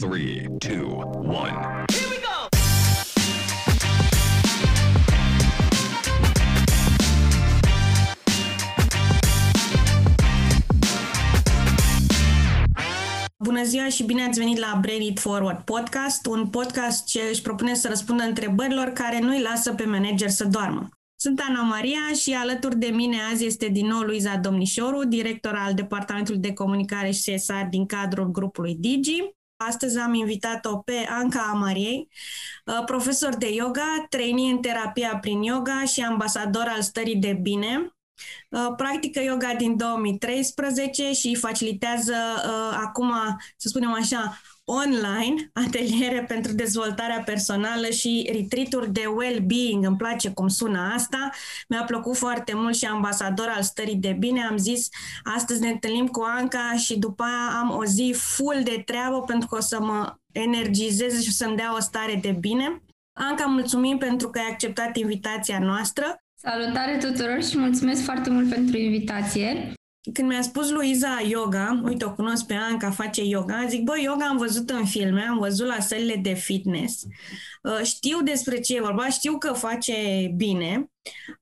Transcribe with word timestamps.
Three, 0.00 0.48
two, 0.60 0.86
one. 1.20 1.84
Here 1.90 2.08
we 2.08 2.18
go. 2.24 2.48
Bună 13.38 13.62
ziua 13.64 13.88
și 13.88 14.02
bine 14.02 14.22
ați 14.22 14.38
venit 14.38 14.58
la 14.58 14.78
Brain 14.80 15.00
It 15.00 15.18
Forward 15.18 15.64
Podcast, 15.64 16.26
un 16.26 16.46
podcast 16.46 17.04
ce 17.04 17.20
își 17.30 17.42
propune 17.42 17.74
să 17.74 17.88
răspundă 17.88 18.22
întrebărilor 18.22 18.88
care 18.88 19.18
nu 19.18 19.30
îi 19.30 19.42
lasă 19.42 19.74
pe 19.74 19.84
manager 19.84 20.28
să 20.28 20.44
doarmă. 20.44 20.88
Sunt 21.16 21.40
Ana 21.48 21.62
Maria 21.62 22.12
și 22.20 22.32
alături 22.32 22.78
de 22.78 22.86
mine 22.86 23.16
azi 23.32 23.44
este 23.46 23.68
din 23.68 23.86
nou 23.86 24.00
Luiza 24.00 24.36
Domnișoru, 24.36 25.04
director 25.04 25.54
al 25.54 25.74
Departamentului 25.74 26.40
de 26.40 26.52
Comunicare 26.52 27.10
și 27.10 27.32
CSR 27.32 27.64
din 27.70 27.86
cadrul 27.86 28.30
grupului 28.30 28.74
Digi. 28.74 29.38
Astăzi 29.66 29.98
am 29.98 30.14
invitat-o 30.14 30.76
pe 30.76 31.06
Anca 31.08 31.40
Amariei, 31.40 32.08
uh, 32.64 32.84
profesor 32.84 33.36
de 33.36 33.54
yoga, 33.54 34.06
trainee 34.08 34.50
în 34.50 34.60
terapia 34.60 35.18
prin 35.20 35.42
yoga 35.42 35.84
și 35.84 36.00
ambasador 36.00 36.64
al 36.68 36.82
stării 36.82 37.16
de 37.16 37.32
bine. 37.32 37.94
Uh, 38.48 38.68
practică 38.76 39.22
yoga 39.22 39.54
din 39.54 39.76
2013 39.76 41.12
și 41.12 41.34
facilitează 41.34 42.14
uh, 42.36 42.78
acum, 42.84 43.12
să 43.56 43.68
spunem 43.68 43.92
așa, 43.92 44.40
online 44.70 45.50
ateliere 45.52 46.24
pentru 46.28 46.52
dezvoltarea 46.52 47.22
personală 47.24 47.86
și 47.86 48.30
retreat 48.32 48.86
de 48.86 49.04
well-being. 49.16 49.84
Îmi 49.84 49.96
place 49.96 50.30
cum 50.30 50.48
sună 50.48 50.92
asta. 50.94 51.30
Mi-a 51.68 51.82
plăcut 51.82 52.16
foarte 52.16 52.52
mult 52.54 52.76
și 52.76 52.84
ambasador 52.84 53.52
al 53.56 53.62
stării 53.62 53.96
de 53.96 54.16
bine. 54.18 54.46
Am 54.50 54.56
zis, 54.56 54.88
astăzi 55.36 55.60
ne 55.60 55.68
întâlnim 55.68 56.06
cu 56.06 56.22
Anca 56.38 56.74
și 56.76 56.98
după 56.98 57.22
aia 57.22 57.58
am 57.60 57.76
o 57.76 57.84
zi 57.84 58.14
full 58.16 58.60
de 58.62 58.82
treabă 58.86 59.20
pentru 59.20 59.48
că 59.48 59.56
o 59.56 59.60
să 59.60 59.80
mă 59.80 60.14
energizeze 60.32 61.22
și 61.22 61.32
să-mi 61.32 61.56
dea 61.56 61.74
o 61.74 61.80
stare 61.80 62.18
de 62.22 62.36
bine. 62.40 62.82
Anca, 63.12 63.44
mulțumim 63.44 63.98
pentru 63.98 64.28
că 64.28 64.38
ai 64.38 64.50
acceptat 64.50 64.96
invitația 64.96 65.58
noastră. 65.58 66.16
Salutare 66.34 66.96
tuturor 66.96 67.42
și 67.42 67.58
mulțumesc 67.58 68.02
foarte 68.02 68.30
mult 68.30 68.48
pentru 68.48 68.76
invitație. 68.76 69.72
Când 70.12 70.28
mi-a 70.28 70.42
spus 70.42 70.70
Luiza 70.70 71.20
yoga, 71.28 71.80
uite, 71.84 72.04
o 72.04 72.12
cunosc 72.12 72.46
pe 72.46 72.54
Anca, 72.54 72.90
face 72.90 73.24
yoga, 73.24 73.66
zic, 73.68 73.82
bă, 73.82 74.00
yoga 74.00 74.26
am 74.26 74.36
văzut 74.36 74.70
în 74.70 74.84
filme, 74.84 75.22
am 75.22 75.38
văzut 75.38 75.66
la 75.66 75.80
sălile 75.80 76.16
de 76.16 76.32
fitness, 76.32 77.02
uh, 77.62 77.80
știu 77.82 78.22
despre 78.22 78.60
ce 78.60 78.76
e 78.76 78.80
vorba, 78.80 79.08
știu 79.08 79.38
că 79.38 79.52
face 79.52 80.30
bine, 80.36 80.90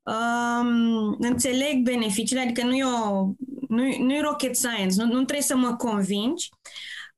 um, 0.03 1.17
înțeleg 1.19 1.83
beneficiile, 1.83 2.43
adică 2.43 2.65
nu 2.65 2.75
e, 2.75 2.85
o, 2.85 3.25
nu, 3.69 3.97
nu 3.99 4.15
e 4.15 4.21
rocket 4.21 4.57
science, 4.57 4.95
nu, 4.97 5.05
nu 5.05 5.13
trebuie 5.13 5.43
să 5.43 5.57
mă 5.57 5.77
convingi, 5.77 6.49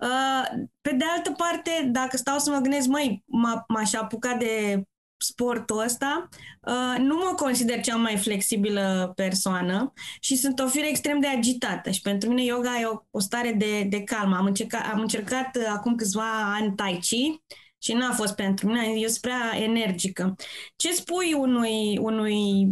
Uh, 0.01 0.65
pe 0.81 0.93
de 0.93 1.05
altă 1.17 1.31
parte, 1.31 1.89
dacă 1.93 2.17
stau 2.17 2.39
să 2.39 2.51
mă 2.51 2.59
gândesc, 2.59 2.87
măi, 2.87 3.25
m-aș 3.69 3.93
apuca 3.93 4.35
de 4.35 4.83
sportul 5.23 5.79
ăsta, 5.79 6.29
uh, 6.61 6.99
nu 6.99 7.15
mă 7.15 7.35
consider 7.37 7.81
cea 7.81 7.97
mai 7.97 8.17
flexibilă 8.17 9.13
persoană 9.17 9.93
și 10.21 10.37
sunt 10.37 10.59
o 10.59 10.67
fire 10.67 10.89
extrem 10.89 11.21
de 11.21 11.27
agitată 11.27 11.91
și 11.91 12.01
pentru 12.01 12.29
mine 12.29 12.45
yoga 12.45 12.81
e 12.81 12.85
o, 12.85 13.03
o 13.11 13.21
stare 13.21 13.53
de, 13.53 13.83
de 13.83 14.03
calm. 14.03 14.33
Am 14.33 14.45
încercat, 14.45 14.93
am 14.93 15.01
încercat 15.01 15.57
uh, 15.57 15.65
acum 15.69 15.95
câțiva 15.95 16.55
ani 16.55 16.75
Tai 16.75 16.99
Chi 17.01 17.43
și 17.83 17.93
n-a 17.93 18.13
fost 18.13 18.35
pentru 18.35 18.67
mine, 18.67 18.87
eu 18.87 19.09
sunt 19.09 19.21
prea 19.21 19.57
energică. 19.57 20.35
Ce 20.77 20.93
spui 20.93 21.33
unui, 21.33 21.99
unui 21.99 22.69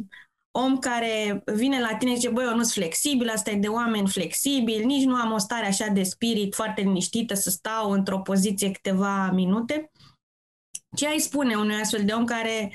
om 0.51 0.79
care 0.79 1.43
vine 1.55 1.81
la 1.81 1.97
tine 1.97 2.11
și 2.11 2.17
zice, 2.17 2.31
băi, 2.31 2.45
eu 2.45 2.51
nu 2.51 2.63
sunt 2.63 2.73
flexibil, 2.73 3.29
asta 3.29 3.51
e 3.51 3.55
de 3.55 3.67
oameni 3.67 4.09
flexibili, 4.09 4.85
nici 4.85 5.05
nu 5.05 5.15
am 5.15 5.33
o 5.33 5.39
stare 5.39 5.67
așa 5.67 5.87
de 5.87 6.03
spirit 6.03 6.55
foarte 6.55 6.81
liniștită 6.81 7.35
să 7.35 7.51
stau 7.51 7.91
într-o 7.91 8.19
poziție 8.19 8.71
câteva 8.71 9.31
minute. 9.31 9.91
Ce 10.97 11.07
ai 11.07 11.19
spune 11.19 11.55
unui 11.55 11.75
astfel 11.75 12.05
de 12.05 12.13
om 12.13 12.25
care 12.25 12.73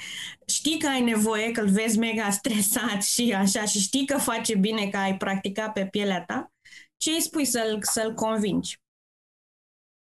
știi 0.48 0.80
că 0.80 0.88
ai 0.88 1.02
nevoie, 1.02 1.52
că 1.52 1.62
îl 1.62 1.70
vezi 1.70 2.00
mega 2.00 2.30
stresat 2.30 3.04
și 3.14 3.34
așa, 3.34 3.66
și 3.66 3.80
știi 3.80 4.06
că 4.06 4.18
face 4.18 4.56
bine 4.56 4.88
că 4.88 4.98
ai 4.98 5.18
practicat 5.18 5.74
pe 5.74 5.88
pielea 5.92 6.24
ta? 6.24 6.52
Ce 6.98 7.10
îi 7.10 7.22
spui 7.22 7.46
să-l, 7.46 7.78
să-l 7.82 8.14
convingi? 8.14 8.82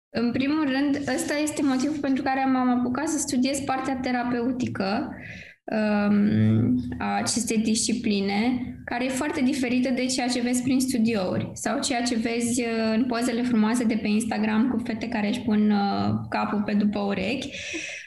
În 0.09 0.31
primul 0.31 0.69
rând, 0.69 0.95
ăsta 1.15 1.33
este 1.33 1.61
motivul 1.61 1.97
pentru 1.99 2.23
care 2.23 2.45
m-am 2.45 2.79
apucat 2.79 3.07
să 3.07 3.17
studiez 3.17 3.59
partea 3.59 3.95
terapeutică 3.95 5.15
um, 5.63 6.75
a 6.97 7.15
acestei 7.15 7.57
discipline, 7.57 8.61
care 8.85 9.05
e 9.05 9.09
foarte 9.09 9.41
diferită 9.41 9.89
de 9.89 10.05
ceea 10.05 10.27
ce 10.27 10.41
vezi 10.41 10.61
prin 10.63 10.79
studiouri 10.79 11.49
sau 11.53 11.79
ceea 11.79 12.01
ce 12.01 12.15
vezi 12.15 12.61
uh, 12.61 12.93
în 12.93 13.05
pozele 13.05 13.41
frumoase 13.41 13.83
de 13.83 13.99
pe 14.01 14.07
Instagram 14.07 14.69
cu 14.69 14.81
fete 14.85 15.07
care 15.07 15.27
își 15.27 15.41
pun 15.41 15.71
uh, 15.71 16.09
capul 16.29 16.61
pe 16.65 16.73
după 16.73 16.99
urechi. 16.99 17.49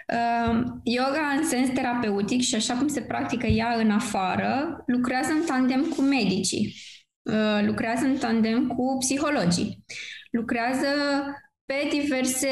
Um, 0.08 0.80
yoga 0.82 1.34
în 1.38 1.44
sens 1.44 1.68
terapeutic 1.68 2.40
și 2.40 2.54
așa 2.54 2.74
cum 2.74 2.88
se 2.88 3.00
practică 3.00 3.46
ea 3.46 3.74
în 3.78 3.90
afară, 3.90 4.82
lucrează 4.86 5.30
în 5.30 5.44
tandem 5.46 5.82
cu 5.96 6.02
medicii, 6.02 6.74
uh, 7.22 7.64
lucrează 7.66 8.04
în 8.04 8.16
tandem 8.16 8.66
cu 8.66 8.96
psihologii, 8.98 9.84
lucrează 10.30 10.86
pe 11.64 11.88
diverse 11.90 12.48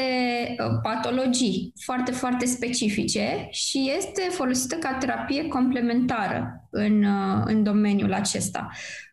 patologii 0.81 1.73
foarte, 1.85 2.11
foarte 2.11 2.45
specifice 2.45 3.47
și 3.49 3.91
este 3.97 4.21
folosită 4.29 4.75
ca 4.75 4.93
terapie 4.93 5.47
complementară 5.47 6.67
în, 6.69 7.05
în 7.45 7.63
domeniul 7.63 8.13
acesta. 8.13 8.69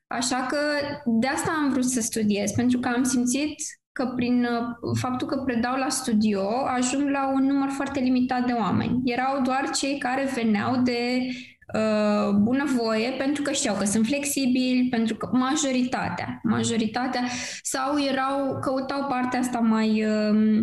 Așa 0.06 0.46
că 0.46 0.58
de 1.04 1.26
asta 1.26 1.50
am 1.50 1.70
vrut 1.70 1.84
să 1.84 2.00
studiez, 2.00 2.50
pentru 2.50 2.78
că 2.78 2.88
am 2.88 3.02
simțit 3.02 3.54
că 4.00 4.12
prin 4.16 4.44
uh, 4.44 4.96
faptul 5.00 5.26
că 5.26 5.36
predau 5.36 5.76
la 5.76 5.88
studio, 5.88 6.48
ajung 6.76 7.08
la 7.08 7.32
un 7.34 7.46
număr 7.46 7.68
foarte 7.68 8.00
limitat 8.00 8.46
de 8.46 8.52
oameni. 8.52 9.00
Erau 9.04 9.42
doar 9.42 9.70
cei 9.70 9.98
care 9.98 10.30
veneau 10.34 10.82
de 10.82 11.26
uh, 11.74 12.34
bunăvoie 12.34 13.10
pentru 13.18 13.42
că 13.42 13.52
știau 13.52 13.76
că 13.76 13.84
sunt 13.84 14.06
flexibili, 14.06 14.88
pentru 14.90 15.16
că 15.16 15.28
majoritatea, 15.32 16.40
majoritatea, 16.42 17.24
sau 17.62 18.02
erau, 18.02 18.58
căutau 18.60 19.06
partea 19.08 19.40
asta 19.40 19.58
mai, 19.58 20.04
uh, 20.04 20.60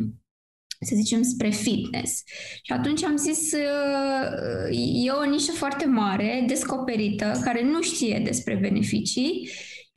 să 0.80 0.96
zicem, 0.96 1.24
spre 1.24 1.50
fitness. 1.50 2.24
Și 2.62 2.72
atunci 2.72 3.04
am 3.04 3.16
zis, 3.18 3.52
uh, 3.52 5.06
e 5.06 5.12
o 5.12 5.30
nișă 5.30 5.52
foarte 5.52 5.86
mare, 5.86 6.44
descoperită, 6.48 7.40
care 7.44 7.64
nu 7.64 7.82
știe 7.82 8.22
despre 8.24 8.56
beneficii 8.62 9.50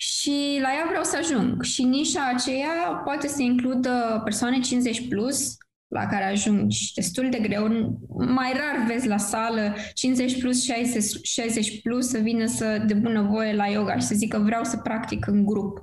și 0.02 0.58
la 0.60 0.68
ea 0.68 0.86
vreau 0.88 1.02
să 1.02 1.16
ajung. 1.16 1.62
Și 1.62 1.82
nișa 1.82 2.32
aceea 2.34 3.00
poate 3.04 3.28
să 3.28 3.42
includă 3.42 4.20
persoane 4.24 4.60
50 4.60 5.08
plus, 5.08 5.56
la 5.88 6.06
care 6.06 6.24
ajungi 6.24 6.92
destul 6.94 7.28
de 7.30 7.38
greu. 7.38 7.68
Mai 8.08 8.52
rar 8.52 8.86
vezi 8.86 9.08
la 9.08 9.16
sală 9.16 9.74
50 9.94 10.40
plus, 10.40 10.64
60, 10.64 11.26
60 11.26 11.80
plus 11.82 12.08
să 12.08 12.18
vină 12.18 12.46
să 12.46 12.82
de 12.86 12.94
bunăvoie 12.94 13.54
la 13.54 13.66
yoga 13.66 13.98
și 13.98 14.06
să 14.06 14.14
zică 14.14 14.38
vreau 14.38 14.64
să 14.64 14.76
practic 14.76 15.26
în 15.26 15.44
grup. 15.44 15.82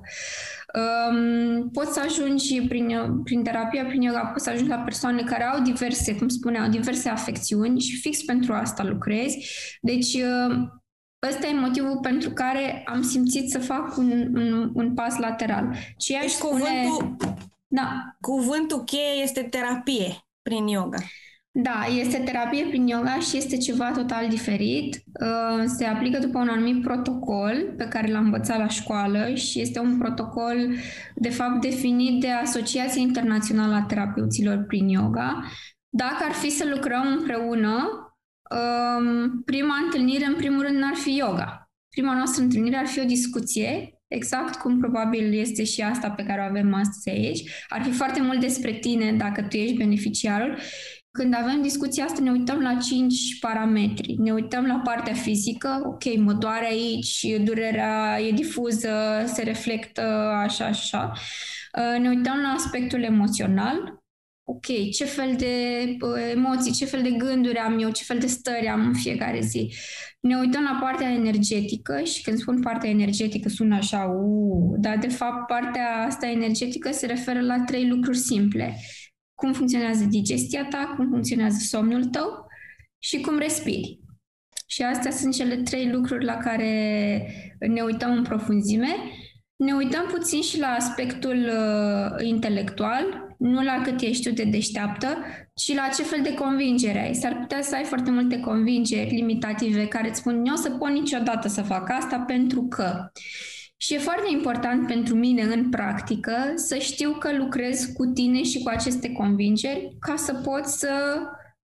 Um, 0.74 1.70
poți 1.70 1.92
să 1.92 2.00
ajungi 2.04 2.66
prin, 2.68 3.20
prin 3.24 3.42
terapia, 3.42 3.84
prin 3.84 4.02
yoga, 4.02 4.20
poți 4.20 4.44
să 4.44 4.50
ajungi 4.50 4.70
la 4.70 4.78
persoane 4.78 5.22
care 5.22 5.44
au 5.44 5.62
diverse, 5.62 6.14
cum 6.16 6.28
spuneau, 6.28 6.68
diverse 6.68 7.08
afecțiuni 7.08 7.80
și 7.80 8.00
fix 8.00 8.22
pentru 8.22 8.52
asta 8.52 8.84
lucrezi. 8.84 9.50
Deci, 9.80 10.14
uh, 10.14 10.56
Ăsta 11.26 11.46
e 11.46 11.60
motivul 11.60 11.98
pentru 12.02 12.30
care 12.30 12.82
am 12.86 13.02
simțit 13.02 13.50
să 13.50 13.58
fac 13.58 13.96
un, 13.96 14.10
un, 14.34 14.70
un 14.74 14.94
pas 14.94 15.16
lateral. 15.16 15.74
Ceea 15.96 16.20
deci 16.20 16.30
spune... 16.30 16.62
cuvântul, 16.84 17.16
da. 17.66 18.16
cuvântul 18.20 18.84
cheie 18.84 19.22
este 19.22 19.42
terapie 19.42 20.16
prin 20.42 20.66
yoga. 20.66 20.98
Da, 21.50 21.84
este 21.98 22.18
terapie 22.18 22.64
prin 22.64 22.86
yoga 22.86 23.18
și 23.18 23.36
este 23.36 23.56
ceva 23.56 23.90
total 23.90 24.28
diferit. 24.28 24.94
Uh, 24.94 25.64
se 25.66 25.84
aplică 25.84 26.18
după 26.18 26.38
un 26.38 26.48
anumit 26.48 26.82
protocol 26.82 27.74
pe 27.76 27.84
care 27.84 28.12
l-am 28.12 28.24
învățat 28.24 28.58
la 28.58 28.68
școală 28.68 29.34
și 29.34 29.60
este 29.60 29.80
un 29.80 29.98
protocol, 29.98 30.56
de 31.14 31.28
fapt, 31.28 31.60
definit 31.60 32.20
de 32.20 32.30
Asociația 32.30 33.02
Internațională 33.02 33.74
a 33.74 33.82
Terapeuților 33.82 34.64
prin 34.66 34.88
Yoga. 34.88 35.44
Dacă 35.88 36.24
ar 36.24 36.32
fi 36.32 36.50
să 36.50 36.64
lucrăm 36.74 37.06
împreună, 37.18 38.07
um, 38.50 39.42
prima 39.42 39.74
întâlnire, 39.84 40.24
în 40.24 40.34
primul 40.34 40.62
rând, 40.62 40.76
n-ar 40.76 40.94
fi 40.94 41.16
yoga. 41.16 41.70
Prima 41.88 42.14
noastră 42.14 42.42
întâlnire 42.42 42.76
ar 42.76 42.86
fi 42.86 43.00
o 43.00 43.04
discuție, 43.04 43.92
exact 44.06 44.54
cum 44.54 44.78
probabil 44.78 45.38
este 45.38 45.64
și 45.64 45.82
asta 45.82 46.10
pe 46.10 46.24
care 46.24 46.40
o 46.40 46.44
avem 46.44 46.74
astăzi 46.74 47.08
aici. 47.08 47.50
Ar 47.68 47.82
fi 47.82 47.90
foarte 47.90 48.20
mult 48.20 48.40
despre 48.40 48.72
tine 48.72 49.12
dacă 49.12 49.42
tu 49.42 49.56
ești 49.56 49.76
beneficiarul. 49.76 50.58
Când 51.10 51.34
avem 51.34 51.62
discuția 51.62 52.04
asta, 52.04 52.22
ne 52.22 52.30
uităm 52.30 52.60
la 52.60 52.74
cinci 52.74 53.38
parametri. 53.40 54.14
Ne 54.18 54.32
uităm 54.32 54.66
la 54.66 54.80
partea 54.84 55.14
fizică, 55.14 55.82
ok, 55.84 56.16
mă 56.16 56.32
doare 56.32 56.66
aici, 56.66 57.26
durerea 57.40 58.20
e 58.20 58.30
difuză, 58.30 59.22
se 59.26 59.42
reflectă 59.42 60.02
așa, 60.44 60.64
așa. 60.64 61.12
Uh, 61.78 62.00
ne 62.00 62.08
uităm 62.08 62.36
la 62.36 62.48
aspectul 62.48 63.02
emoțional, 63.02 64.02
ok, 64.50 64.90
ce 64.90 65.04
fel 65.04 65.34
de 65.36 65.46
uh, 66.00 66.30
emoții, 66.34 66.72
ce 66.72 66.84
fel 66.84 67.02
de 67.02 67.10
gânduri 67.10 67.56
am 67.56 67.78
eu, 67.78 67.90
ce 67.90 68.04
fel 68.04 68.18
de 68.18 68.26
stări 68.26 68.68
am 68.68 68.86
în 68.86 68.94
fiecare 68.94 69.40
zi. 69.40 69.74
Ne 70.20 70.36
uităm 70.36 70.62
la 70.62 70.78
partea 70.80 71.10
energetică 71.12 72.02
și 72.02 72.22
când 72.22 72.38
spun 72.38 72.60
partea 72.60 72.90
energetică 72.90 73.48
sună 73.48 73.74
așa, 73.74 74.04
uh, 74.04 74.76
dar 74.80 74.98
de 74.98 75.08
fapt 75.08 75.46
partea 75.46 76.04
asta 76.06 76.26
energetică 76.26 76.92
se 76.92 77.06
referă 77.06 77.40
la 77.40 77.64
trei 77.64 77.88
lucruri 77.88 78.18
simple. 78.18 78.76
cum 79.34 79.52
funcționează 79.52 80.04
digestia 80.04 80.66
ta, 80.70 80.94
cum 80.96 81.08
funcționează 81.08 81.58
somnul 81.60 82.04
tău 82.04 82.46
și 82.98 83.20
cum 83.20 83.38
respiri. 83.38 84.00
Și 84.66 84.82
astea 84.82 85.10
sunt 85.10 85.34
cele 85.34 85.56
trei 85.56 85.90
lucruri 85.90 86.24
la 86.24 86.36
care 86.36 86.72
ne 87.58 87.82
uităm 87.82 88.12
în 88.12 88.22
profunzime. 88.22 88.88
Ne 89.56 89.72
uităm 89.72 90.06
puțin 90.06 90.42
și 90.42 90.58
la 90.58 90.66
aspectul 90.66 91.36
uh, 91.36 92.26
intelectual, 92.26 93.27
nu 93.38 93.62
la 93.62 93.80
cât 93.84 94.00
ești 94.00 94.28
tu 94.28 94.34
de 94.34 94.44
deșteaptă, 94.44 95.16
ci 95.54 95.74
la 95.74 95.88
ce 95.94 96.02
fel 96.02 96.22
de 96.22 96.34
convingere 96.34 97.02
ai. 97.02 97.14
S-ar 97.14 97.38
putea 97.38 97.62
să 97.62 97.74
ai 97.74 97.84
foarte 97.84 98.10
multe 98.10 98.40
convingeri 98.40 99.14
limitative 99.14 99.86
care 99.86 100.08
îți 100.08 100.18
spun 100.18 100.40
nu 100.40 100.52
o 100.52 100.56
să 100.56 100.70
pot 100.70 100.90
niciodată 100.90 101.48
să 101.48 101.62
fac 101.62 101.90
asta 101.90 102.18
pentru 102.18 102.62
că. 102.62 103.10
Și 103.76 103.94
e 103.94 103.98
foarte 103.98 104.26
important 104.30 104.86
pentru 104.86 105.14
mine 105.14 105.42
în 105.42 105.70
practică 105.70 106.52
să 106.54 106.76
știu 106.76 107.12
că 107.12 107.36
lucrez 107.36 107.84
cu 107.84 108.04
tine 108.04 108.42
și 108.42 108.62
cu 108.62 108.68
aceste 108.68 109.12
convingeri 109.12 109.96
ca 110.00 110.16
să 110.16 110.34
pot 110.34 110.64
să 110.64 111.18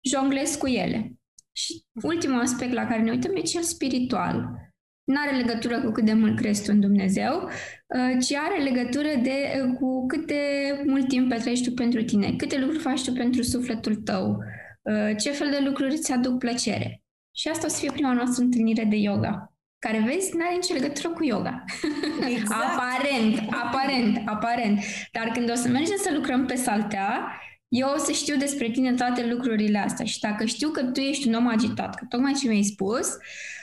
jonglez 0.01 0.55
cu 0.55 0.67
ele. 0.67 1.13
Și 1.53 1.85
ultimul 2.03 2.41
aspect 2.41 2.73
la 2.73 2.87
care 2.87 3.03
ne 3.03 3.11
uităm 3.11 3.37
e 3.37 3.41
cel 3.41 3.63
spiritual. 3.63 4.70
Nu 5.11 5.21
are 5.27 5.37
legătură 5.37 5.81
cu 5.81 5.91
cât 5.91 6.05
de 6.05 6.13
mult 6.13 6.37
crezi 6.37 6.65
tu 6.65 6.71
în 6.73 6.81
Dumnezeu, 6.81 7.49
uh, 7.87 8.25
ci 8.27 8.33
are 8.35 8.63
legătură 8.63 9.09
de, 9.23 9.63
uh, 9.65 9.77
cu 9.79 10.07
cât 10.07 10.27
de 10.27 10.43
mult 10.87 11.09
timp 11.09 11.29
petrești 11.29 11.69
tu 11.69 11.75
pentru 11.75 12.03
tine, 12.03 12.35
câte 12.37 12.59
lucruri 12.59 12.83
faci 12.83 13.05
tu 13.05 13.13
pentru 13.13 13.43
sufletul 13.43 13.95
tău, 13.95 14.39
uh, 14.83 15.17
ce 15.19 15.31
fel 15.31 15.51
de 15.51 15.59
lucruri 15.65 15.93
îți 15.93 16.13
aduc 16.13 16.39
plăcere. 16.39 17.03
Și 17.37 17.49
asta 17.49 17.67
o 17.67 17.69
să 17.69 17.79
fie 17.79 17.91
prima 17.93 18.13
noastră 18.13 18.43
întâlnire 18.45 18.85
de 18.85 18.97
yoga 18.97 19.55
care 19.79 20.03
vezi, 20.07 20.37
nu 20.37 20.45
are 20.45 20.55
nicio 20.55 20.75
legătură 20.75 21.09
cu 21.09 21.25
yoga. 21.25 21.65
Exact. 22.29 22.65
aparent, 22.71 23.55
aparent, 23.65 24.29
aparent. 24.29 24.81
Dar 25.13 25.31
când 25.33 25.51
o 25.51 25.55
să 25.55 25.69
mergem 25.69 25.97
să 25.97 26.11
lucrăm 26.15 26.47
pe 26.47 26.55
saltea, 26.55 27.33
eu 27.69 27.89
o 27.95 27.99
să 27.99 28.13
știu 28.13 28.37
despre 28.37 28.71
tine 28.71 28.93
toate 28.93 29.27
lucrurile 29.27 29.79
astea 29.79 30.05
și 30.05 30.21
dacă 30.21 30.45
știu 30.45 30.69
că 30.69 30.83
tu 30.83 31.01
ești 31.01 31.29
un 31.29 31.35
om 31.35 31.47
agitat, 31.47 31.95
că 31.95 32.05
tocmai 32.09 32.33
ce 32.33 32.49
mi-ai 32.49 32.63
spus, 32.63 33.07
uh, 33.07 33.60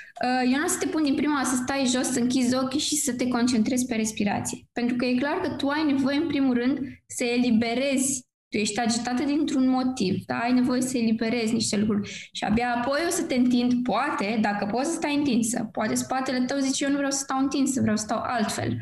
eu 0.52 0.58
nu 0.58 0.66
o 0.66 0.68
să 0.68 0.78
te 0.80 0.88
pun 0.88 1.04
din 1.04 1.16
prima 1.16 1.44
să 1.44 1.56
stai 1.56 1.86
jos, 1.86 2.08
să 2.08 2.20
închizi 2.20 2.56
ochii 2.56 2.80
și 2.80 2.96
să 2.96 3.14
te 3.14 3.28
concentrezi 3.28 3.86
pe 3.86 3.96
respirație. 3.96 4.68
Pentru 4.74 4.96
că 4.96 5.06
e 5.06 5.16
clar 5.16 5.38
că 5.42 5.50
tu 5.50 5.68
ai 5.68 5.84
nevoie, 5.92 6.18
în 6.18 6.28
primul 6.28 6.54
rând, 6.54 6.80
să 7.08 7.24
eliberezi 7.24 8.28
tu 8.50 8.58
ești 8.58 8.80
agitată 8.80 9.24
dintr-un 9.24 9.70
motiv, 9.70 10.24
da? 10.26 10.38
ai 10.38 10.54
nevoie 10.54 10.82
să 10.82 10.98
eliberezi 10.98 11.54
niște 11.54 11.78
lucruri 11.78 12.30
și 12.32 12.44
abia 12.44 12.74
apoi 12.76 13.00
o 13.08 13.10
să 13.10 13.24
te 13.24 13.36
întind, 13.36 13.84
poate, 13.84 14.38
dacă 14.42 14.66
poți 14.66 14.90
să 14.90 14.96
stai 14.96 15.16
întinsă, 15.16 15.70
poate 15.72 15.96
spatele 15.96 16.46
tău 16.46 16.58
zice 16.58 16.84
eu 16.84 16.90
nu 16.90 16.96
vreau 16.96 17.12
să 17.12 17.20
stau 17.24 17.40
întinsă, 17.40 17.82
vreau 17.82 17.96
să 17.96 18.04
stau 18.04 18.22
altfel. 18.24 18.78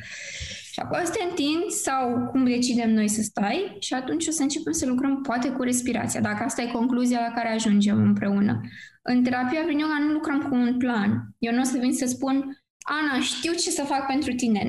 Și 0.76 0.82
apoi 0.82 1.00
o 1.02 1.06
să 1.06 1.12
te 1.12 1.24
întinzi 1.24 1.82
sau 1.84 2.28
cum 2.32 2.44
decidem 2.44 2.94
noi 2.94 3.08
să 3.08 3.22
stai 3.22 3.78
și 3.80 3.94
atunci 3.94 4.28
o 4.28 4.32
să 4.32 4.42
începem 4.42 4.74
să 4.74 4.86
lucrăm 4.86 5.22
poate 5.22 5.50
cu 5.50 5.62
respirația, 5.62 6.22
dacă 6.22 6.44
asta 6.44 6.62
e 6.62 6.72
concluzia 6.72 7.20
la 7.20 7.34
care 7.34 7.54
ajungem 7.54 8.02
împreună. 8.02 8.62
În 9.02 9.24
terapia 9.24 9.62
prin 9.66 9.80
yoga 9.80 9.98
nu 10.00 10.12
lucrăm 10.12 10.42
cu 10.42 10.56
un 10.56 10.78
plan. 10.78 11.28
Eu 11.38 11.54
nu 11.54 11.62
o 11.62 11.64
să 11.64 11.78
vin 11.78 11.94
să 11.94 12.06
spun 12.06 12.64
Ana, 12.88 13.20
știu 13.22 13.52
ce 13.52 13.70
să 13.70 13.84
fac 13.84 14.06
pentru 14.06 14.34
tine. 14.34 14.64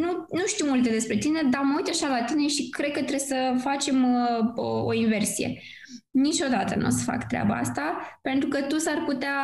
Nu, 0.00 0.26
nu 0.30 0.46
știu 0.46 0.66
multe 0.66 0.90
despre 0.90 1.16
tine, 1.16 1.42
dar 1.50 1.62
mă 1.62 1.74
uit 1.76 1.88
așa 1.88 2.08
la 2.08 2.24
tine 2.24 2.46
și 2.46 2.68
cred 2.68 2.90
că 2.90 2.98
trebuie 2.98 3.18
să 3.18 3.54
facem 3.58 4.14
uh, 4.14 4.52
o, 4.54 4.84
o 4.84 4.92
inversie. 4.92 5.62
Niciodată 6.10 6.78
nu 6.78 6.86
o 6.86 6.90
să 6.90 7.04
fac 7.04 7.26
treaba 7.28 7.54
asta, 7.54 8.18
pentru 8.22 8.48
că 8.48 8.62
tu 8.62 8.78
s-ar 8.78 9.02
putea 9.06 9.38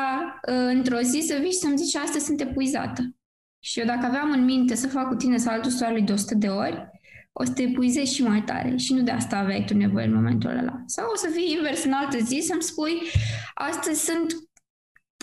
uh, 0.49 0.55
într-o 0.75 1.01
zi 1.01 1.21
să 1.21 1.39
vii 1.41 1.51
și 1.51 1.59
să-mi 1.59 1.77
zici 1.77 1.97
astăzi 1.97 2.25
sunt 2.25 2.41
epuizată. 2.41 3.18
Și 3.59 3.79
eu 3.79 3.87
dacă 3.87 4.07
aveam 4.07 4.31
în 4.31 4.45
minte 4.45 4.75
să 4.75 4.89
fac 4.89 5.09
cu 5.09 5.15
tine 5.15 5.37
saltul 5.37 5.71
soarelui 5.71 6.03
de 6.03 6.13
100 6.13 6.35
de 6.35 6.49
ori, 6.49 6.91
o 7.33 7.45
să 7.45 7.53
te 7.53 7.63
epuizezi 7.63 8.15
și 8.15 8.23
mai 8.23 8.43
tare 8.43 8.77
și 8.77 8.95
nu 8.95 9.03
de 9.03 9.11
asta 9.11 9.37
aveai 9.37 9.65
tu 9.65 9.77
nevoie 9.77 10.07
în 10.07 10.15
momentul 10.15 10.51
ăla. 10.51 10.83
Sau 10.87 11.11
o 11.13 11.17
să 11.17 11.29
fii 11.33 11.55
invers 11.57 11.85
în 11.85 11.93
altă 11.93 12.19
zi 12.19 12.43
să-mi 12.47 12.63
spui 12.63 12.93
astăzi 13.55 14.05
sunt 14.05 14.27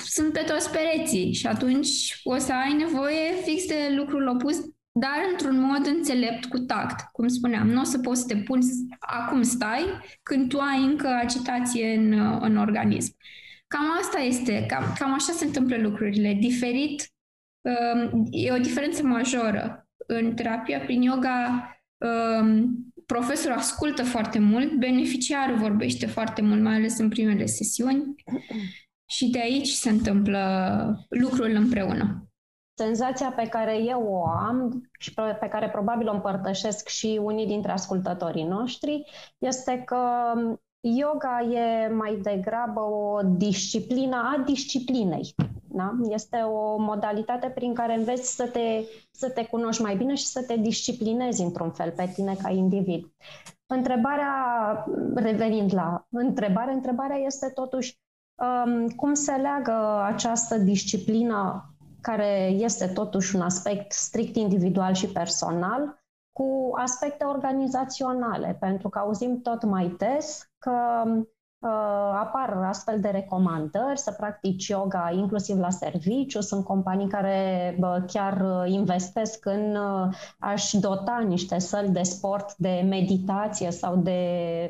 sunt 0.06 0.34
pe 0.34 0.44
toți 0.48 0.72
pereții 0.72 1.34
și 1.34 1.48
atunci 1.48 2.20
o 2.24 2.38
să 2.38 2.54
ai 2.54 2.74
nevoie 2.74 3.34
fix 3.44 3.66
de 3.66 3.94
lucrul 3.96 4.28
opus, 4.28 4.56
dar 4.92 5.18
într-un 5.32 5.60
mod 5.60 5.86
înțelept, 5.86 6.46
cu 6.46 6.60
tact. 6.60 7.12
Cum 7.12 7.28
spuneam, 7.28 7.68
nu 7.68 7.82
o 7.82 7.84
să 7.84 8.00
poți 8.00 8.22
să 8.22 8.28
te 8.28 8.36
puni 8.36 8.66
acum 9.00 9.42
stai 9.42 9.86
când 10.24 10.50
tu 10.50 10.58
ai 10.58 10.84
încă 10.84 11.08
agitație 11.08 11.96
în, 11.96 12.12
în 12.42 12.58
organism. 12.58 13.16
Cam 13.68 13.86
asta 14.02 14.20
este, 14.20 14.66
cam, 14.68 14.94
cam 15.00 15.14
așa 15.14 15.34
se 15.34 15.46
întâmplă 15.46 15.78
lucrurile. 15.78 16.38
Diferit, 16.40 16.92
um, 17.02 17.15
e 18.32 18.52
o 18.52 18.58
diferență 18.58 19.04
majoră. 19.04 19.88
În 20.08 20.34
terapia 20.34 20.80
prin 20.80 21.02
yoga, 21.02 21.70
um, 21.98 22.76
profesorul 23.06 23.58
ascultă 23.58 24.04
foarte 24.04 24.40
mult, 24.40 24.74
beneficiarul 24.74 25.58
vorbește 25.58 26.06
foarte 26.06 26.42
mult, 26.42 26.62
mai 26.62 26.76
ales 26.76 26.98
în 26.98 27.10
primele 27.10 27.46
sesiuni 27.46 28.16
și 29.06 29.30
de 29.30 29.40
aici 29.40 29.68
se 29.68 29.90
întâmplă 29.90 31.06
lucrul 31.10 31.50
împreună. 31.50 32.30
Senzația 32.78 33.34
pe 33.36 33.48
care 33.48 33.78
eu 33.78 34.04
o 34.04 34.28
am 34.28 34.90
și 35.00 35.14
pe 35.14 35.48
care 35.50 35.70
probabil 35.70 36.08
o 36.08 36.14
împărtășesc 36.14 36.88
și 36.88 37.20
unii 37.24 37.48
dintre 37.48 37.72
ascultătorii 37.72 38.44
noștri 38.44 39.04
este 39.38 39.82
că 39.86 40.34
yoga 40.80 41.40
e 41.42 41.88
mai 41.88 42.20
degrabă 42.22 42.80
o 42.80 43.22
disciplină 43.38 44.16
a 44.16 44.44
disciplinei. 44.46 45.36
Da? 45.76 45.92
Este 46.10 46.38
o 46.38 46.78
modalitate 46.78 47.48
prin 47.50 47.74
care 47.74 47.96
înveți 47.96 48.36
să 48.36 48.48
te, 48.48 48.84
să 49.12 49.30
te 49.30 49.46
cunoști 49.46 49.82
mai 49.82 49.96
bine 49.96 50.16
și 50.16 50.26
să 50.26 50.44
te 50.44 50.56
disciplinezi 50.58 51.42
într-un 51.42 51.72
fel 51.72 51.92
pe 51.92 52.12
tine 52.14 52.36
ca 52.42 52.50
individ. 52.50 53.14
Întrebarea, 53.66 54.86
revenind 55.16 55.74
la 55.74 56.08
întrebare, 56.10 56.72
întrebarea 56.72 57.18
este 57.18 57.50
totuși 57.50 58.00
cum 58.96 59.14
se 59.14 59.32
leagă 59.32 60.02
această 60.06 60.58
disciplină, 60.58 61.70
care 62.02 62.48
este 62.48 62.88
totuși 62.88 63.36
un 63.36 63.42
aspect 63.42 63.92
strict 63.92 64.36
individual 64.36 64.94
și 64.94 65.08
personal, 65.08 66.04
cu 66.32 66.72
aspecte 66.76 67.24
organizaționale, 67.24 68.58
pentru 68.60 68.90
că 68.90 69.00
auzim 69.00 69.42
tot 69.42 69.64
mai 69.64 69.96
des 69.98 70.52
că 70.58 71.04
uh, 71.06 71.26
apar 72.14 72.64
astfel 72.68 73.00
de 73.00 73.08
recomandări 73.10 74.00
să 74.00 74.12
practici 74.12 74.68
yoga 74.68 75.12
inclusiv 75.14 75.58
la 75.58 75.70
serviciu. 75.70 76.42
Sunt 76.42 76.64
companii 76.64 77.08
care 77.08 77.76
uh, 77.80 77.96
chiar 78.08 78.66
investesc 78.68 79.46
în 79.46 79.76
uh, 79.76 80.16
a-și 80.40 80.80
dota 80.80 81.24
niște 81.28 81.60
săli 81.60 81.90
de 81.90 82.04
sport, 82.04 82.56
de 82.58 82.86
meditație 82.90 83.72
sau 83.72 83.96
de 83.96 84.20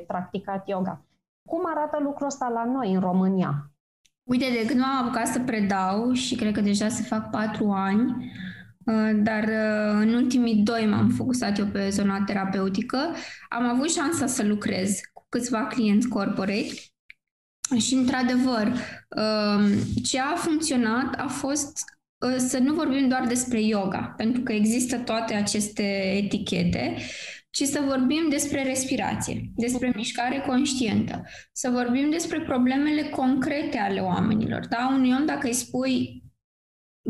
practicat 0.08 0.68
yoga. 0.68 1.02
Cum 1.50 1.62
arată 1.66 1.98
lucrul 2.04 2.28
ăsta 2.28 2.52
la 2.54 2.64
noi, 2.64 2.94
în 2.94 3.00
România? 3.00 3.70
Uite, 4.24 4.46
de 4.62 4.66
când 4.66 4.80
m-am 4.80 5.04
apucat 5.04 5.28
să 5.28 5.40
predau 5.40 6.12
și 6.12 6.36
cred 6.36 6.54
că 6.54 6.62
deja 6.62 6.88
se 6.88 7.04
fac 7.04 7.30
patru 7.30 7.70
ani, 7.72 8.34
uh, 8.86 9.20
dar 9.24 9.44
uh, 9.44 10.02
în 10.02 10.14
ultimii 10.14 10.56
doi 10.56 10.88
m-am 10.90 11.10
focusat 11.10 11.58
eu 11.58 11.66
pe 11.66 11.90
zona 11.90 12.24
terapeutică, 12.26 12.98
am 13.50 13.64
avut 13.64 13.92
șansa 13.92 14.26
să 14.26 14.44
lucrez 14.46 15.00
cu 15.14 15.15
câțiva 15.38 15.66
clienți 15.66 16.08
corporate 16.08 16.74
și, 17.78 17.94
într-adevăr, 17.94 18.68
um, 18.68 19.72
ce 20.04 20.20
a 20.20 20.36
funcționat 20.36 21.16
a 21.18 21.28
fost 21.28 21.84
uh, 22.26 22.36
să 22.38 22.58
nu 22.58 22.74
vorbim 22.74 23.08
doar 23.08 23.28
despre 23.28 23.62
yoga, 23.62 24.14
pentru 24.18 24.42
că 24.42 24.52
există 24.52 24.98
toate 24.98 25.34
aceste 25.34 25.84
etichete 26.24 26.96
ci 27.50 27.64
să 27.64 27.84
vorbim 27.88 28.28
despre 28.30 28.64
respirație, 28.64 29.42
despre 29.56 29.94
mișcare 29.96 30.44
conștientă, 30.48 31.24
să 31.52 31.70
vorbim 31.70 32.10
despre 32.10 32.42
problemele 32.42 33.02
concrete 33.02 33.78
ale 33.78 34.00
oamenilor. 34.00 34.68
Da? 34.68 34.92
Unui 34.94 35.14
om, 35.20 35.26
dacă 35.26 35.48
îi 35.48 35.54
spui 35.54 36.24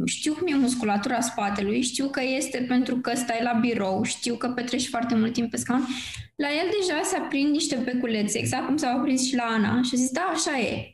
știu 0.06 0.34
cum 0.34 0.48
e 0.48 0.56
musculatura 0.56 1.22
spatelui, 1.22 1.82
știu 1.82 2.08
că 2.08 2.22
este 2.38 2.66
pentru 2.68 2.96
că 2.96 3.16
stai 3.16 3.40
la 3.44 3.54
birou, 3.54 4.04
știu 4.04 4.36
că 4.36 4.48
petreci 4.48 4.88
foarte 4.88 5.16
mult 5.16 5.34
timp 5.34 5.52
pe 5.52 5.58
scaun, 5.58 5.88
la 6.36 6.48
el 6.48 6.70
deja 6.80 7.02
se 7.04 7.16
aprind 7.16 7.52
niște 7.52 7.76
beculețe, 7.76 8.40
exact 8.40 8.66
cum 8.66 8.78
s-au 8.78 8.98
aprins 8.98 9.28
și 9.28 9.36
la 9.36 9.44
Ana 9.44 9.82
și 9.82 9.92
a 9.94 9.98
zis, 9.98 10.12
da, 10.12 10.32
așa 10.34 10.60
e. 10.60 10.90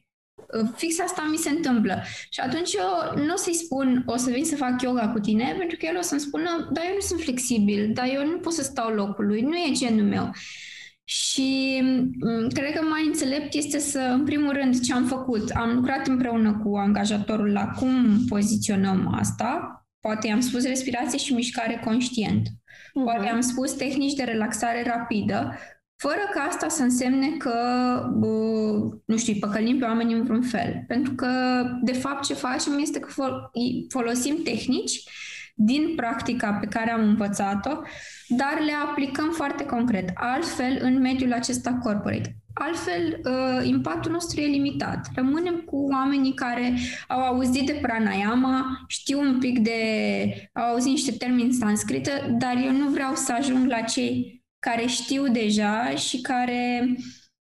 Fix 0.75 0.99
asta 0.99 1.27
mi 1.31 1.37
se 1.37 1.49
întâmplă. 1.49 2.03
Și 2.29 2.39
atunci 2.39 2.73
eu 2.73 3.23
nu 3.25 3.33
o 3.33 3.37
să-i 3.37 3.53
spun, 3.53 4.03
o 4.05 4.17
să 4.17 4.29
vin 4.29 4.45
să 4.45 4.55
fac 4.55 4.81
yoga 4.81 5.09
cu 5.09 5.19
tine, 5.19 5.55
pentru 5.57 5.77
că 5.77 5.85
el 5.85 5.97
o 5.97 6.01
să-mi 6.01 6.19
spună, 6.19 6.69
dar 6.71 6.83
eu 6.87 6.93
nu 6.93 6.99
sunt 6.99 7.21
flexibil, 7.21 7.91
dar 7.93 8.07
eu 8.13 8.25
nu 8.25 8.37
pot 8.37 8.53
să 8.53 8.63
stau 8.63 8.89
locului, 8.93 9.41
nu 9.41 9.55
e 9.55 9.71
genul 9.71 10.05
meu. 10.05 10.31
Și 11.13 11.81
mm, 11.83 12.47
cred 12.47 12.73
că 12.73 12.81
mai 12.83 13.05
înțelept 13.05 13.53
este 13.53 13.79
să, 13.79 13.99
în 13.99 14.23
primul 14.23 14.53
rând, 14.53 14.79
ce 14.79 14.93
am 14.93 15.05
făcut. 15.05 15.49
Am 15.49 15.75
lucrat 15.75 16.07
împreună 16.07 16.61
cu 16.63 16.75
angajatorul 16.75 17.51
la 17.51 17.67
cum 17.67 18.25
poziționăm 18.27 19.13
asta. 19.19 19.75
Poate 19.99 20.27
i-am 20.27 20.39
spus 20.39 20.65
respirație 20.65 21.17
și 21.17 21.33
mișcare 21.33 21.81
conștient. 21.83 22.47
Uh-huh. 22.47 23.03
Poate 23.03 23.27
am 23.27 23.41
spus 23.41 23.71
tehnici 23.71 24.13
de 24.13 24.23
relaxare 24.23 24.83
rapidă, 24.83 25.57
fără 25.95 26.29
ca 26.33 26.41
asta 26.41 26.67
să 26.67 26.83
însemne 26.83 27.27
că, 27.37 27.55
nu 29.05 29.17
știu, 29.17 29.33
păcălim 29.39 29.79
pe 29.79 29.85
oameni 29.85 30.13
în 30.13 30.23
vreun 30.23 30.41
fel. 30.41 30.83
Pentru 30.87 31.13
că, 31.13 31.29
de 31.83 31.93
fapt, 31.93 32.25
ce 32.25 32.33
facem 32.33 32.77
este 32.79 32.99
că 32.99 33.09
folosim 33.89 34.43
tehnici 34.43 35.03
din 35.55 35.93
practica 35.95 36.51
pe 36.51 36.65
care 36.65 36.91
am 36.91 37.01
învățat-o, 37.01 37.81
dar 38.27 38.59
le 38.65 38.73
aplicăm 38.89 39.31
foarte 39.31 39.65
concret. 39.65 40.09
Altfel, 40.13 40.77
în 40.81 40.99
mediul 40.99 41.33
acesta 41.33 41.79
corporate. 41.83 42.35
Altfel, 42.53 43.21
uh, 43.23 43.67
impactul 43.67 44.11
nostru 44.11 44.39
e 44.39 44.45
limitat. 44.45 45.07
Rămânem 45.15 45.55
cu 45.55 45.87
oamenii 45.91 46.33
care 46.33 46.73
au 47.07 47.19
auzit 47.19 47.65
de 47.65 47.79
pranayama, 47.81 48.65
știu 48.87 49.19
un 49.19 49.37
pic 49.39 49.59
de... 49.59 49.79
au 50.53 50.63
auzit 50.63 50.89
niște 50.89 51.11
termeni 51.11 51.53
sanscrită, 51.53 52.11
dar 52.39 52.55
eu 52.65 52.71
nu 52.71 52.89
vreau 52.89 53.15
să 53.15 53.33
ajung 53.37 53.67
la 53.67 53.81
cei 53.81 54.43
care 54.59 54.85
știu 54.85 55.27
deja 55.27 55.89
și 55.95 56.21
care 56.21 56.95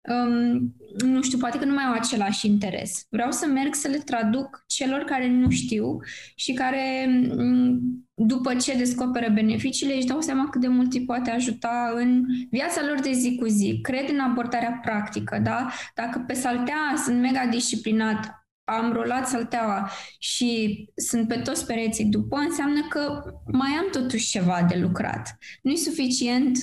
um, 0.08 0.74
nu 1.08 1.22
știu, 1.22 1.38
poate 1.38 1.58
că 1.58 1.64
nu 1.64 1.74
mai 1.74 1.84
au 1.84 1.92
același 1.92 2.46
interes. 2.46 3.06
Vreau 3.10 3.30
să 3.30 3.46
merg 3.46 3.74
să 3.74 3.88
le 3.88 3.98
traduc 3.98 4.64
celor 4.66 5.00
care 5.00 5.28
nu 5.28 5.50
știu 5.50 5.98
și 6.34 6.52
care, 6.52 7.06
mm, 7.36 7.80
după 8.14 8.54
ce 8.54 8.76
descoperă 8.76 9.30
beneficiile, 9.32 9.94
își 9.94 10.06
dau 10.06 10.20
seama 10.20 10.48
cât 10.48 10.60
de 10.60 10.68
mult 10.68 10.92
îi 10.92 11.04
poate 11.04 11.30
ajuta 11.30 11.92
în 11.94 12.24
viața 12.50 12.80
lor 12.86 13.00
de 13.00 13.12
zi 13.12 13.36
cu 13.36 13.46
zi. 13.46 13.78
Cred 13.82 14.08
în 14.08 14.18
abordarea 14.18 14.78
practică, 14.82 15.40
da? 15.42 15.68
Dacă 15.94 16.24
pe 16.26 16.34
saltea 16.34 16.94
sunt 17.04 17.20
mega 17.20 17.46
disciplinat, 17.46 18.44
am 18.64 18.92
rolat 18.92 19.28
salteaua 19.28 19.90
și 20.18 20.84
sunt 20.94 21.28
pe 21.28 21.36
toți 21.36 21.66
pereții 21.66 22.04
după, 22.04 22.36
înseamnă 22.36 22.86
că 22.88 23.22
mai 23.52 23.70
am 23.70 23.86
totuși 23.90 24.30
ceva 24.30 24.66
de 24.68 24.76
lucrat. 24.76 25.38
Nu 25.62 25.70
e 25.70 25.76
suficient 25.76 26.58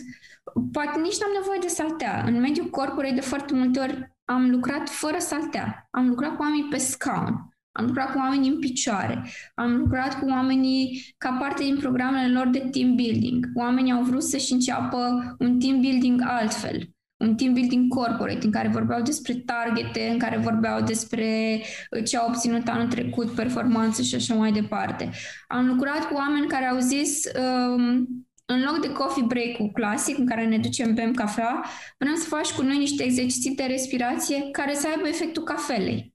poate 0.71 1.00
nici 1.00 1.19
n-am 1.19 1.31
nevoie 1.39 1.60
de 1.62 1.67
saltea. 1.67 2.24
În 2.27 2.39
mediul 2.39 2.69
corporei 2.69 3.13
de 3.13 3.21
foarte 3.21 3.53
multe 3.53 3.79
ori 3.79 4.15
am 4.25 4.50
lucrat 4.50 4.89
fără 4.89 5.17
saltea. 5.19 5.88
Am 5.91 6.07
lucrat 6.07 6.36
cu 6.36 6.41
oamenii 6.41 6.69
pe 6.69 6.77
scaun. 6.77 7.51
Am 7.71 7.86
lucrat 7.86 8.12
cu 8.12 8.17
oamenii 8.17 8.50
în 8.50 8.60
picioare. 8.60 9.25
Am 9.55 9.75
lucrat 9.75 10.19
cu 10.19 10.25
oamenii 10.29 11.13
ca 11.17 11.38
parte 11.39 11.63
din 11.63 11.77
programele 11.77 12.33
lor 12.33 12.48
de 12.48 12.69
team 12.71 12.95
building. 12.95 13.45
Oamenii 13.55 13.91
au 13.91 14.03
vrut 14.03 14.24
să-și 14.24 14.53
înceapă 14.53 14.98
un 15.39 15.60
team 15.60 15.79
building 15.79 16.21
altfel. 16.25 16.89
Un 17.17 17.36
team 17.36 17.53
building 17.53 17.93
corporate 17.93 18.45
în 18.45 18.51
care 18.51 18.67
vorbeau 18.67 19.01
despre 19.01 19.33
targete, 19.33 20.10
în 20.12 20.17
care 20.17 20.38
vorbeau 20.38 20.81
despre 20.81 21.62
ce 22.05 22.17
au 22.17 22.27
obținut 22.27 22.67
anul 22.67 22.88
trecut, 22.88 23.31
performanță 23.31 24.01
și 24.01 24.15
așa 24.15 24.33
mai 24.33 24.51
departe. 24.51 25.10
Am 25.48 25.67
lucrat 25.67 26.07
cu 26.07 26.13
oameni 26.13 26.48
care 26.48 26.65
au 26.65 26.79
zis 26.79 27.24
um, 27.39 28.07
în 28.51 28.63
loc 28.63 28.81
de 28.81 28.91
coffee 28.91 29.24
break-ul 29.24 29.72
clasic 29.74 30.17
în 30.17 30.25
care 30.25 30.46
ne 30.46 30.58
ducem, 30.58 30.93
bem 30.93 31.13
cafea, 31.13 31.65
vrem 31.98 32.15
să 32.15 32.27
faci 32.27 32.51
cu 32.51 32.62
noi 32.62 32.77
niște 32.77 33.03
exerciții 33.03 33.55
de 33.55 33.63
respirație 33.63 34.50
care 34.51 34.74
să 34.74 34.88
aibă 34.88 35.08
efectul 35.08 35.43
cafelei. 35.43 36.13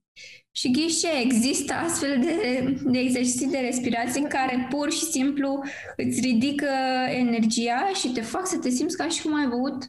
Și 0.52 0.70
ghișe, 0.70 1.08
există 1.24 1.72
astfel 1.72 2.20
de, 2.20 2.36
de 2.84 2.98
exerciții 2.98 3.50
de 3.50 3.58
respirație 3.58 4.20
în 4.20 4.28
care 4.28 4.66
pur 4.70 4.92
și 4.92 5.04
simplu 5.04 5.62
îți 5.96 6.20
ridică 6.20 6.68
energia 7.08 7.90
și 7.94 8.08
te 8.08 8.20
fac 8.20 8.46
să 8.46 8.58
te 8.58 8.70
simți 8.70 8.96
ca 8.96 9.08
și 9.08 9.22
cum 9.22 9.34
ai 9.34 9.46
băut 9.46 9.84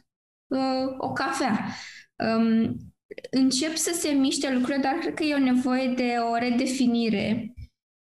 uh, 0.46 0.94
o 0.98 1.12
cafea. 1.12 1.66
Um, 2.16 2.76
încep 3.30 3.76
să 3.76 3.90
se 3.94 4.08
miște 4.08 4.52
lucrurile, 4.52 4.82
dar 4.82 4.92
cred 4.92 5.14
că 5.14 5.22
e 5.22 5.34
o 5.34 5.38
nevoie 5.38 5.88
de 5.88 6.14
o 6.32 6.36
redefinire. 6.36 7.52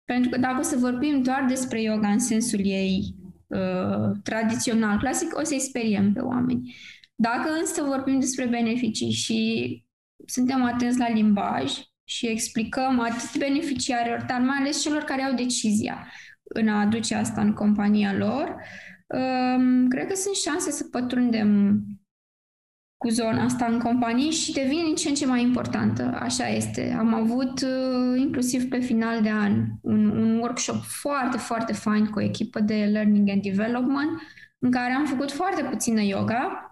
Pentru 0.05 0.29
că 0.29 0.37
dacă 0.37 0.59
o 0.59 0.63
să 0.63 0.77
vorbim 0.77 1.21
doar 1.21 1.45
despre 1.47 1.81
yoga 1.81 2.07
în 2.07 2.19
sensul 2.19 2.59
ei 2.63 3.21
Uh, 3.53 4.11
tradițional, 4.23 4.97
clasic, 4.97 5.37
o 5.37 5.43
să-i 5.43 5.59
speriem 5.59 6.13
pe 6.13 6.19
oameni. 6.19 6.75
Dacă 7.15 7.49
însă 7.59 7.83
vorbim 7.83 8.19
despre 8.19 8.45
beneficii 8.45 9.11
și 9.11 9.83
suntem 10.25 10.63
atenți 10.63 10.97
la 10.97 11.09
limbaj 11.09 11.71
și 12.03 12.27
explicăm 12.27 12.99
atât 12.99 13.37
beneficiarilor, 13.37 14.25
dar 14.27 14.39
mai 14.39 14.57
ales 14.59 14.81
celor 14.81 15.01
care 15.01 15.21
au 15.21 15.33
decizia 15.33 16.07
în 16.43 16.67
a 16.67 16.79
aduce 16.79 17.15
asta 17.15 17.41
în 17.41 17.53
compania 17.53 18.13
lor, 18.13 18.55
um, 19.07 19.87
cred 19.87 20.07
că 20.07 20.15
sunt 20.15 20.35
șanse 20.35 20.71
să 20.71 20.83
pătrundem 20.91 21.79
cu 23.03 23.09
zona 23.09 23.43
asta 23.43 23.65
în 23.65 23.79
companie 23.79 24.29
și 24.29 24.51
devine 24.51 24.83
din 24.83 24.95
ce 24.95 25.09
în 25.09 25.15
ce 25.15 25.25
mai 25.25 25.41
importantă. 25.41 26.17
Așa 26.21 26.47
este. 26.47 26.95
Am 26.99 27.13
avut 27.13 27.61
uh, 27.61 28.19
inclusiv 28.19 28.69
pe 28.69 28.79
final 28.79 29.21
de 29.21 29.29
an 29.29 29.65
un, 29.81 30.09
un 30.09 30.37
workshop 30.37 30.83
foarte, 30.83 31.37
foarte 31.37 31.73
fain 31.73 32.05
cu 32.05 32.19
o 32.19 32.21
echipă 32.21 32.59
de 32.59 32.89
Learning 32.91 33.29
and 33.29 33.41
Development 33.41 34.09
în 34.59 34.71
care 34.71 34.91
am 34.91 35.05
făcut 35.05 35.31
foarte 35.31 35.63
puțină 35.63 36.01
yoga, 36.01 36.67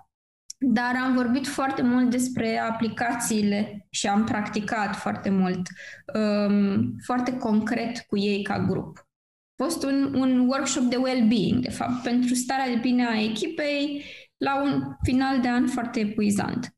dar 0.58 0.96
am 1.04 1.14
vorbit 1.14 1.48
foarte 1.48 1.82
mult 1.82 2.10
despre 2.10 2.60
aplicațiile 2.60 3.88
și 3.90 4.08
am 4.08 4.24
practicat 4.24 4.96
foarte 4.96 5.30
mult, 5.30 5.68
um, 6.14 6.96
foarte 7.04 7.38
concret 7.38 8.00
cu 8.08 8.18
ei 8.18 8.44
ca 8.44 8.60
grup. 8.60 8.98
A 8.98 9.64
fost 9.64 9.84
un, 9.84 10.14
un 10.14 10.48
workshop 10.48 10.84
de 10.84 10.96
well-being, 10.96 11.60
de 11.60 11.70
fapt, 11.70 12.04
pentru 12.04 12.34
starea 12.34 12.68
de 12.68 12.80
bine 12.82 13.06
a 13.06 13.22
echipei, 13.22 14.04
la 14.44 14.62
un 14.62 14.96
final 15.04 15.42
de 15.42 15.48
an 15.48 15.68
foarte 15.68 16.00
epuizant. 16.00 16.76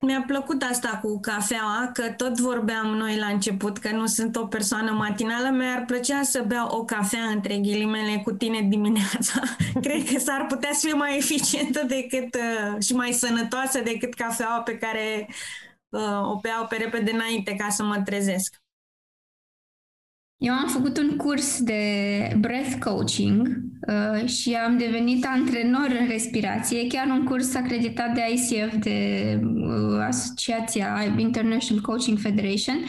Mi-a 0.00 0.24
plăcut 0.26 0.62
asta 0.62 0.98
cu 1.02 1.20
cafeaua, 1.20 1.90
că 1.92 2.10
tot 2.16 2.40
vorbeam 2.40 2.86
noi 2.86 3.16
la 3.16 3.26
început 3.26 3.78
că 3.78 3.90
nu 3.90 4.06
sunt 4.06 4.36
o 4.36 4.46
persoană 4.46 4.92
matinală. 4.92 5.48
Mi-ar 5.48 5.84
plăcea 5.84 6.22
să 6.22 6.44
beau 6.46 6.68
o 6.68 6.84
cafea, 6.84 7.24
între 7.24 7.56
ghilimele, 7.56 8.20
cu 8.24 8.32
tine 8.32 8.60
dimineața. 8.60 9.40
Cred 9.84 10.04
că 10.12 10.18
s-ar 10.18 10.46
putea 10.46 10.70
să 10.72 10.86
fie 10.86 10.96
mai 10.96 11.16
eficientă 11.16 11.84
decât 11.86 12.34
uh, 12.34 12.82
și 12.82 12.94
mai 12.94 13.12
sănătoasă 13.12 13.80
decât 13.80 14.14
cafeaua 14.14 14.60
pe 14.60 14.78
care 14.78 15.28
uh, 15.88 16.30
o 16.32 16.38
beau 16.40 16.66
pe 16.68 16.76
repede 16.76 17.10
înainte 17.10 17.54
ca 17.54 17.68
să 17.68 17.82
mă 17.82 18.00
trezesc. 18.04 18.62
Eu 20.38 20.52
am 20.52 20.68
făcut 20.68 20.98
un 20.98 21.16
curs 21.16 21.60
de 21.60 21.82
breath 22.38 22.78
coaching 22.78 23.48
uh, 23.88 24.28
și 24.28 24.54
am 24.54 24.78
devenit 24.78 25.26
antrenor 25.26 25.96
în 26.00 26.06
respirație, 26.08 26.86
chiar 26.86 27.06
un 27.06 27.24
curs 27.24 27.54
acreditat 27.54 28.14
de 28.14 28.20
ICF, 28.32 28.76
de 28.76 29.40
uh, 29.42 30.00
Asociația 30.06 31.14
International 31.16 31.82
Coaching 31.82 32.18
Federation 32.18 32.84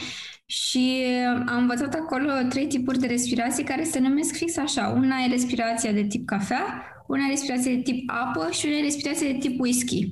și 0.46 1.04
am 1.46 1.58
învățat 1.58 1.94
acolo 1.94 2.30
trei 2.48 2.66
tipuri 2.66 2.98
de 2.98 3.06
respirație 3.06 3.64
care 3.64 3.84
se 3.84 3.98
numesc 3.98 4.34
fix 4.34 4.56
așa. 4.56 4.88
Una 4.88 5.16
e 5.26 5.30
respirația 5.30 5.92
de 5.92 6.06
tip 6.06 6.26
cafea, 6.26 6.84
una 7.06 7.24
e 7.26 7.30
respirație 7.30 7.74
de 7.74 7.82
tip 7.82 8.10
apă 8.10 8.48
și 8.50 8.66
una 8.66 8.76
e 8.76 8.82
respirație 8.82 9.32
de 9.32 9.38
tip 9.38 9.60
whisky 9.60 10.10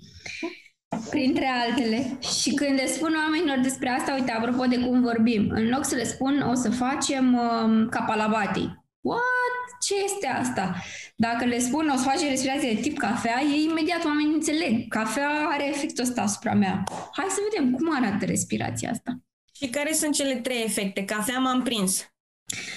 printre 1.10 1.46
altele. 1.46 2.18
Și 2.40 2.54
când 2.54 2.74
le 2.74 2.86
spun 2.86 3.14
oamenilor 3.24 3.58
despre 3.58 3.88
asta, 3.88 4.14
uite, 4.14 4.32
apropo 4.32 4.64
de 4.64 4.78
cum 4.78 5.00
vorbim, 5.02 5.50
în 5.50 5.68
loc 5.68 5.84
să 5.84 5.94
le 5.94 6.04
spun, 6.04 6.40
o 6.40 6.54
să 6.54 6.70
facem 6.70 7.34
um, 7.34 7.88
capalabati. 7.88 8.70
What? 9.00 9.66
Ce 9.80 9.94
este 10.04 10.26
asta? 10.26 10.74
Dacă 11.16 11.44
le 11.44 11.58
spun, 11.58 11.88
o 11.88 11.96
să 11.96 12.02
facem 12.02 12.28
respirație 12.28 12.72
de 12.72 12.80
tip 12.80 12.98
cafea, 12.98 13.40
ei 13.40 13.64
imediat 13.70 14.04
oamenii 14.04 14.34
înțeleg. 14.34 14.88
Cafea 14.88 15.28
are 15.50 15.68
efectul 15.68 16.04
ăsta 16.04 16.22
asupra 16.22 16.54
mea. 16.54 16.82
Hai 17.12 17.26
să 17.28 17.40
vedem 17.50 17.72
cum 17.72 17.94
arată 17.94 18.24
respirația 18.24 18.90
asta. 18.90 19.20
Și 19.52 19.68
care 19.68 19.92
sunt 19.92 20.14
cele 20.14 20.34
trei 20.34 20.62
efecte? 20.62 21.04
Cafea 21.04 21.38
m-am 21.38 21.62
prins. 21.62 22.12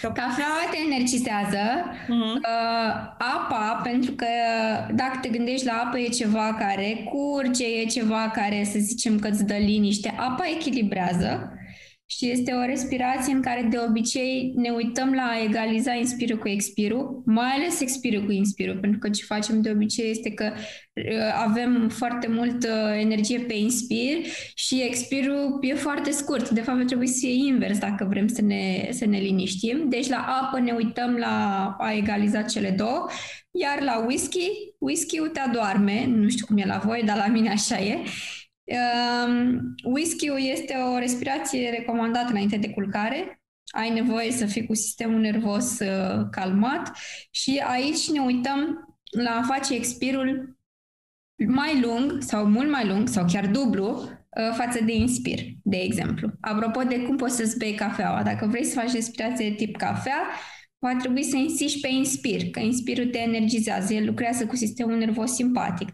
Cafeaua 0.01 0.67
te 0.71 0.77
energizează, 0.85 1.65
uh-huh. 1.85 2.35
uh, 2.35 2.91
apa, 3.17 3.79
pentru 3.83 4.11
că 4.11 4.25
dacă 4.93 5.17
te 5.21 5.29
gândești 5.29 5.65
la 5.65 5.83
apă, 5.85 5.99
e 5.99 6.07
ceva 6.07 6.55
care 6.59 7.07
curge, 7.09 7.65
e 7.65 7.85
ceva 7.85 8.31
care, 8.33 8.63
să 8.63 8.79
zicem, 8.79 9.19
că 9.19 9.27
îți 9.27 9.45
dă 9.45 9.55
liniște. 9.55 10.13
Apa 10.17 10.43
echilibrează 10.55 11.53
și 12.17 12.29
este 12.29 12.51
o 12.51 12.65
respirație 12.65 13.33
în 13.33 13.41
care 13.41 13.67
de 13.69 13.77
obicei 13.87 14.53
ne 14.55 14.69
uităm 14.69 15.13
la 15.13 15.21
a 15.21 15.43
egaliza 15.43 15.93
inspirul 15.93 16.37
cu 16.37 16.47
expirul, 16.47 17.21
mai 17.25 17.49
ales 17.49 17.79
expirul 17.79 18.25
cu 18.25 18.31
inspirul, 18.31 18.77
pentru 18.77 18.99
că 18.99 19.09
ce 19.09 19.23
facem 19.23 19.61
de 19.61 19.71
obicei 19.71 20.09
este 20.09 20.31
că 20.31 20.51
uh, 20.53 21.03
avem 21.45 21.89
foarte 21.89 22.27
multă 22.27 22.67
energie 22.99 23.39
pe 23.39 23.53
inspir 23.53 24.17
și 24.55 24.83
expirul 24.83 25.57
e 25.61 25.73
foarte 25.73 26.11
scurt. 26.11 26.49
De 26.49 26.61
fapt, 26.61 26.85
trebuie 26.85 27.07
să 27.07 27.17
fie 27.19 27.45
invers 27.47 27.77
dacă 27.77 28.05
vrem 28.09 28.27
să 28.27 28.41
ne, 28.41 28.89
să 28.89 29.05
ne 29.05 29.17
liniștim. 29.17 29.89
Deci 29.89 30.07
la 30.07 30.25
apă 30.41 30.59
ne 30.59 30.71
uităm 30.71 31.15
la 31.15 31.65
a 31.79 31.93
egaliza 31.93 32.41
cele 32.41 32.69
două, 32.69 33.07
iar 33.51 33.81
la 33.81 34.03
whisky, 34.07 34.49
whisky-ul 34.77 35.27
te 35.27 35.39
adorme, 35.39 36.05
nu 36.07 36.29
știu 36.29 36.45
cum 36.45 36.57
e 36.57 36.65
la 36.65 36.81
voi, 36.85 37.01
dar 37.05 37.17
la 37.17 37.27
mine 37.27 37.49
așa 37.49 37.79
e, 37.79 37.97
Um, 37.97 38.40
whisky-ul 39.83 40.39
este 40.41 40.73
o 40.73 40.97
respirație 40.97 41.69
recomandată 41.69 42.29
înainte 42.29 42.57
de 42.57 42.69
culcare. 42.69 43.41
Ai 43.65 43.89
nevoie 43.89 44.31
să 44.31 44.45
fii 44.45 44.65
cu 44.65 44.73
sistemul 44.73 45.19
nervos 45.19 45.79
uh, 45.79 46.27
calmat 46.31 46.97
și 47.31 47.61
aici 47.65 48.09
ne 48.09 48.19
uităm 48.19 48.85
la 49.11 49.31
a 49.31 49.43
face 49.43 49.73
expirul 49.73 50.57
mai 51.47 51.81
lung 51.81 52.21
sau 52.21 52.45
mult 52.45 52.69
mai 52.69 52.87
lung 52.87 53.07
sau 53.07 53.25
chiar 53.25 53.47
dublu 53.47 53.89
uh, 53.89 54.53
față 54.55 54.83
de 54.83 54.93
inspir, 54.93 55.39
de 55.63 55.77
exemplu. 55.77 56.31
Apropo 56.41 56.81
de 56.81 56.99
cum 56.99 57.15
poți 57.15 57.35
să-ți 57.35 57.57
bei 57.57 57.73
cafeaua, 57.73 58.23
dacă 58.23 58.45
vrei 58.45 58.63
să 58.63 58.79
faci 58.79 58.91
respirație 58.91 59.49
de 59.49 59.55
tip 59.55 59.77
cafea, 59.77 60.27
va 60.81 60.95
trebui 60.95 61.23
să 61.23 61.35
insiști 61.35 61.79
pe 61.79 61.87
inspir, 61.87 62.49
că 62.49 62.59
inspirul 62.59 63.09
te 63.09 63.17
energizează, 63.17 63.93
el 63.93 64.05
lucrează 64.05 64.45
cu 64.45 64.55
sistemul 64.55 64.97
nervos 64.97 65.33
simpatic. 65.33 65.89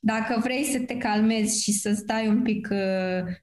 Dacă 0.00 0.40
vrei 0.42 0.64
să 0.64 0.78
te 0.78 0.96
calmezi 0.96 1.62
și 1.62 1.72
să 1.72 1.92
stai 1.92 2.28
un 2.28 2.42
pic 2.42 2.68
uh, 2.70 2.78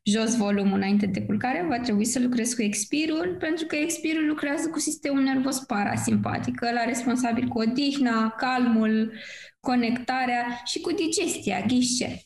jos 0.03 0.35
volumul 0.35 0.77
înainte 0.77 1.05
de 1.05 1.21
culcare, 1.21 1.65
va 1.69 1.79
trebui 1.79 2.05
să 2.05 2.19
lucrezi 2.19 2.55
cu 2.55 2.61
expirul, 2.61 3.35
pentru 3.39 3.65
că 3.65 3.75
expirul 3.75 4.27
lucrează 4.27 4.69
cu 4.69 4.79
sistemul 4.79 5.21
nervos 5.21 5.59
parasimpatic, 5.59 6.61
ăla 6.61 6.83
responsabil 6.83 7.47
cu 7.47 7.59
odihna, 7.59 8.29
calmul, 8.29 9.13
conectarea 9.59 10.61
și 10.65 10.79
cu 10.79 10.91
digestia, 10.91 11.61
ghișe. 11.67 12.21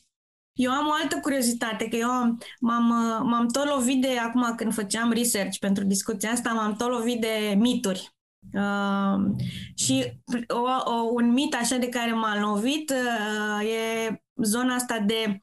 Eu 0.52 0.70
am 0.70 0.86
o 0.86 0.92
altă 1.02 1.18
curiozitate, 1.22 1.88
că 1.88 1.96
eu 1.96 2.08
am, 2.08 2.38
m-am, 2.60 2.84
m-am 3.28 3.48
tot 3.48 3.68
lovit 3.68 4.00
de, 4.00 4.18
acum 4.18 4.54
când 4.56 4.74
făceam 4.74 5.12
research 5.12 5.58
pentru 5.58 5.84
discuția 5.84 6.30
asta, 6.30 6.52
m-am 6.52 6.74
tot 6.76 6.88
lovit 6.88 7.20
de 7.20 7.54
mituri. 7.58 8.12
Uh, 8.52 9.44
și 9.74 10.12
o, 10.48 10.90
o, 10.90 11.10
un 11.12 11.32
mit 11.32 11.54
așa 11.54 11.76
de 11.76 11.88
care 11.88 12.12
m-am 12.12 12.40
lovit 12.40 12.90
uh, 12.90 13.68
e 13.68 14.22
zona 14.34 14.74
asta 14.74 14.98
de 14.98 15.40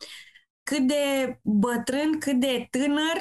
cât 0.63 0.87
de 0.87 1.39
bătrân, 1.43 2.19
cât 2.19 2.39
de 2.39 2.67
tânăr 2.69 3.17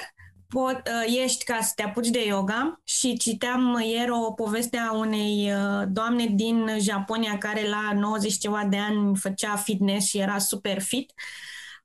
pot, 0.49 0.75
uh, 0.75 1.23
ești 1.23 1.45
ca 1.45 1.61
să 1.61 1.73
te 1.75 1.83
apuci 1.83 2.09
de 2.09 2.27
yoga 2.27 2.81
și 2.85 3.17
citeam 3.17 3.81
ieri 3.85 4.11
o 4.11 4.33
poveste 4.33 4.77
a 4.77 4.93
unei 4.93 5.53
uh, 5.53 5.83
doamne 5.89 6.27
din 6.27 6.71
Japonia 6.81 7.39
care 7.39 7.69
la 7.69 7.93
90 7.95 8.39
ceva 8.39 8.65
de 8.65 8.77
ani 8.77 9.17
făcea 9.17 9.57
fitness 9.57 10.07
și 10.07 10.19
era 10.19 10.39
super 10.39 10.81
fit. 10.81 11.13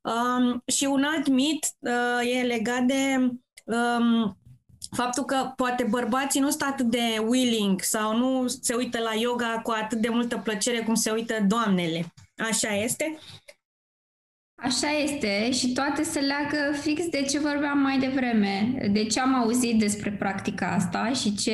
Um, 0.01 0.63
și 0.67 0.85
un 0.85 1.03
alt 1.03 1.27
mit 1.27 1.67
uh, 1.79 2.35
e 2.35 2.41
legat 2.41 2.81
de 2.81 3.31
um, 3.65 4.37
faptul 4.93 5.23
că 5.23 5.53
poate 5.55 5.87
bărbații 5.89 6.39
nu 6.39 6.49
sunt 6.49 6.61
atât 6.61 6.85
de 6.85 7.23
willing 7.27 7.81
sau 7.81 8.17
nu 8.17 8.47
se 8.47 8.73
uită 8.73 8.99
la 8.99 9.13
yoga 9.19 9.59
cu 9.63 9.73
atât 9.81 9.97
de 9.97 10.09
multă 10.09 10.37
plăcere 10.43 10.79
cum 10.79 10.95
se 10.95 11.11
uită 11.11 11.33
doamnele. 11.47 12.13
Așa 12.37 12.75
este? 12.75 13.17
Așa 14.55 14.87
este 15.03 15.51
și 15.51 15.73
toate 15.73 16.03
se 16.03 16.19
leagă 16.19 16.77
fix 16.81 17.09
de 17.09 17.21
ce 17.21 17.39
vorbeam 17.39 17.77
mai 17.77 17.99
devreme, 17.99 18.73
de 18.91 19.03
ce 19.03 19.19
am 19.19 19.35
auzit 19.35 19.79
despre 19.79 20.11
practica 20.11 20.67
asta 20.67 21.11
și 21.13 21.35
ce, 21.35 21.53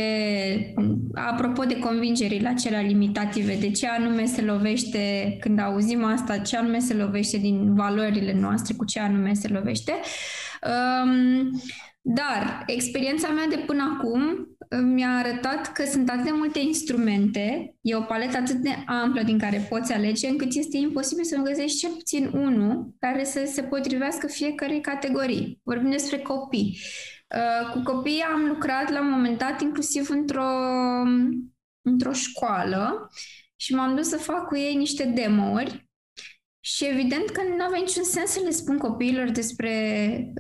apropo 1.14 1.64
de 1.64 1.80
convingerile 1.80 2.48
acelea 2.48 2.82
limitative, 2.82 3.56
de 3.56 3.72
ce 3.72 3.88
anume 3.88 4.26
se 4.26 4.42
lovește, 4.42 5.38
când 5.40 5.60
auzim 5.60 6.04
asta, 6.04 6.38
ce 6.38 6.58
anume 6.58 6.80
se 6.80 6.94
lovește 6.94 7.38
din 7.38 7.76
valorile 7.76 8.34
noastre, 8.34 8.74
cu 8.74 8.86
ce 8.86 9.00
anume 9.00 9.34
se 9.34 9.48
lovește. 9.48 9.94
Um, 10.62 11.62
dar 12.02 12.64
experiența 12.66 13.28
mea 13.28 13.48
de 13.48 13.64
până 13.66 13.98
acum 13.98 14.48
mi-a 14.78 15.18
arătat 15.18 15.72
că 15.72 15.86
sunt 15.86 16.10
atât 16.10 16.24
de 16.24 16.32
multe 16.32 16.60
instrumente, 16.60 17.76
e 17.82 17.96
o 17.96 18.02
paletă 18.02 18.38
atât 18.38 18.56
de 18.56 18.70
amplă 18.86 19.24
din 19.24 19.40
care 19.40 19.68
poți 19.70 19.94
alege, 19.94 20.28
încât 20.28 20.54
este 20.54 20.78
imposibil 20.78 21.24
să 21.24 21.36
nu 21.36 21.44
găsești 21.44 21.78
cel 21.78 21.92
puțin 21.92 22.30
unul 22.34 22.96
care 23.00 23.24
să 23.24 23.44
se 23.46 23.64
potrivească 23.64 24.28
fiecare 24.28 24.80
categorii. 24.80 25.60
Vorbim 25.64 25.90
despre 25.90 26.18
copii. 26.18 26.78
Uh, 27.36 27.72
cu 27.72 27.82
copii 27.94 28.22
am 28.22 28.48
lucrat 28.48 28.92
la 28.92 29.02
un 29.02 29.10
moment 29.10 29.38
dat 29.38 29.62
inclusiv 29.62 30.10
într-o, 30.10 30.50
într-o 31.82 32.12
școală 32.12 33.10
și 33.56 33.74
m-am 33.76 33.96
dus 33.96 34.08
să 34.08 34.18
fac 34.18 34.48
cu 34.48 34.58
ei 34.58 34.76
niște 34.76 35.04
demo-uri 35.04 35.89
și 36.76 36.86
evident 36.86 37.30
că 37.30 37.42
nu 37.58 37.64
avea 37.64 37.80
niciun 37.80 38.04
sens 38.04 38.30
să 38.30 38.42
le 38.44 38.50
spun 38.50 38.78
copiilor 38.78 39.30
despre, 39.30 39.74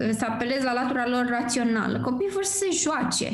uh, 0.01 0.09
să 0.17 0.25
apelez 0.25 0.63
la 0.63 0.74
latura 0.74 1.07
lor 1.07 1.25
rațională. 1.25 2.01
Copiii 2.01 2.29
vor 2.29 2.43
să 2.43 2.57
se 2.57 2.89
joace. 2.89 3.27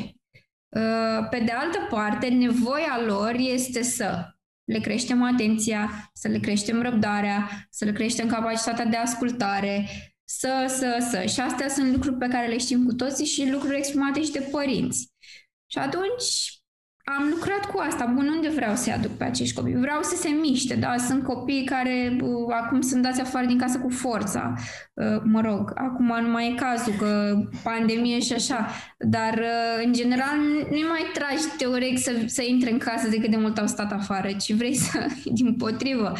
Uh, 0.68 1.28
pe 1.30 1.38
de 1.38 1.52
altă 1.52 1.86
parte, 1.90 2.28
nevoia 2.28 3.00
lor 3.06 3.34
este 3.38 3.82
să 3.82 4.36
le 4.64 4.78
creștem 4.78 5.22
atenția, 5.22 6.10
să 6.12 6.28
le 6.28 6.38
creștem 6.38 6.82
răbdarea, 6.82 7.66
să 7.70 7.84
le 7.84 7.92
creștem 7.92 8.28
capacitatea 8.28 8.84
de 8.84 8.96
ascultare, 8.96 9.88
să, 10.24 10.64
să, 10.68 11.06
să. 11.10 11.26
Și 11.26 11.40
astea 11.40 11.68
sunt 11.68 11.92
lucruri 11.92 12.16
pe 12.16 12.28
care 12.28 12.46
le 12.46 12.58
știm 12.58 12.84
cu 12.84 12.92
toții 12.92 13.26
și 13.26 13.50
lucruri 13.50 13.76
exprimate 13.76 14.22
și 14.22 14.30
de 14.30 14.48
părinți. 14.50 15.12
Și 15.66 15.78
atunci 15.78 16.55
am 17.14 17.28
lucrat 17.30 17.70
cu 17.70 17.78
asta. 17.78 18.12
Bun, 18.14 18.28
unde 18.28 18.48
vreau 18.48 18.74
să-i 18.74 18.92
aduc 18.92 19.10
pe 19.10 19.24
acești 19.24 19.54
copii? 19.54 19.74
Vreau 19.74 20.02
să 20.02 20.16
se 20.16 20.28
miște, 20.28 20.74
da? 20.74 20.96
Sunt 20.96 21.24
copii 21.24 21.64
care 21.64 22.16
uh, 22.22 22.54
acum 22.62 22.80
sunt 22.80 23.02
dați 23.02 23.20
afară 23.20 23.46
din 23.46 23.58
casă 23.58 23.78
cu 23.78 23.88
forța. 23.88 24.54
Uh, 24.94 25.20
mă 25.24 25.40
rog, 25.40 25.72
acum 25.74 26.20
nu 26.20 26.30
mai 26.30 26.50
e 26.50 26.54
cazul, 26.54 26.92
că 26.98 27.34
pandemie 27.62 28.20
și 28.20 28.32
așa. 28.32 28.68
Dar, 28.98 29.34
uh, 29.34 29.84
în 29.84 29.92
general, 29.92 30.36
nu 30.70 30.86
mai 30.88 31.10
tragi 31.12 31.56
teoretic 31.58 31.98
să, 31.98 32.12
să 32.26 32.42
intre 32.42 32.70
în 32.70 32.78
casă 32.78 33.08
de 33.08 33.18
cât 33.18 33.30
de 33.30 33.36
mult 33.36 33.58
au 33.58 33.66
stat 33.66 33.92
afară, 33.92 34.28
ci 34.32 34.52
vrei 34.52 34.74
să, 34.74 35.06
din 35.24 35.54
potrivă. 35.56 36.12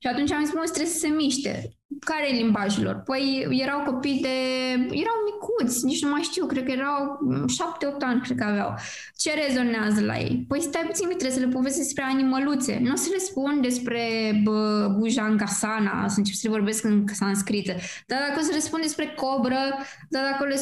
Și 0.00 0.08
atunci 0.08 0.32
am 0.32 0.44
zis, 0.44 0.54
mă, 0.54 0.60
trebuie 0.64 0.92
să 0.92 0.98
se 0.98 1.08
miște. 1.08 1.75
Care 2.00 2.28
e 2.28 2.42
limbajul 2.42 2.84
lor? 2.84 3.02
Păi 3.04 3.46
erau 3.50 3.80
copii 3.80 4.20
de... 4.20 4.36
erau 4.72 5.16
micuți, 5.24 5.84
nici 5.84 6.02
nu 6.02 6.10
mai 6.10 6.20
știu, 6.20 6.46
cred 6.46 6.64
că 6.64 6.70
erau 6.70 7.18
șapte-opt 7.48 8.02
ani, 8.02 8.20
cred 8.20 8.36
că 8.36 8.44
aveau. 8.44 8.74
Ce 9.16 9.30
rezonează 9.46 10.04
la 10.04 10.18
ei? 10.18 10.44
Păi 10.48 10.60
stai 10.60 10.82
puțin, 10.86 11.06
trebuie 11.06 11.30
să 11.30 11.40
le 11.40 11.46
povestesc 11.46 11.84
despre 11.84 12.04
animăluțe. 12.04 12.78
Nu 12.82 12.92
o 12.92 12.96
să 12.96 13.08
le 13.12 13.18
spun 13.18 13.60
despre 13.60 14.00
bă, 14.42 14.94
Bujangasana, 14.98 16.08
să 16.08 16.18
încep 16.18 16.34
să 16.34 16.48
le 16.48 16.56
vorbesc 16.56 16.84
în 16.84 17.04
sanscrită. 17.12 17.72
Dar 18.06 18.18
dacă 18.28 18.38
o 18.40 18.42
să 18.42 18.52
le 18.52 18.58
spun 18.58 18.80
despre 18.82 19.14
cobră, 19.16 19.62
dar 20.08 20.22
dacă, 20.30 20.44
le, 20.44 20.60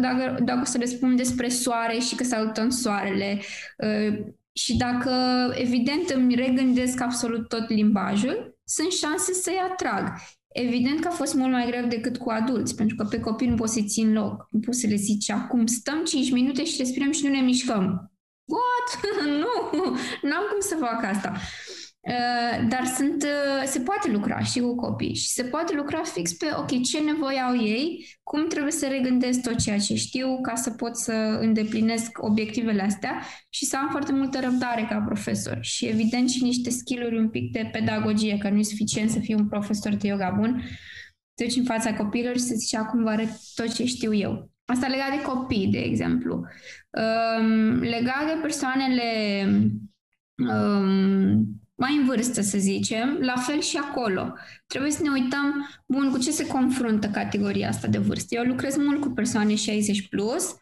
dacă, 0.00 0.36
dacă 0.42 0.60
o 0.60 0.64
să 0.64 0.78
le 0.78 0.84
spun 0.84 1.16
despre 1.16 1.48
soare 1.48 1.98
și 1.98 2.14
că 2.14 2.24
salutăm 2.24 2.68
soarele, 2.68 3.40
uh, 3.78 4.18
și 4.52 4.76
dacă, 4.76 5.12
evident, 5.54 6.08
îmi 6.08 6.34
regândesc 6.34 7.00
absolut 7.00 7.48
tot 7.48 7.68
limbajul, 7.68 8.58
sunt 8.64 8.92
șanse 8.92 9.32
să-i 9.32 9.62
atrag. 9.70 10.12
Evident 10.54 11.00
că 11.00 11.08
a 11.08 11.10
fost 11.10 11.34
mult 11.34 11.52
mai 11.52 11.66
greu 11.66 11.86
decât 11.86 12.16
cu 12.16 12.30
adulți, 12.30 12.74
pentru 12.74 12.96
că 12.96 13.04
pe 13.04 13.20
copii 13.20 13.48
nu 13.48 13.54
poți 13.54 13.72
să 13.72 13.80
țin 13.86 14.12
loc. 14.12 14.46
Nu 14.50 14.60
poți 14.60 14.80
să 14.80 14.86
le 14.86 14.94
zici 14.94 15.30
acum 15.30 15.66
stăm 15.66 16.04
5 16.04 16.30
minute 16.30 16.64
și 16.64 16.76
respirăm 16.78 17.12
și 17.12 17.24
nu 17.24 17.30
ne 17.30 17.40
mișcăm. 17.40 18.12
What? 18.44 19.16
nu, 19.42 19.80
n-am 20.28 20.44
cum 20.50 20.60
să 20.60 20.76
fac 20.80 21.04
asta. 21.04 21.36
Uh, 22.06 22.68
dar 22.68 22.84
sunt, 22.96 23.22
uh, 23.22 23.62
se 23.66 23.80
poate 23.80 24.10
lucra 24.10 24.38
și 24.38 24.60
cu 24.60 24.74
copii 24.74 25.14
și 25.14 25.28
se 25.28 25.42
poate 25.42 25.74
lucra 25.74 26.02
fix 26.02 26.32
pe, 26.32 26.46
ok, 26.56 26.82
ce 26.82 27.00
nevoie 27.00 27.38
au 27.38 27.56
ei, 27.56 28.06
cum 28.22 28.48
trebuie 28.48 28.72
să 28.72 28.86
regândesc 28.86 29.42
tot 29.42 29.62
ceea 29.62 29.78
ce 29.78 29.94
știu 29.94 30.40
ca 30.40 30.54
să 30.54 30.70
pot 30.70 30.96
să 30.96 31.12
îndeplinesc 31.40 32.22
obiectivele 32.22 32.82
astea 32.82 33.22
și 33.50 33.64
să 33.64 33.76
am 33.76 33.88
foarte 33.90 34.12
multă 34.12 34.40
răbdare 34.40 34.86
ca 34.88 35.02
profesor 35.06 35.58
și 35.60 35.86
evident 35.86 36.30
și 36.30 36.42
niște 36.42 36.70
skill-uri 36.70 37.18
un 37.18 37.28
pic 37.28 37.52
de 37.52 37.68
pedagogie, 37.72 38.38
că 38.38 38.48
nu 38.48 38.58
e 38.58 38.62
suficient 38.62 39.10
să 39.10 39.18
fii 39.18 39.34
un 39.34 39.48
profesor 39.48 39.94
de 39.94 40.06
yoga 40.06 40.34
bun, 40.38 40.62
te 41.34 41.44
duci 41.44 41.56
în 41.56 41.64
fața 41.64 41.94
copiilor 41.94 42.34
și 42.34 42.42
să 42.42 42.54
zici 42.54 42.74
acum 42.74 43.02
vă 43.02 43.10
arăt 43.10 43.30
tot 43.54 43.74
ce 43.74 43.84
știu 43.84 44.14
eu. 44.14 44.50
Asta 44.64 44.86
legat 44.86 45.10
de 45.10 45.22
copii, 45.22 45.66
de 45.66 45.78
exemplu. 45.78 46.44
Um, 46.90 47.78
legat 47.78 48.26
de 48.26 48.38
persoanele 48.40 49.02
um, 50.36 51.63
mai 51.74 51.96
în 51.96 52.04
vârstă, 52.04 52.40
să 52.40 52.58
zicem, 52.58 53.18
la 53.20 53.34
fel 53.36 53.60
și 53.60 53.76
acolo. 53.76 54.34
Trebuie 54.66 54.90
să 54.90 55.02
ne 55.02 55.10
uităm, 55.10 55.68
bun, 55.86 56.10
cu 56.10 56.18
ce 56.18 56.30
se 56.30 56.46
confruntă 56.46 57.06
categoria 57.06 57.68
asta 57.68 57.88
de 57.88 57.98
vârstă. 57.98 58.34
Eu 58.34 58.44
lucrez 58.44 58.76
mult 58.76 59.00
cu 59.00 59.08
persoane 59.08 59.54
60 59.54 60.08
plus 60.08 60.56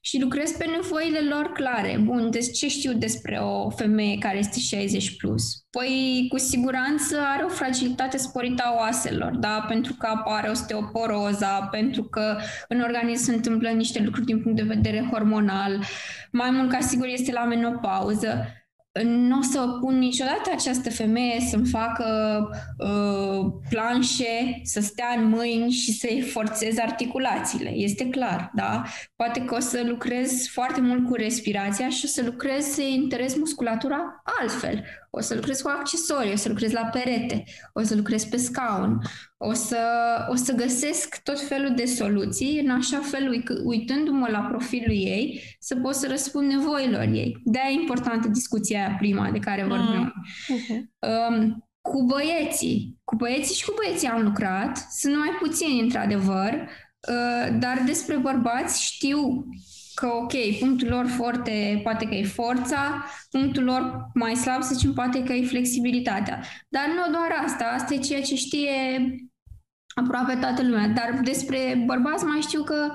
și 0.00 0.20
lucrez 0.20 0.50
pe 0.50 0.64
nevoile 0.64 1.20
lor 1.20 1.52
clare. 1.52 1.98
Bun, 2.02 2.30
deci 2.30 2.52
ce 2.52 2.68
știu 2.68 2.92
despre 2.92 3.36
o 3.36 3.70
femeie 3.70 4.18
care 4.18 4.38
este 4.38 4.58
60 4.58 5.16
plus? 5.16 5.42
Păi, 5.70 6.26
cu 6.28 6.38
siguranță 6.38 7.18
are 7.20 7.44
o 7.44 7.48
fragilitate 7.48 8.16
sporită 8.16 8.62
a 8.66 8.74
oaselor, 8.74 9.36
da? 9.36 9.64
Pentru 9.68 9.94
că 9.94 10.06
apare 10.06 10.48
osteoporoza, 10.48 11.68
pentru 11.70 12.04
că 12.04 12.38
în 12.68 12.80
organism 12.80 13.24
se 13.24 13.34
întâmplă 13.34 13.68
niște 13.68 14.02
lucruri 14.02 14.26
din 14.26 14.42
punct 14.42 14.56
de 14.56 14.74
vedere 14.74 15.08
hormonal. 15.10 15.82
Mai 16.32 16.50
mult 16.50 16.70
ca 16.70 16.80
sigur 16.80 17.06
este 17.06 17.32
la 17.32 17.44
menopauză 17.44 18.46
nu 19.02 19.38
o 19.38 19.42
să 19.42 19.76
pun 19.80 19.98
niciodată 19.98 20.50
această 20.52 20.90
femeie 20.90 21.40
să-mi 21.40 21.66
facă 21.66 22.04
uh, 22.78 23.52
planșe, 23.68 24.60
să 24.62 24.80
stea 24.80 25.14
în 25.16 25.28
mâini 25.28 25.70
și 25.70 25.92
să-i 25.92 26.20
forțez 26.32 26.78
articulațiile. 26.78 27.70
Este 27.70 28.08
clar, 28.08 28.50
da? 28.54 28.82
Poate 29.16 29.44
că 29.44 29.54
o 29.54 29.60
să 29.60 29.82
lucrez 29.86 30.48
foarte 30.48 30.80
mult 30.80 31.06
cu 31.06 31.14
respirația 31.14 31.88
și 31.88 32.02
o 32.04 32.08
să 32.08 32.22
lucrez 32.24 32.64
să 32.64 32.82
interes 32.82 33.36
musculatura 33.36 34.22
altfel 34.40 34.84
o 35.16 35.20
să 35.20 35.34
lucrez 35.34 35.60
cu 35.60 35.68
accesorii, 35.68 36.32
o 36.32 36.36
să 36.36 36.48
lucrez 36.48 36.72
la 36.72 36.84
perete, 36.84 37.44
o 37.72 37.82
să 37.82 37.94
lucrez 37.94 38.24
pe 38.24 38.36
scaun, 38.36 38.98
o 39.36 39.52
să, 39.52 39.78
o 40.30 40.34
să 40.34 40.52
găsesc 40.52 41.22
tot 41.22 41.40
felul 41.40 41.72
de 41.74 41.84
soluții, 41.84 42.60
în 42.60 42.70
așa 42.70 42.98
fel, 42.98 43.44
uitându-mă 43.64 44.28
la 44.30 44.40
profilul 44.40 44.96
ei, 44.96 45.56
să 45.60 45.76
pot 45.76 45.94
să 45.94 46.06
răspund 46.08 46.50
nevoilor 46.50 47.02
ei. 47.02 47.40
De-aia 47.44 47.70
e 47.70 47.80
importantă 47.80 48.28
discuția 48.28 48.78
aia 48.78 48.96
prima 48.98 49.30
de 49.30 49.38
care 49.38 49.62
vorbeam. 49.62 50.12
Mm. 50.48 50.56
Uh-huh. 50.56 50.80
Um, 51.28 51.68
cu 51.80 52.04
băieții. 52.04 53.00
Cu 53.04 53.16
băieții 53.16 53.54
și 53.54 53.64
cu 53.64 53.74
băieții 53.76 54.08
am 54.08 54.22
lucrat. 54.22 54.86
Sunt 54.90 55.16
mai 55.16 55.30
puțini, 55.40 55.80
într-adevăr, 55.80 56.52
uh, 56.52 57.58
dar 57.58 57.82
despre 57.86 58.16
bărbați 58.16 58.84
știu 58.84 59.46
că, 59.96 60.06
ok, 60.06 60.32
punctul 60.58 60.88
lor 60.88 61.06
forte 61.06 61.80
poate 61.82 62.04
că 62.06 62.14
e 62.14 62.24
forța, 62.24 63.04
punctul 63.30 63.64
lor 63.64 64.10
mai 64.14 64.34
slab, 64.34 64.62
să 64.62 64.74
zicem, 64.74 64.92
poate 64.92 65.22
că 65.22 65.32
e 65.32 65.46
flexibilitatea. 65.46 66.42
Dar 66.68 66.86
nu 66.86 67.12
doar 67.12 67.42
asta, 67.44 67.64
asta 67.64 67.94
e 67.94 67.98
ceea 67.98 68.22
ce 68.22 68.34
știe 68.34 68.70
aproape 69.94 70.34
toată 70.34 70.62
lumea. 70.62 70.88
Dar 70.88 71.20
despre 71.24 71.82
bărbați 71.86 72.24
mai 72.24 72.40
știu 72.40 72.62
că 72.62 72.92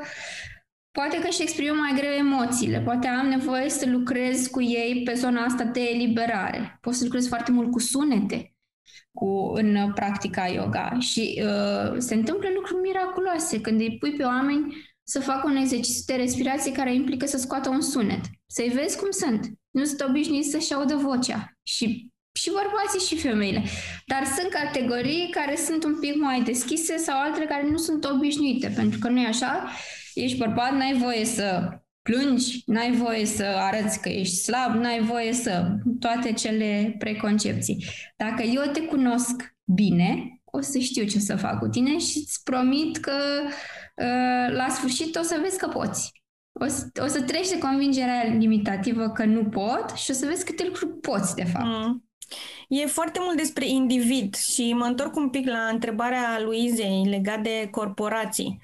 poate 0.91 1.19
că 1.19 1.27
și 1.27 1.41
exprimă 1.41 1.73
mai 1.73 1.93
greu 1.95 2.11
emoțiile, 2.11 2.79
poate 2.79 3.07
am 3.07 3.27
nevoie 3.27 3.69
să 3.69 3.89
lucrez 3.89 4.47
cu 4.47 4.61
ei 4.61 5.01
pe 5.05 5.13
zona 5.13 5.43
asta 5.43 5.63
de 5.63 5.81
eliberare. 5.81 6.77
Pot 6.81 6.93
să 6.93 7.03
lucrez 7.03 7.27
foarte 7.27 7.51
mult 7.51 7.71
cu 7.71 7.79
sunete 7.79 8.53
cu, 9.13 9.51
în 9.53 9.91
practica 9.93 10.47
yoga 10.47 10.97
și 10.99 11.43
uh, 11.45 11.95
se 11.97 12.15
întâmplă 12.15 12.47
lucruri 12.55 12.81
miraculoase 12.81 13.61
când 13.61 13.79
îi 13.79 13.97
pui 13.99 14.15
pe 14.15 14.23
oameni 14.23 14.75
să 15.11 15.19
facă 15.19 15.47
un 15.49 15.55
exercițiu 15.55 16.03
de 16.05 16.13
respirație 16.13 16.71
care 16.71 16.93
implică 16.93 17.25
să 17.25 17.37
scoată 17.37 17.69
un 17.69 17.81
sunet. 17.81 18.21
Să-i 18.45 18.71
vezi 18.75 18.97
cum 18.97 19.11
sunt. 19.11 19.51
Nu 19.69 19.83
sunt 19.83 20.01
obișnuiți 20.01 20.49
să-și 20.49 20.73
audă 20.73 20.95
vocea. 20.95 21.57
Și 21.63 22.09
și 22.33 22.49
bărbații 22.49 23.07
și 23.07 23.21
femeile. 23.21 23.63
Dar 24.05 24.23
sunt 24.25 24.49
categorii 24.49 25.29
care 25.31 25.55
sunt 25.55 25.83
un 25.83 25.99
pic 25.99 26.15
mai 26.15 26.41
deschise 26.41 26.97
sau 26.97 27.19
altele 27.19 27.45
care 27.45 27.67
nu 27.69 27.77
sunt 27.77 28.05
obișnuite, 28.05 28.73
pentru 28.75 28.99
că 28.99 29.09
nu 29.09 29.19
e 29.19 29.27
așa. 29.27 29.69
Ești 30.13 30.37
bărbat, 30.37 30.71
n-ai 30.71 30.97
voie 30.97 31.25
să 31.25 31.69
plângi, 32.01 32.61
n-ai 32.65 32.91
voie 32.91 33.25
să 33.25 33.43
arăți 33.43 34.01
că 34.01 34.09
ești 34.09 34.35
slab, 34.35 34.75
n-ai 34.75 35.01
voie 35.01 35.33
să 35.33 35.77
toate 35.99 36.31
cele 36.33 36.95
preconcepții. 36.99 37.85
Dacă 38.17 38.43
eu 38.43 38.71
te 38.71 38.81
cunosc 38.81 39.55
bine, 39.63 40.41
o 40.43 40.61
să 40.61 40.79
știu 40.79 41.03
ce 41.03 41.19
să 41.19 41.35
fac 41.35 41.59
cu 41.59 41.67
tine 41.67 41.97
și 41.97 42.17
îți 42.17 42.43
promit 42.43 42.97
că 42.97 43.13
uh, 43.45 43.51
la 44.49 44.67
sfârșit 44.69 45.15
o 45.15 45.21
să 45.21 45.39
vezi 45.41 45.57
că 45.57 45.67
poți. 45.67 46.11
O 46.59 46.67
să, 46.67 46.87
o 47.03 47.07
să 47.07 47.21
treci 47.21 47.49
de 47.49 47.57
convingerea 47.57 48.23
limitativă 48.23 49.09
că 49.09 49.25
nu 49.25 49.43
pot 49.43 49.91
și 49.95 50.11
o 50.11 50.13
să 50.13 50.25
vezi 50.25 50.45
câte 50.45 50.65
lucruri 50.65 50.99
poți, 50.99 51.35
de 51.35 51.43
fapt. 51.43 51.65
Mm. 51.65 52.05
E 52.67 52.85
foarte 52.85 53.19
mult 53.21 53.37
despre 53.37 53.67
individ 53.67 54.35
și 54.35 54.73
mă 54.73 54.85
întorc 54.85 55.15
un 55.15 55.29
pic 55.29 55.47
la 55.47 55.67
întrebarea 55.71 56.41
Luizei 56.43 57.05
legat 57.09 57.41
de 57.41 57.67
corporații. 57.71 58.59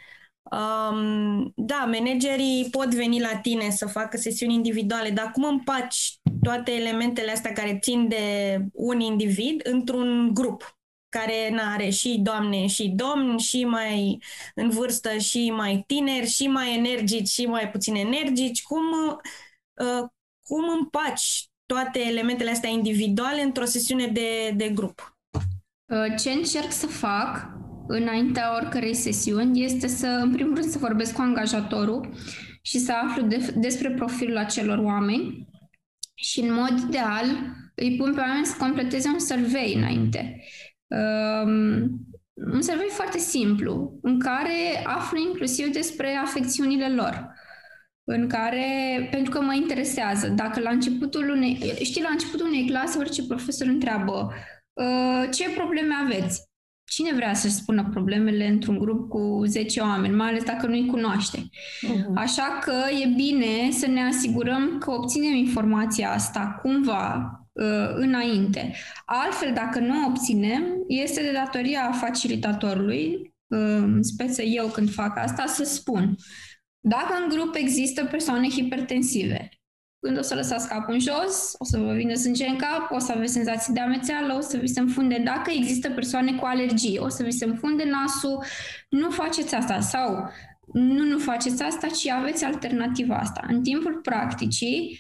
Um, 0.52 1.52
da, 1.56 1.90
managerii 1.92 2.68
pot 2.72 2.94
veni 2.94 3.20
la 3.20 3.38
tine 3.42 3.70
să 3.70 3.86
facă 3.86 4.18
sesiuni 4.18 4.54
individuale, 4.54 5.10
dar 5.10 5.32
cum 5.32 5.44
împaci 5.44 6.20
toate 6.42 6.72
elementele 6.72 7.32
astea 7.32 7.52
care 7.52 7.78
țin 7.82 8.08
de 8.08 8.58
un 8.74 9.00
individ 9.00 9.62
într-un 9.64 10.34
grup 10.34 10.77
care 11.18 11.62
are 11.74 11.90
și 11.90 12.20
doamne 12.24 12.68
și 12.68 12.88
domni, 12.88 13.40
și 13.40 13.66
mai 13.66 14.24
în 14.56 14.70
vârstă, 14.70 15.18
și 15.18 15.52
mai 15.52 15.84
tineri, 15.88 16.28
și 16.28 16.48
mai 16.48 16.78
energici, 16.78 17.28
și 17.28 17.46
mai 17.46 17.70
puțin 17.70 17.96
energici? 17.96 18.64
Cum, 18.64 18.84
uh, 19.74 20.08
cum 20.44 20.64
împaci 20.80 21.50
toate 21.66 22.00
elementele 22.00 22.50
astea 22.50 22.70
individuale 22.70 23.42
într-o 23.42 23.66
sesiune 23.66 24.08
de, 24.08 24.54
de 24.56 24.70
grup? 24.70 25.18
Uh, 25.86 26.16
ce 26.20 26.32
încerc 26.32 26.72
să 26.72 26.88
fac 26.88 27.50
înaintea 27.88 28.56
oricărei 28.56 28.94
sesiuni 28.94 29.64
este 29.64 29.88
să, 29.88 30.08
în 30.08 30.32
primul 30.32 30.56
rând, 30.56 30.70
să 30.70 30.78
vorbesc 30.78 31.14
cu 31.14 31.22
angajatorul 31.22 32.10
și 32.62 32.80
să 32.80 32.92
aflu 32.92 33.22
de, 33.22 33.54
despre 33.56 33.92
profilul 33.92 34.38
acelor 34.38 34.78
oameni 34.78 35.48
și, 36.14 36.40
în 36.40 36.54
mod 36.54 36.80
ideal, 36.88 37.26
îi 37.76 37.96
pun 37.98 38.14
pe 38.14 38.20
oameni 38.20 38.46
să 38.46 38.56
completeze 38.60 39.08
un 39.08 39.20
survey 39.20 39.74
înainte. 39.74 40.44
Um, 40.88 41.82
un 42.54 42.62
survey 42.62 42.88
foarte 42.90 43.18
simplu, 43.18 44.00
în 44.02 44.20
care 44.20 44.84
aflu 44.84 45.18
inclusiv 45.18 45.68
despre 45.68 46.16
afecțiunile 46.24 46.90
lor 46.90 47.36
în 48.10 48.28
care, 48.28 49.08
pentru 49.12 49.32
că 49.32 49.42
mă 49.42 49.54
interesează, 49.54 50.28
dacă 50.28 50.60
la 50.60 50.70
începutul 50.70 51.30
unei, 51.30 51.74
știi, 51.84 52.02
la 52.02 52.10
începutul 52.12 52.48
unei 52.48 52.68
clase 52.68 52.98
orice 52.98 53.26
profesor 53.26 53.68
întreabă 53.68 54.34
uh, 54.74 55.30
ce 55.32 55.50
probleme 55.50 55.94
aveți? 56.04 56.46
Cine 56.90 57.14
vrea 57.14 57.34
să-și 57.34 57.54
spună 57.54 57.90
problemele 57.92 58.48
într-un 58.48 58.78
grup 58.78 59.10
cu 59.10 59.44
10 59.46 59.80
oameni, 59.80 60.16
mai 60.16 60.28
ales 60.28 60.44
dacă 60.44 60.68
nu-i 60.68 60.86
cunoaște? 60.86 61.38
Uh-huh. 61.38 62.14
Așa 62.16 62.60
că 62.62 62.74
e 63.04 63.14
bine 63.16 63.72
să 63.72 63.88
ne 63.88 64.04
asigurăm 64.04 64.78
că 64.78 64.92
obținem 64.92 65.34
informația 65.34 66.12
asta 66.12 66.60
cumva 66.62 67.16
uh, 67.16 67.37
înainte. 67.96 68.74
Altfel, 69.06 69.54
dacă 69.54 69.80
nu 69.80 70.06
obținem, 70.08 70.64
este 70.88 71.22
de 71.22 71.32
datoria 71.32 71.92
facilitatorului, 71.92 73.34
uh, 73.48 73.60
în 73.78 74.04
speță 74.04 74.42
eu 74.42 74.68
când 74.68 74.92
fac 74.92 75.18
asta, 75.18 75.46
să 75.46 75.64
spun 75.64 76.16
dacă 76.88 77.14
în 77.24 77.30
grup 77.30 77.56
există 77.56 78.06
persoane 78.06 78.50
hipertensive, 78.50 79.50
când 80.00 80.18
o 80.18 80.22
să 80.22 80.36
lăsați 80.36 80.68
capul 80.68 80.94
în 80.94 81.00
jos, 81.00 81.54
o 81.58 81.66
să 81.66 81.78
vă 81.78 81.94
vină 81.94 82.14
sânge 82.14 82.48
în 82.48 82.56
cap, 82.56 82.92
o 82.92 83.00
să 83.00 83.12
aveți 83.12 83.34
senzații 83.34 83.74
de 83.74 83.80
amețeală, 83.80 84.34
o 84.34 84.42
să 84.42 84.58
vi 84.58 84.68
se 84.68 84.80
înfunde. 84.80 85.22
Dacă 85.24 85.52
există 85.52 85.90
persoane 85.90 86.36
cu 86.36 86.46
alergie, 86.46 87.00
o 87.00 87.10
să 87.10 87.24
vi 87.24 87.32
se 87.32 87.46
înfunde 87.46 87.84
nasul, 87.84 88.44
nu 88.90 89.10
faceți 89.10 89.56
asta. 89.56 89.80
Sau 89.80 90.30
nu, 90.74 91.04
nu 91.04 91.18
faceți 91.18 91.64
asta, 91.64 91.88
ci 91.88 92.08
aveți 92.08 92.44
alternativa 92.44 93.16
asta. 93.16 93.46
În 93.48 93.64
timpul 93.64 94.00
practicii, 94.02 95.00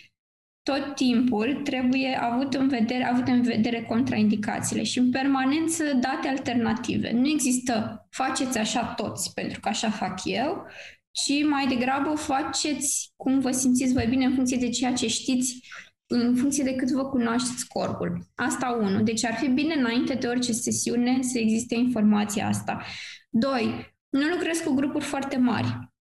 tot 0.67 0.95
timpul 0.95 1.61
trebuie 1.63 2.19
avut 2.21 2.53
în 2.53 2.67
vedere, 2.67 3.03
avut 3.03 3.27
în 3.27 3.41
vedere 3.41 3.83
contraindicațiile 3.83 4.83
și 4.83 4.99
în 4.99 5.11
permanență 5.11 5.83
date 5.83 6.27
alternative. 6.27 7.11
Nu 7.11 7.27
există 7.27 8.07
faceți 8.09 8.57
așa 8.57 8.85
toți, 8.85 9.33
pentru 9.33 9.59
că 9.59 9.69
așa 9.69 9.89
fac 9.89 10.19
eu, 10.23 10.65
ci 11.11 11.45
mai 11.49 11.67
degrabă 11.67 12.15
faceți 12.15 13.13
cum 13.15 13.39
vă 13.39 13.51
simțiți 13.51 13.93
voi 13.93 14.05
bine 14.09 14.25
în 14.25 14.33
funcție 14.33 14.57
de 14.57 14.69
ceea 14.69 14.93
ce 14.93 15.07
știți, 15.07 15.59
în 16.07 16.35
funcție 16.35 16.63
de 16.63 16.75
cât 16.75 16.91
vă 16.91 17.05
cunoașteți 17.05 17.67
corpul. 17.67 18.27
Asta 18.35 18.77
unu. 18.81 19.03
Deci 19.03 19.25
ar 19.25 19.33
fi 19.33 19.47
bine 19.47 19.73
înainte 19.73 20.13
de 20.13 20.27
orice 20.27 20.51
sesiune 20.51 21.21
să 21.21 21.39
existe 21.39 21.75
informația 21.75 22.47
asta. 22.47 22.83
Doi, 23.29 23.95
nu 24.09 24.27
lucrez 24.27 24.57
cu 24.59 24.73
grupuri 24.73 25.05
foarte 25.05 25.37
mari. 25.37 25.91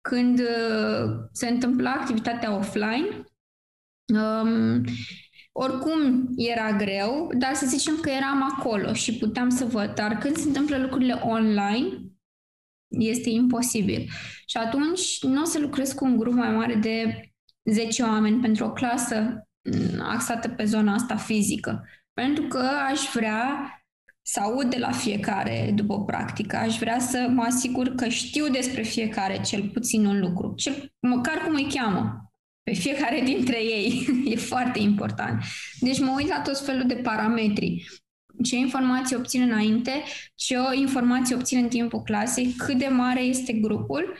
Când 0.00 0.38
uh, 0.38 1.10
se 1.32 1.48
întâmpla 1.48 1.90
activitatea 1.90 2.56
offline, 2.56 3.24
um, 4.06 4.84
oricum 5.52 6.28
era 6.36 6.72
greu, 6.72 7.30
dar 7.38 7.54
să 7.54 7.66
zicem 7.66 7.98
că 8.00 8.10
eram 8.10 8.52
acolo 8.56 8.92
și 8.92 9.18
puteam 9.18 9.48
să 9.48 9.64
văd. 9.64 9.94
Dar 9.94 10.18
când 10.18 10.36
se 10.36 10.46
întâmplă 10.46 10.78
lucrurile 10.78 11.12
online, 11.12 11.88
este 12.88 13.30
imposibil. 13.30 14.08
Și 14.46 14.56
atunci 14.56 15.22
nu 15.22 15.40
o 15.40 15.44
să 15.44 15.58
lucrez 15.58 15.92
cu 15.92 16.04
un 16.04 16.16
grup 16.16 16.32
mai 16.32 16.50
mare 16.50 16.74
de 16.74 17.26
10 17.64 18.02
oameni 18.02 18.40
pentru 18.40 18.64
o 18.64 18.72
clasă 18.72 19.48
mm, 19.62 20.00
axată 20.00 20.48
pe 20.48 20.64
zona 20.64 20.94
asta 20.94 21.16
fizică. 21.16 21.84
Pentru 22.12 22.46
că 22.46 22.68
aș 22.90 23.00
vrea 23.14 23.76
să 24.22 24.40
aud 24.40 24.70
de 24.70 24.78
la 24.78 24.90
fiecare 24.92 25.72
după 25.74 26.04
practică, 26.04 26.56
aș 26.56 26.78
vrea 26.78 26.98
să 26.98 27.28
mă 27.30 27.42
asigur 27.42 27.88
că 27.88 28.08
știu 28.08 28.48
despre 28.48 28.82
fiecare 28.82 29.40
cel 29.40 29.68
puțin 29.68 30.06
un 30.06 30.20
lucru, 30.20 30.52
cel, 30.56 30.92
măcar 31.00 31.42
cum 31.44 31.54
îi 31.54 31.70
cheamă, 31.74 32.31
pe 32.62 32.72
fiecare 32.72 33.20
dintre 33.24 33.64
ei. 33.64 34.06
e 34.32 34.36
foarte 34.36 34.78
important. 34.78 35.42
Deci 35.80 36.00
mă 36.00 36.12
uit 36.16 36.28
la 36.28 36.40
tot 36.40 36.64
felul 36.64 36.86
de 36.86 36.94
parametri 36.94 37.84
ce 38.42 38.56
informații 38.56 39.16
obțin 39.16 39.42
înainte, 39.42 40.02
ce 40.34 40.56
informații 40.74 41.34
obțin 41.34 41.62
în 41.62 41.68
timpul 41.68 42.02
clasei, 42.02 42.54
cât 42.56 42.78
de 42.78 42.86
mare 42.86 43.20
este 43.20 43.52
grupul 43.52 44.16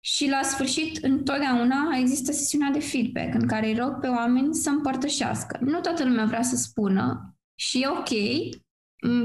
și 0.00 0.28
la 0.28 0.42
sfârșit, 0.42 1.04
întotdeauna 1.04 1.96
există 2.00 2.32
sesiunea 2.32 2.70
de 2.70 2.80
feedback 2.80 3.34
în 3.34 3.46
care 3.46 3.66
îi 3.66 3.74
rog 3.78 4.00
pe 4.00 4.06
oameni 4.06 4.54
să 4.54 4.70
împărtășească. 4.70 5.58
Nu 5.60 5.80
toată 5.80 6.04
lumea 6.04 6.24
vrea 6.24 6.42
să 6.42 6.56
spună 6.56 7.36
și 7.54 7.80
e 7.80 7.88
ok, 7.88 8.08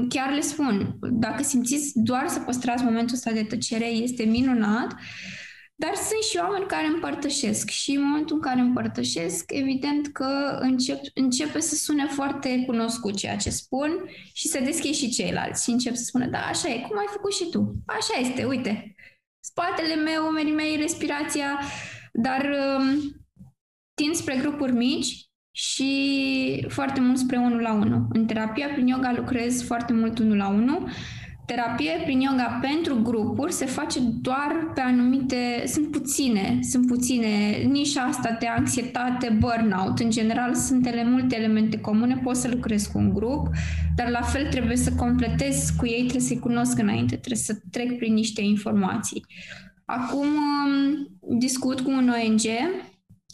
chiar 0.08 0.32
le 0.32 0.40
spun, 0.40 0.98
dacă 1.00 1.42
simțiți 1.42 1.92
doar 1.94 2.28
să 2.28 2.40
păstrați 2.40 2.84
momentul 2.84 3.14
ăsta 3.14 3.32
de 3.32 3.42
tăcere, 3.42 3.86
este 3.86 4.24
minunat, 4.24 4.94
dar 5.74 5.94
sunt 5.94 6.22
și 6.30 6.38
oameni 6.40 6.66
care 6.66 6.86
împărtășesc 6.86 7.68
și 7.68 7.90
în 7.90 8.02
momentul 8.02 8.36
în 8.36 8.42
care 8.42 8.60
împărtășesc, 8.60 9.44
evident 9.52 10.06
că 10.06 10.58
încep, 10.60 11.00
începe 11.14 11.60
să 11.60 11.74
sune 11.74 12.06
foarte 12.06 12.62
cunoscut 12.66 13.16
ceea 13.16 13.36
ce 13.36 13.50
spun 13.50 13.90
și 14.32 14.48
se 14.48 14.60
deschid 14.60 14.94
și 14.94 15.10
ceilalți 15.10 15.64
și 15.64 15.70
încep 15.70 15.94
să 15.94 16.02
spună, 16.04 16.26
da, 16.26 16.38
așa 16.38 16.68
e, 16.68 16.80
cum 16.88 16.98
ai 16.98 17.06
făcut 17.08 17.32
și 17.32 17.48
tu? 17.50 17.72
Așa 17.86 18.20
este, 18.20 18.44
uite, 18.44 18.94
spatele 19.40 19.94
meu, 19.94 20.26
umerii 20.26 20.52
mei, 20.52 20.76
respirația, 20.76 21.60
dar 22.12 22.50
um, 22.78 23.00
tind 23.94 24.14
spre 24.14 24.36
grupuri 24.36 24.72
mici 24.72 25.26
și 25.54 26.66
foarte 26.68 27.00
mult 27.00 27.18
spre 27.18 27.36
unul 27.36 27.60
la 27.60 27.72
unul. 27.72 28.06
În 28.12 28.26
terapia 28.26 28.68
prin 28.68 28.86
yoga 28.86 29.12
lucrez 29.12 29.62
foarte 29.62 29.92
mult 29.92 30.18
unul 30.18 30.36
la 30.36 30.48
unul 30.48 30.90
terapie 31.46 32.00
prin 32.04 32.20
yoga 32.20 32.58
pentru 32.60 33.02
grupuri 33.02 33.52
se 33.52 33.66
face 33.66 33.98
doar 34.00 34.70
pe 34.74 34.80
anumite, 34.80 35.62
sunt 35.66 35.90
puține, 35.90 36.58
sunt 36.62 36.86
puține, 36.86 37.62
nișa 37.70 38.02
asta 38.02 38.36
de 38.40 38.46
anxietate, 38.46 39.36
burnout, 39.38 39.98
în 39.98 40.10
general 40.10 40.54
sunt 40.54 40.86
ele, 40.86 41.04
multe 41.04 41.36
elemente 41.36 41.80
comune, 41.80 42.20
poți 42.22 42.40
să 42.40 42.48
lucrezi 42.48 42.92
cu 42.92 42.98
un 42.98 43.14
grup, 43.14 43.48
dar 43.96 44.08
la 44.08 44.22
fel 44.22 44.46
trebuie 44.50 44.76
să 44.76 44.92
completez 44.92 45.70
cu 45.76 45.86
ei, 45.86 46.00
trebuie 46.00 46.20
să-i 46.20 46.38
cunosc 46.38 46.78
înainte, 46.78 47.16
trebuie 47.16 47.36
să 47.36 47.60
trec 47.70 47.96
prin 47.96 48.14
niște 48.14 48.42
informații. 48.42 49.24
Acum 49.84 50.26
um, 50.26 51.38
discut 51.38 51.80
cu 51.80 51.90
un 51.90 52.08
ONG 52.08 52.40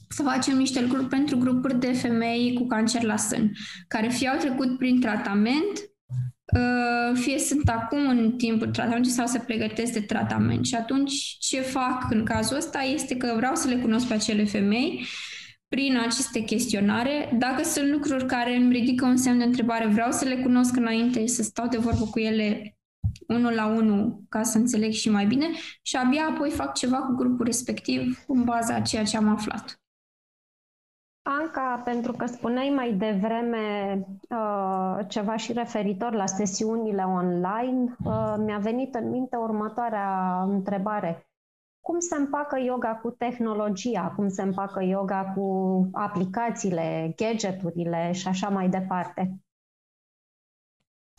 să 0.09 0.23
facem 0.23 0.57
niște 0.57 0.81
lucruri 0.81 1.07
pentru 1.07 1.39
grupuri 1.39 1.81
de 1.81 1.93
femei 1.93 2.55
cu 2.55 2.67
cancer 2.67 3.03
la 3.03 3.17
sân, 3.17 3.53
care 3.89 4.09
fie 4.09 4.29
au 4.29 4.39
trecut 4.39 4.79
prin 4.79 5.01
tratament, 5.01 5.73
uh, 5.75 5.98
fie 7.15 7.39
sunt 7.39 7.69
acum 7.69 8.09
în 8.09 8.33
timpul 8.37 8.67
tratamentului 8.67 9.17
sau 9.17 9.27
se 9.27 9.39
pregătesc 9.39 9.93
de 9.93 10.01
tratament. 10.01 10.67
Și 10.67 10.75
atunci 10.75 11.37
ce 11.39 11.61
fac 11.61 12.07
în 12.11 12.25
cazul 12.25 12.57
ăsta 12.57 12.81
este 12.81 13.17
că 13.17 13.33
vreau 13.37 13.55
să 13.55 13.69
le 13.69 13.77
cunosc 13.77 14.07
pe 14.07 14.15
acele 14.15 14.45
femei 14.45 15.07
prin 15.69 15.99
aceste 15.99 16.41
chestionare. 16.41 17.37
Dacă 17.39 17.63
sunt 17.63 17.91
lucruri 17.91 18.27
care 18.27 18.57
îmi 18.57 18.73
ridică 18.73 19.05
un 19.05 19.17
semn 19.17 19.39
de 19.39 19.45
întrebare, 19.45 19.87
vreau 19.87 20.11
să 20.11 20.25
le 20.25 20.37
cunosc 20.37 20.77
înainte, 20.77 21.27
să 21.27 21.43
stau 21.43 21.69
de 21.69 21.77
vorbă 21.77 22.05
cu 22.05 22.19
ele 22.19 22.79
unul 23.27 23.53
la 23.53 23.67
unul 23.67 24.23
ca 24.29 24.43
să 24.43 24.59
înțeleg 24.59 24.93
și 24.93 25.11
mai 25.11 25.27
bine 25.27 25.47
și 25.83 25.97
abia 25.97 26.27
apoi 26.31 26.51
fac 26.51 26.75
ceva 26.75 26.97
cu 26.97 27.15
grupul 27.15 27.45
respectiv 27.45 28.25
în 28.27 28.45
baza 28.45 28.75
a 28.75 28.81
ceea 28.81 29.05
ce 29.05 29.17
am 29.17 29.29
aflat. 29.29 29.81
Anca, 31.31 31.81
pentru 31.85 32.13
că 32.13 32.27
spuneai 32.27 32.73
mai 32.75 32.93
devreme 32.93 33.99
uh, 34.29 34.99
ceva 35.09 35.37
și 35.37 35.53
referitor 35.53 36.15
la 36.15 36.27
sesiunile 36.27 37.03
online, 37.03 37.97
uh, 38.05 38.35
mi-a 38.39 38.59
venit 38.59 38.95
în 38.95 39.11
minte 39.11 39.37
următoarea 39.37 40.43
întrebare. 40.43 41.29
Cum 41.81 41.99
se 41.99 42.17
împacă 42.17 42.61
yoga 42.61 42.89
cu 43.03 43.11
tehnologia? 43.11 44.13
Cum 44.17 44.29
se 44.29 44.43
împacă 44.43 44.83
yoga 44.83 45.33
cu 45.37 45.89
aplicațiile, 45.93 47.15
gadgeturile 47.17 48.13
și 48.13 48.29
așa 48.29 48.49
mai 48.49 48.69
departe? 48.69 49.41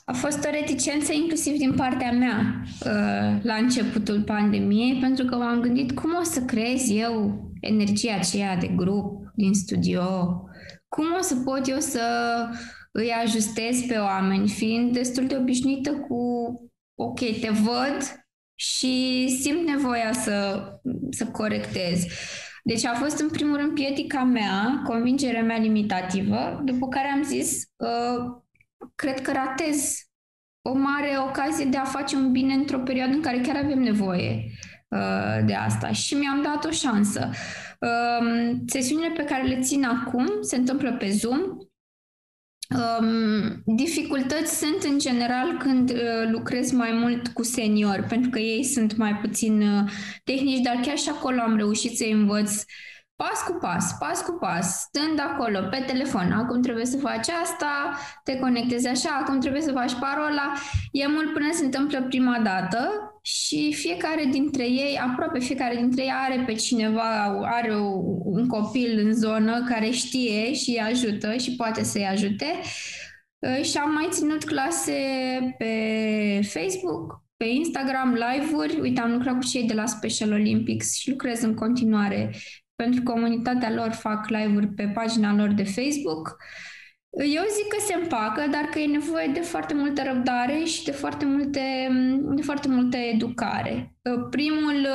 A 0.05 0.13
fost 0.13 0.45
o 0.45 0.49
reticență 0.49 1.13
inclusiv 1.13 1.57
din 1.57 1.73
partea 1.75 2.11
mea 2.11 2.37
uh, 2.63 3.43
la 3.43 3.53
începutul 3.53 4.23
pandemiei, 4.23 4.99
pentru 4.99 5.25
că 5.25 5.35
m-am 5.35 5.59
gândit 5.59 5.91
cum 5.91 6.15
o 6.19 6.23
să 6.23 6.41
creez 6.41 6.89
eu 6.89 7.43
energia 7.61 8.15
aceea 8.15 8.57
de 8.57 8.67
grup 8.67 9.28
din 9.39 9.53
studio, 9.53 10.03
cum 10.87 11.05
o 11.19 11.21
să 11.21 11.35
pot 11.35 11.67
eu 11.67 11.79
să 11.79 12.03
îi 12.91 13.11
ajustez 13.11 13.81
pe 13.87 13.97
oameni, 13.97 14.49
fiind 14.49 14.93
destul 14.93 15.27
de 15.27 15.37
obișnuită 15.37 15.91
cu 15.91 16.21
ok, 16.95 17.19
te 17.19 17.49
văd 17.49 18.25
și 18.55 19.27
simt 19.41 19.67
nevoia 19.67 20.11
să, 20.11 20.67
să 21.09 21.25
corectez. 21.25 22.05
Deci 22.63 22.85
a 22.85 22.93
fost 22.93 23.19
în 23.19 23.29
primul 23.29 23.57
rând 23.57 23.73
pietica 23.73 24.23
mea, 24.23 24.81
convingerea 24.85 25.43
mea 25.43 25.57
limitativă, 25.57 26.61
după 26.65 26.87
care 26.87 27.07
am 27.07 27.23
zis, 27.23 27.63
uh, 27.75 28.41
cred 28.95 29.21
că 29.21 29.31
ratez 29.31 29.97
o 30.61 30.73
mare 30.73 31.17
ocazie 31.27 31.65
de 31.65 31.77
a 31.77 31.83
face 31.83 32.15
un 32.15 32.31
bine 32.31 32.53
într-o 32.53 32.79
perioadă 32.79 33.13
în 33.13 33.21
care 33.21 33.41
chiar 33.41 33.55
avem 33.55 33.79
nevoie 33.79 34.43
uh, 34.45 34.78
de 35.45 35.53
asta 35.53 35.91
și 35.91 36.15
mi-am 36.15 36.41
dat 36.41 36.65
o 36.65 36.69
șansă. 36.69 37.29
Uh, 37.79 38.51
sesiunile 38.65 39.13
pe 39.15 39.23
care 39.23 39.47
le 39.47 39.59
țin 39.59 39.83
acum 39.83 40.27
se 40.41 40.55
întâmplă 40.55 40.93
pe 40.93 41.09
Zoom. 41.09 41.39
Um, 42.99 43.61
dificultăți 43.75 44.57
sunt 44.57 44.83
în 44.83 44.99
general 44.99 45.57
când 45.57 45.89
uh, 45.89 46.29
lucrez 46.31 46.71
mai 46.71 46.91
mult 46.91 47.27
cu 47.27 47.43
seniori, 47.43 48.03
pentru 48.03 48.29
că 48.29 48.39
ei 48.39 48.63
sunt 48.63 48.97
mai 48.97 49.15
puțin 49.15 49.61
uh, 49.61 49.91
tehnici, 50.23 50.63
dar 50.63 50.79
chiar 50.81 50.97
și 50.97 51.09
acolo 51.09 51.41
am 51.41 51.55
reușit 51.55 51.97
să 51.97 52.05
învăț 52.11 52.51
uh, 52.51 52.63
pas 53.21 53.43
cu 53.47 53.57
pas, 53.61 53.97
pas 53.99 54.21
cu 54.21 54.31
pas, 54.31 54.79
stând 54.79 55.19
acolo 55.19 55.59
pe 55.69 55.83
telefon, 55.87 56.31
acum 56.31 56.61
trebuie 56.61 56.85
să 56.85 56.97
faci 56.97 57.27
asta, 57.43 57.97
te 58.23 58.37
conectezi 58.39 58.87
așa, 58.87 59.09
acum 59.21 59.39
trebuie 59.39 59.61
să 59.61 59.71
faci 59.71 59.93
parola, 59.99 60.53
e 60.91 61.07
mult 61.07 61.33
până 61.33 61.47
se 61.51 61.65
întâmplă 61.65 62.01
prima 62.01 62.39
dată 62.43 62.79
și 63.21 63.73
fiecare 63.73 64.25
dintre 64.31 64.63
ei, 64.63 64.99
aproape 65.11 65.39
fiecare 65.39 65.75
dintre 65.75 66.01
ei 66.01 66.11
are 66.13 66.43
pe 66.45 66.53
cineva, 66.53 67.23
are 67.43 67.75
un 68.23 68.47
copil 68.47 68.99
în 69.05 69.13
zonă 69.13 69.65
care 69.69 69.89
știe 69.89 70.53
și 70.53 70.69
îi 70.69 70.79
ajută 70.79 71.37
și 71.37 71.55
poate 71.55 71.83
să-i 71.83 72.07
ajute. 72.07 72.45
Și 73.61 73.77
am 73.77 73.91
mai 73.91 74.07
ținut 74.09 74.43
clase 74.43 74.93
pe 75.57 75.73
Facebook, 76.43 77.23
pe 77.37 77.45
Instagram, 77.45 78.13
live-uri. 78.13 78.79
Uite, 78.79 79.01
am 79.01 79.11
lucrat 79.11 79.33
cu 79.33 79.45
cei 79.45 79.67
de 79.67 79.73
la 79.73 79.85
Special 79.85 80.31
Olympics 80.31 80.95
și 80.95 81.09
lucrez 81.09 81.41
în 81.41 81.53
continuare 81.53 82.33
pentru 82.75 83.03
comunitatea 83.03 83.73
lor 83.73 83.91
fac 83.91 84.27
live-uri 84.27 84.67
pe 84.67 84.91
pagina 84.93 85.35
lor 85.35 85.49
de 85.49 85.63
Facebook. 85.63 86.37
Eu 87.11 87.43
zic 87.55 87.67
că 87.67 87.77
se 87.85 87.93
împacă, 87.93 88.47
dar 88.51 88.63
că 88.63 88.79
e 88.79 88.85
nevoie 88.85 89.27
de 89.27 89.39
foarte 89.39 89.73
multă 89.73 90.03
răbdare 90.03 90.63
și 90.63 90.83
de 90.83 90.91
foarte 90.91 91.25
multe, 91.25 91.89
de 92.35 92.41
foarte 92.41 92.67
multă 92.67 92.97
educare. 92.97 93.95
Primul, 94.29 94.87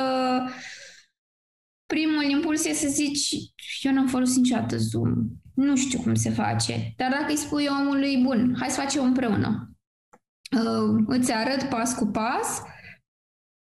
primul 1.85 2.23
impuls 2.23 2.65
e 2.65 2.73
să 2.73 2.87
zici, 2.87 3.35
eu 3.81 3.93
n-am 3.93 4.07
folosit 4.07 4.37
niciodată 4.37 4.77
Zoom, 4.77 5.13
nu 5.53 5.75
știu 5.75 5.99
cum 5.99 6.15
se 6.15 6.29
face. 6.29 6.93
Dar 6.97 7.11
dacă 7.11 7.25
îi 7.29 7.37
spui 7.37 7.67
omului, 7.79 8.21
bun, 8.23 8.55
hai 8.59 8.69
să 8.69 8.79
facem 8.81 9.03
împreună. 9.03 9.69
Îți 11.07 11.31
arăt 11.31 11.63
pas 11.63 11.95
cu 11.95 12.05
pas, 12.05 12.61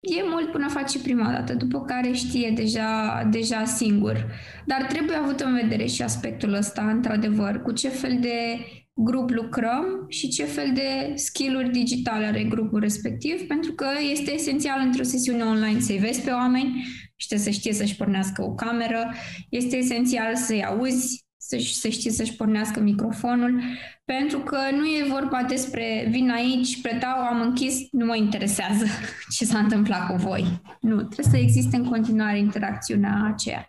E 0.04 0.22
mult 0.30 0.50
până 0.50 0.68
face 0.68 0.98
prima 0.98 1.30
dată, 1.30 1.54
după 1.54 1.80
care 1.80 2.12
știe 2.12 2.52
deja, 2.54 3.22
deja 3.30 3.64
singur. 3.64 4.26
Dar 4.66 4.82
trebuie 4.88 5.16
avut 5.16 5.40
în 5.40 5.54
vedere 5.62 5.86
și 5.86 6.02
aspectul 6.02 6.54
ăsta, 6.54 6.90
într-adevăr, 6.90 7.62
cu 7.62 7.72
ce 7.72 7.88
fel 7.88 8.18
de 8.20 8.58
grup 8.96 9.30
lucrăm 9.30 10.04
și 10.08 10.28
ce 10.28 10.44
fel 10.44 10.70
de 10.74 11.12
skill-uri 11.14 11.70
digitale 11.70 12.24
are 12.24 12.44
grupul 12.44 12.80
respectiv, 12.80 13.46
pentru 13.46 13.72
că 13.72 13.86
este 14.10 14.34
esențial 14.34 14.80
într-o 14.84 15.02
sesiune 15.02 15.42
online 15.42 15.80
să-i 15.80 15.98
vezi 15.98 16.20
pe 16.20 16.30
oameni 16.30 16.84
și 17.16 17.38
să 17.38 17.50
știe 17.50 17.72
să-și 17.72 17.96
pornească 17.96 18.42
o 18.42 18.54
cameră, 18.54 19.12
este 19.48 19.76
esențial 19.76 20.36
să-i 20.36 20.64
auzi, 20.64 21.24
să, 21.46 21.58
să 21.72 21.88
știe 21.88 22.10
să-și 22.10 22.36
pornească 22.36 22.80
microfonul, 22.80 23.62
pentru 24.04 24.38
că 24.38 24.58
nu 24.72 24.86
e 24.86 25.06
vorba 25.08 25.42
despre 25.42 26.06
vin 26.10 26.30
aici, 26.30 26.80
pretau, 26.80 27.18
am 27.18 27.40
închis, 27.40 27.78
nu 27.90 28.04
mă 28.04 28.16
interesează 28.16 28.84
ce 29.36 29.44
s-a 29.44 29.58
întâmplat 29.58 30.06
cu 30.06 30.16
voi. 30.16 30.62
Nu, 30.80 30.96
trebuie 30.96 31.26
să 31.30 31.36
existe 31.36 31.76
în 31.76 31.88
continuare 31.88 32.38
interacțiunea 32.38 33.30
aceea. 33.32 33.68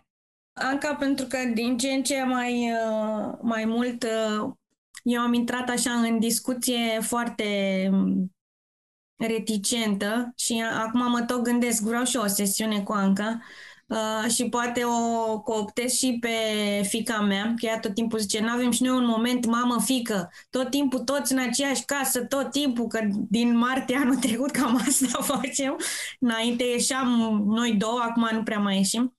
Anca, 0.52 0.94
pentru 0.94 1.26
că 1.26 1.38
din 1.54 1.76
ce 1.76 1.88
în 1.88 2.02
ce 2.02 2.22
mai, 2.22 2.70
uh, 2.70 3.38
mai 3.42 3.64
mult 3.64 4.02
uh, 4.02 4.52
eu 5.02 5.20
am 5.20 5.32
intrat 5.32 5.68
așa 5.68 5.90
în 5.90 6.18
discuție 6.18 7.00
foarte 7.00 7.44
um, 7.92 8.34
reticentă 9.16 10.32
și 10.36 10.64
acum 10.78 11.10
mă 11.10 11.22
tot 11.22 11.42
gândesc, 11.42 11.82
vreau 11.82 12.04
și 12.04 12.16
o 12.16 12.26
sesiune 12.26 12.82
cu 12.82 12.92
Anca 12.92 13.40
Uh, 13.86 14.30
și 14.30 14.48
poate 14.48 14.82
o 14.84 15.40
cooptez 15.40 15.92
și 15.92 16.16
pe 16.20 16.28
fica 16.82 17.20
mea, 17.20 17.54
că 17.56 17.66
ea 17.66 17.78
tot 17.78 17.94
timpul 17.94 18.18
zice, 18.18 18.40
nu 18.40 18.48
avem 18.48 18.70
și 18.70 18.82
noi 18.82 18.96
un 18.96 19.06
moment 19.06 19.46
mamă-fică, 19.46 20.30
tot 20.50 20.70
timpul 20.70 20.98
toți 20.98 21.32
în 21.32 21.38
aceeași 21.38 21.84
casă, 21.84 22.24
tot 22.24 22.50
timpul, 22.50 22.86
că 22.86 23.00
din 23.28 23.56
martie 23.56 23.96
anul 23.96 24.16
trecut 24.16 24.50
cam 24.50 24.76
asta 24.86 25.22
facem, 25.22 25.76
înainte 26.20 26.64
ieșeam 26.64 27.42
noi 27.46 27.72
două, 27.72 28.00
acum 28.00 28.28
nu 28.32 28.42
prea 28.42 28.58
mai 28.58 28.76
ieșim. 28.76 29.16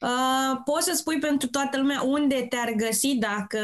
Uh, 0.00 0.60
poți 0.64 0.86
să 0.86 0.94
spui 0.94 1.18
pentru 1.18 1.48
toată 1.48 1.78
lumea 1.78 2.02
unde 2.02 2.46
te-ar 2.48 2.72
găsi 2.76 3.14
dacă 3.14 3.58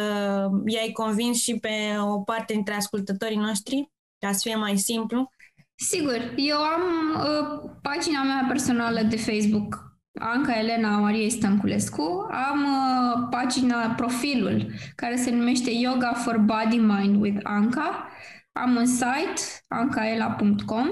i-ai 0.67 0.91
convins 0.93 1.41
și 1.41 1.59
pe 1.59 1.97
o 2.01 2.21
parte 2.21 2.53
dintre 2.53 2.75
ascultătorii 2.75 3.37
noștri, 3.37 3.91
ca 4.19 4.33
să 4.33 4.41
fie 4.43 4.57
mai 4.57 4.79
simplu? 4.79 5.31
Sigur, 5.75 6.33
eu 6.37 6.57
am 6.57 6.83
uh, 7.15 7.71
pagina 7.83 8.23
mea 8.23 8.45
personală 8.49 9.03
de 9.03 9.17
Facebook 9.17 9.92
Anca 10.19 10.59
Elena 10.59 10.99
Maria 10.99 11.29
Stănculescu. 11.29 12.29
Am 12.31 12.65
uh, 12.65 13.29
pagina, 13.31 13.95
profilul, 13.97 14.73
care 14.95 15.17
se 15.17 15.31
numește 15.31 15.71
Yoga 15.71 16.13
for 16.13 16.39
Body 16.39 16.79
Mind 16.79 17.21
with 17.21 17.41
Anca. 17.43 18.09
Am 18.53 18.77
un 18.77 18.87
site, 18.87 19.41
ancaela.com 19.69 20.89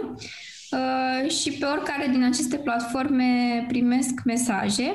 uh, 0.71 1.31
și 1.31 1.53
pe 1.53 1.65
oricare 1.65 2.07
din 2.07 2.25
aceste 2.25 2.57
platforme 2.57 3.65
primesc 3.69 4.23
mesaje. 4.25 4.93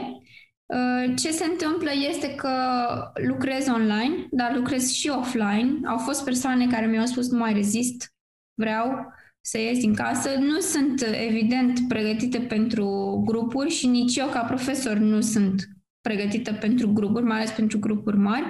Uh, 0.66 1.14
ce 1.16 1.32
se 1.32 1.46
întâmplă 1.46 1.90
este 2.10 2.36
că 2.36 2.52
lucrez 3.28 3.68
online, 3.68 4.28
dar 4.32 4.56
lucrez 4.56 4.92
și 4.92 5.10
offline. 5.10 5.80
Au 5.86 5.98
fost 5.98 6.24
persoane 6.24 6.68
care 6.68 6.86
mi-au 6.86 7.06
spus 7.06 7.32
nu 7.32 7.38
mai 7.38 7.54
rezist, 7.54 8.14
vreau, 8.54 9.14
să 9.46 9.60
ies 9.60 9.80
din 9.80 9.94
casă. 9.94 10.30
Nu 10.40 10.60
sunt, 10.60 11.06
evident, 11.28 11.80
pregătite 11.88 12.40
pentru 12.40 13.22
grupuri 13.26 13.70
și 13.70 13.88
nici 13.88 14.16
eu, 14.16 14.28
ca 14.28 14.40
profesor, 14.40 14.98
nu 14.98 15.22
sunt 15.22 15.70
pregătită 16.02 16.54
pentru 16.54 16.94
grupuri, 16.94 17.26
mai 17.26 17.38
ales 17.38 17.52
pentru 17.52 17.80
grupuri 17.80 18.18
mari. 18.18 18.46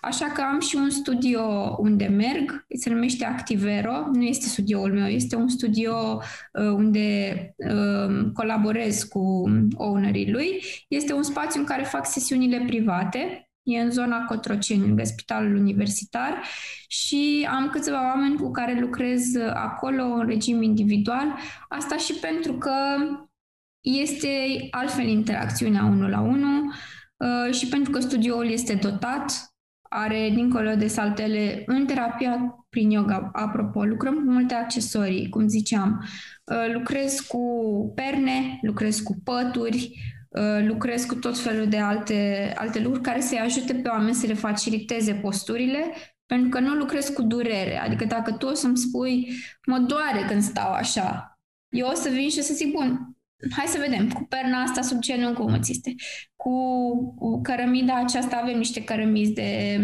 Așa 0.00 0.26
că 0.26 0.40
am 0.40 0.60
și 0.60 0.76
un 0.76 0.90
studio 0.90 1.42
unde 1.78 2.06
merg, 2.06 2.66
se 2.78 2.90
numește 2.90 3.24
Activero, 3.24 4.10
nu 4.12 4.22
este 4.22 4.46
studioul 4.46 4.92
meu, 4.92 5.06
este 5.06 5.36
un 5.36 5.48
studio 5.48 6.20
uh, 6.52 6.72
unde 6.72 7.34
uh, 7.56 8.30
colaborez 8.32 9.02
cu 9.02 9.44
ownerii 9.74 10.30
lui. 10.30 10.62
Este 10.88 11.12
un 11.12 11.22
spațiu 11.22 11.60
în 11.60 11.66
care 11.66 11.82
fac 11.82 12.06
sesiunile 12.06 12.62
private, 12.66 13.47
e 13.68 13.80
în 13.80 13.90
zona 13.90 14.24
Cotroceni, 14.24 14.86
lângă 14.86 15.04
Spitalul 15.04 15.56
Universitar 15.56 16.42
și 16.88 17.48
am 17.50 17.68
câțiva 17.68 18.02
oameni 18.02 18.36
cu 18.36 18.50
care 18.50 18.80
lucrez 18.80 19.22
acolo 19.54 20.04
în 20.04 20.26
regim 20.26 20.62
individual. 20.62 21.34
Asta 21.68 21.96
și 21.96 22.14
pentru 22.14 22.52
că 22.52 22.74
este 23.80 24.28
altfel 24.70 25.06
interacțiunea 25.06 25.84
unul 25.84 26.10
la 26.10 26.20
unul 26.20 26.72
uh, 27.16 27.54
și 27.54 27.68
pentru 27.68 27.90
că 27.90 28.00
studioul 28.00 28.50
este 28.50 28.74
dotat, 28.74 29.52
are 29.82 30.30
dincolo 30.34 30.74
de 30.74 30.86
saltele 30.86 31.62
în 31.66 31.86
terapia 31.86 32.66
prin 32.68 32.90
yoga, 32.90 33.30
apropo, 33.32 33.84
lucrăm 33.84 34.14
cu 34.14 34.30
multe 34.30 34.54
accesorii, 34.54 35.28
cum 35.28 35.48
ziceam. 35.48 36.04
Uh, 36.44 36.72
lucrez 36.72 37.20
cu 37.20 37.42
perne, 37.94 38.58
lucrez 38.62 39.00
cu 39.00 39.16
pături, 39.24 39.92
uh, 39.94 40.17
lucrez 40.66 41.04
cu 41.04 41.14
tot 41.14 41.38
felul 41.38 41.68
de 41.68 41.78
alte, 41.78 42.52
alte 42.56 42.80
lucruri 42.80 43.04
care 43.04 43.20
să-i 43.20 43.38
ajute 43.38 43.74
pe 43.74 43.88
oameni 43.88 44.14
să 44.14 44.26
le 44.26 44.34
faciliteze 44.34 45.14
posturile, 45.14 45.92
pentru 46.26 46.48
că 46.48 46.60
nu 46.60 46.74
lucrez 46.74 47.08
cu 47.08 47.22
durere. 47.22 47.78
Adică 47.78 48.04
dacă 48.04 48.32
tu 48.32 48.46
o 48.46 48.54
să-mi 48.54 48.76
spui, 48.76 49.32
mă 49.66 49.78
doare 49.78 50.24
când 50.28 50.42
stau 50.42 50.72
așa, 50.72 51.38
eu 51.68 51.86
o 51.86 51.94
să 51.94 52.08
vin 52.08 52.28
și 52.28 52.38
o 52.38 52.42
să 52.42 52.54
zic, 52.54 52.72
bun, 52.72 53.16
hai 53.56 53.66
să 53.66 53.78
vedem, 53.78 54.08
cu 54.10 54.26
perna 54.28 54.62
asta 54.62 54.82
sub 54.82 55.00
genunchi 55.00 55.40
cum 55.40 55.52
îți 55.52 55.70
este. 55.70 55.94
Cu, 56.36 56.52
cu 57.14 57.40
cărămida 57.40 57.96
aceasta 57.96 58.36
avem 58.36 58.58
niște 58.58 58.84
cărămizi 58.84 59.32
de, 59.32 59.78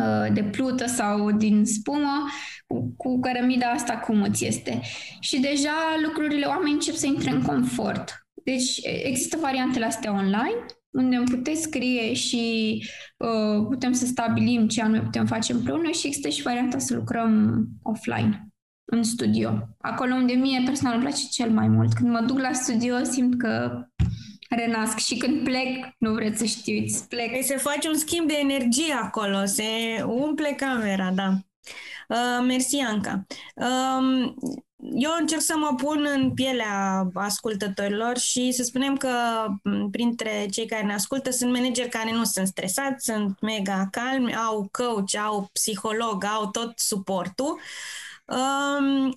uh, 0.00 0.32
de 0.32 0.44
plută 0.44 0.86
sau 0.86 1.30
din 1.30 1.64
spumă, 1.64 2.28
cu, 2.66 2.94
cu 2.96 3.20
cărămida 3.20 3.66
asta 3.70 3.98
cum 3.98 4.22
îți 4.22 4.46
este. 4.46 4.80
Și 5.20 5.40
deja 5.40 5.74
lucrurile, 6.02 6.46
oamenii 6.46 6.72
încep 6.72 6.94
să 6.94 7.06
intre 7.06 7.30
în 7.30 7.42
confort. 7.42 8.23
Deci 8.44 8.80
există 8.82 9.36
variantele 9.40 9.84
astea 9.84 10.12
online, 10.12 10.64
unde 10.90 11.16
îmi 11.16 11.26
puteți 11.26 11.62
scrie 11.62 12.12
și 12.12 12.78
uh, 13.16 13.66
putem 13.68 13.92
să 13.92 14.06
stabilim 14.06 14.68
ce 14.68 14.82
anume 14.82 15.00
putem 15.00 15.26
face 15.26 15.52
împreună 15.52 15.90
și 15.90 16.06
există 16.06 16.28
și 16.28 16.42
varianta 16.42 16.78
să 16.78 16.94
lucrăm 16.94 17.64
offline 17.82 18.48
în 18.84 19.02
studio. 19.02 19.68
Acolo 19.78 20.14
unde 20.14 20.32
mie 20.32 20.62
personal 20.64 20.94
îmi 20.94 21.02
place 21.02 21.22
cel 21.30 21.50
mai 21.50 21.68
mult. 21.68 21.92
Când 21.92 22.10
mă 22.10 22.20
duc 22.20 22.38
la 22.38 22.52
studio 22.52 23.04
simt 23.04 23.38
că 23.38 23.84
renasc 24.48 24.98
și 24.98 25.16
când 25.16 25.44
plec, 25.44 25.94
nu 25.98 26.12
vreți 26.12 26.38
să 26.38 26.44
știți, 26.44 27.08
plec. 27.08 27.30
Păi 27.30 27.42
se 27.42 27.56
face 27.56 27.88
un 27.88 27.96
schimb 27.96 28.28
de 28.28 28.38
energie 28.40 28.92
acolo, 29.02 29.44
se 29.44 29.64
umple 30.06 30.54
camera, 30.56 31.10
da. 31.14 31.38
Uh, 32.08 32.44
mersi, 32.46 32.76
Anca. 32.76 33.26
Uh, 33.54 34.34
eu 34.92 35.10
încerc 35.20 35.40
să 35.40 35.56
mă 35.56 35.74
pun 35.76 36.06
în 36.14 36.34
pielea 36.34 37.06
ascultătorilor 37.14 38.18
și 38.18 38.52
să 38.52 38.62
spunem 38.62 38.96
că 38.96 39.10
printre 39.90 40.46
cei 40.50 40.66
care 40.66 40.86
ne 40.86 40.94
ascultă 40.94 41.30
sunt 41.30 41.52
manageri 41.52 41.88
care 41.88 42.12
nu 42.12 42.24
sunt 42.24 42.46
stresați, 42.46 43.04
sunt 43.04 43.40
mega 43.40 43.88
calmi, 43.90 44.34
au 44.34 44.68
coach, 44.72 45.16
au 45.16 45.48
psiholog, 45.52 46.24
au 46.24 46.50
tot 46.50 46.78
suportul 46.78 47.60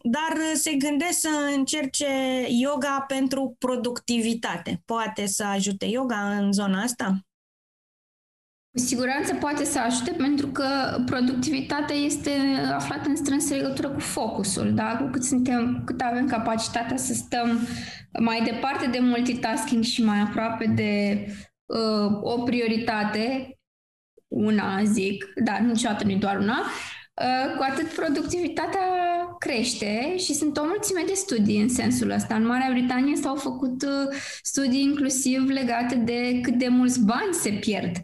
dar 0.02 0.38
se 0.54 0.74
gândesc 0.74 1.20
să 1.20 1.52
încerce 1.56 2.46
yoga 2.48 3.06
pentru 3.08 3.56
productivitate. 3.60 4.82
Poate 4.86 5.26
să 5.26 5.44
ajute 5.44 5.86
yoga 5.86 6.38
în 6.38 6.52
zona 6.52 6.82
asta? 6.82 7.27
Cu 8.78 8.84
siguranță 8.84 9.34
poate 9.34 9.64
să 9.64 9.80
ajute 9.80 10.12
pentru 10.12 10.48
că 10.48 10.66
productivitatea 11.06 11.96
este 11.96 12.32
aflată 12.76 13.10
în 13.10 13.16
strânsă 13.16 13.54
legătură 13.54 13.90
cu 13.90 14.00
focusul. 14.00 14.74
Da? 14.74 14.98
Cu 14.98 15.10
cât, 15.12 15.24
suntem, 15.24 15.82
cât 15.86 16.02
avem 16.02 16.28
capacitatea 16.28 16.98
să 16.98 17.14
stăm 17.14 17.60
mai 18.20 18.42
departe 18.44 18.88
de 18.88 19.00
multitasking 19.02 19.84
și 19.84 20.04
mai 20.04 20.20
aproape 20.20 20.66
de 20.76 21.26
uh, 21.66 22.20
o 22.22 22.42
prioritate, 22.42 23.58
una 24.28 24.84
zic, 24.84 25.26
dar 25.44 25.60
niciodată 25.60 26.04
nu 26.04 26.16
doar 26.16 26.38
una, 26.38 26.58
Uh, 27.22 27.56
cu 27.56 27.64
atât 27.72 27.88
productivitatea 27.88 28.88
crește 29.40 30.18
și 30.18 30.34
sunt 30.34 30.58
o 30.58 30.66
mulțime 30.66 31.04
de 31.08 31.14
studii 31.14 31.62
în 31.62 31.70
sensul 31.70 32.10
ăsta. 32.10 32.36
În 32.36 32.46
Marea 32.46 32.70
Britanie 32.72 33.16
s-au 33.16 33.36
făcut 33.36 33.84
uh, 33.84 34.16
studii 34.42 34.82
inclusiv 34.82 35.50
legate 35.50 35.96
de 35.96 36.40
cât 36.42 36.54
de 36.54 36.68
mulți 36.68 37.06
bani 37.06 37.34
se 37.34 37.50
pierd 37.50 37.96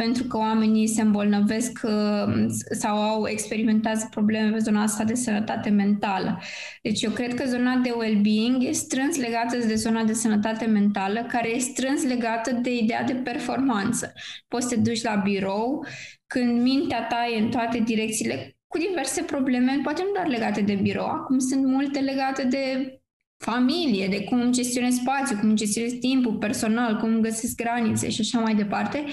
pentru 0.00 0.24
că 0.24 0.36
oamenii 0.36 0.86
se 0.86 1.02
îmbolnăvesc 1.02 1.80
uh, 1.82 2.46
sau 2.70 2.96
au 2.96 3.26
experimentat 3.28 4.08
probleme 4.08 4.50
pe 4.50 4.58
zona 4.58 4.82
asta 4.82 5.04
de 5.04 5.14
sănătate 5.14 5.70
mentală. 5.70 6.40
Deci 6.82 7.02
eu 7.02 7.10
cred 7.10 7.34
că 7.34 7.44
zona 7.46 7.76
de 7.76 7.94
well-being 7.96 8.62
e 8.64 8.72
strâns 8.72 9.16
legată 9.16 9.56
de 9.66 9.74
zona 9.74 10.04
de 10.04 10.12
sănătate 10.12 10.64
mentală, 10.64 11.26
care 11.28 11.54
e 11.54 11.58
strâns 11.58 12.04
legată 12.04 12.52
de 12.52 12.76
ideea 12.76 13.02
de 13.02 13.12
performanță. 13.12 14.12
Poți 14.48 14.68
să 14.68 14.74
te 14.74 14.80
duci 14.80 15.02
la 15.02 15.14
birou, 15.14 15.86
când 16.26 16.60
mintea 16.60 17.06
ta 17.06 17.26
e 17.34 17.40
în 17.40 17.50
toate 17.50 17.78
direcțiile, 17.78 18.56
cu 18.66 18.78
diverse 18.78 19.22
probleme, 19.22 19.80
poate 19.82 20.02
nu 20.02 20.12
doar 20.14 20.26
legate 20.26 20.60
de 20.60 20.74
birou, 20.74 21.06
acum 21.06 21.38
sunt 21.38 21.66
multe 21.66 21.98
legate 21.98 22.44
de 22.44 22.94
familie, 23.44 24.06
de 24.06 24.24
cum 24.24 24.52
gestionez 24.52 24.94
spațiu, 24.94 25.36
cum 25.36 25.56
gestionez 25.56 25.92
timpul 25.92 26.34
personal, 26.34 26.96
cum 26.96 27.20
găsesc 27.20 27.54
granițe 27.54 28.10
și 28.10 28.20
așa 28.20 28.38
mai 28.38 28.54
departe. 28.54 29.04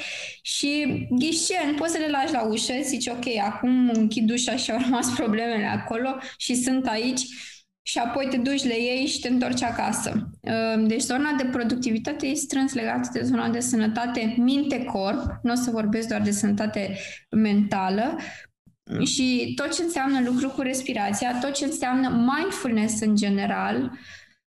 Și 0.42 1.08
ghișen, 1.10 1.76
poți 1.78 1.92
să 1.92 1.98
le 1.98 2.10
lași 2.10 2.34
la 2.34 2.48
ușă, 2.48 2.74
zici, 2.84 3.08
ok, 3.08 3.26
acum 3.46 3.90
închid 3.90 4.30
ușa 4.32 4.56
și 4.56 4.72
au 4.72 4.80
rămas 4.82 5.14
problemele 5.14 5.66
acolo 5.66 6.16
și 6.38 6.56
sunt 6.56 6.88
aici 6.88 7.22
și 7.82 7.98
apoi 7.98 8.28
te 8.30 8.38
duci, 8.38 8.64
le 8.64 8.80
iei 8.80 9.06
și 9.06 9.20
te 9.20 9.28
întorci 9.28 9.64
acasă. 9.64 10.30
Ehm, 10.42 10.88
deci 10.88 11.02
zona 11.02 11.32
de 11.38 11.46
productivitate 11.46 12.28
e 12.28 12.34
strâns 12.34 12.74
legată 12.74 13.10
de 13.14 13.24
zona 13.24 13.50
de 13.50 13.60
sănătate 13.60 14.36
minte-corp, 14.38 15.40
nu 15.44 15.52
o 15.52 15.56
să 15.56 15.72
vorbesc 15.72 16.08
doar 16.08 16.22
de 16.22 16.32
sănătate 16.32 16.98
mentală, 17.30 18.18
și 19.06 19.54
tot 19.56 19.76
ce 19.76 19.84
înseamnă 19.84 20.22
lucru 20.26 20.50
cu 20.50 20.62
respirația, 20.62 21.40
tot 21.40 21.52
ce 21.52 21.66
înseamnă 21.66 22.10
mindfulness 22.10 23.02
în 23.02 23.16
general, 23.16 23.92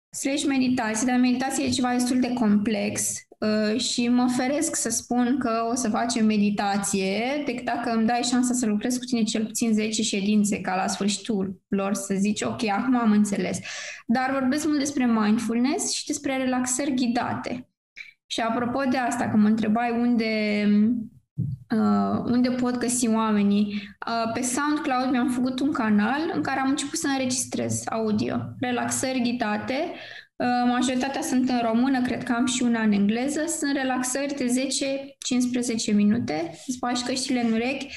slash 0.09 0.43
meditație, 0.43 1.07
dar 1.07 1.19
meditație 1.19 1.65
e 1.65 1.69
ceva 1.69 1.93
destul 1.93 2.19
de 2.19 2.33
complex 2.33 3.13
uh, 3.37 3.79
și 3.79 4.07
mă 4.07 4.27
feresc 4.37 4.75
să 4.75 4.89
spun 4.89 5.37
că 5.39 5.67
o 5.71 5.75
să 5.75 5.89
facem 5.89 6.25
meditație 6.25 7.43
decât 7.45 7.65
dacă 7.65 7.91
îmi 7.91 8.05
dai 8.05 8.21
șansa 8.29 8.53
să 8.53 8.65
lucrez 8.65 8.97
cu 8.97 9.05
tine 9.05 9.23
cel 9.23 9.45
puțin 9.45 9.73
10 9.73 10.01
ședințe 10.01 10.61
ca 10.61 10.75
la 10.75 10.87
sfârșitul 10.87 11.61
lor 11.67 11.93
să 11.93 12.15
zici 12.17 12.41
ok, 12.41 12.67
acum 12.67 12.97
am 12.97 13.11
înțeles. 13.11 13.59
Dar 14.07 14.31
vorbesc 14.31 14.65
mult 14.65 14.79
despre 14.79 15.05
mindfulness 15.05 15.91
și 15.91 16.05
despre 16.05 16.37
relaxări 16.37 16.93
ghidate. 16.93 17.65
Și 18.25 18.39
apropo 18.41 18.83
de 18.89 18.97
asta, 18.97 19.29
că 19.29 19.37
mă 19.37 19.47
întrebai 19.47 19.91
unde 19.91 20.63
Uh, 21.71 22.23
unde 22.25 22.49
pot 22.49 22.77
găsi 22.77 23.07
oamenii. 23.07 23.65
Uh, 24.07 24.31
pe 24.33 24.41
SoundCloud 24.41 25.11
mi-am 25.11 25.29
făcut 25.29 25.59
un 25.59 25.71
canal 25.71 26.31
în 26.33 26.41
care 26.41 26.59
am 26.59 26.69
început 26.69 26.97
să 26.97 27.07
înregistrez 27.07 27.81
audio, 27.85 28.35
relaxări 28.59 29.21
ghidate. 29.21 29.91
Uh, 30.35 30.47
majoritatea 30.67 31.21
sunt 31.21 31.49
în 31.49 31.59
română, 31.63 32.01
cred 32.01 32.23
că 32.23 32.31
am 32.31 32.45
și 32.45 32.63
una 32.63 32.81
în 32.81 32.91
engleză. 32.91 33.43
Sunt 33.59 33.75
relaxări 33.75 34.35
de 34.35 34.45
10-15 35.91 35.95
minute, 35.95 36.51
îți 36.67 36.77
faci 36.77 37.01
căștile 37.01 37.41
în 37.43 37.51
urechi 37.51 37.87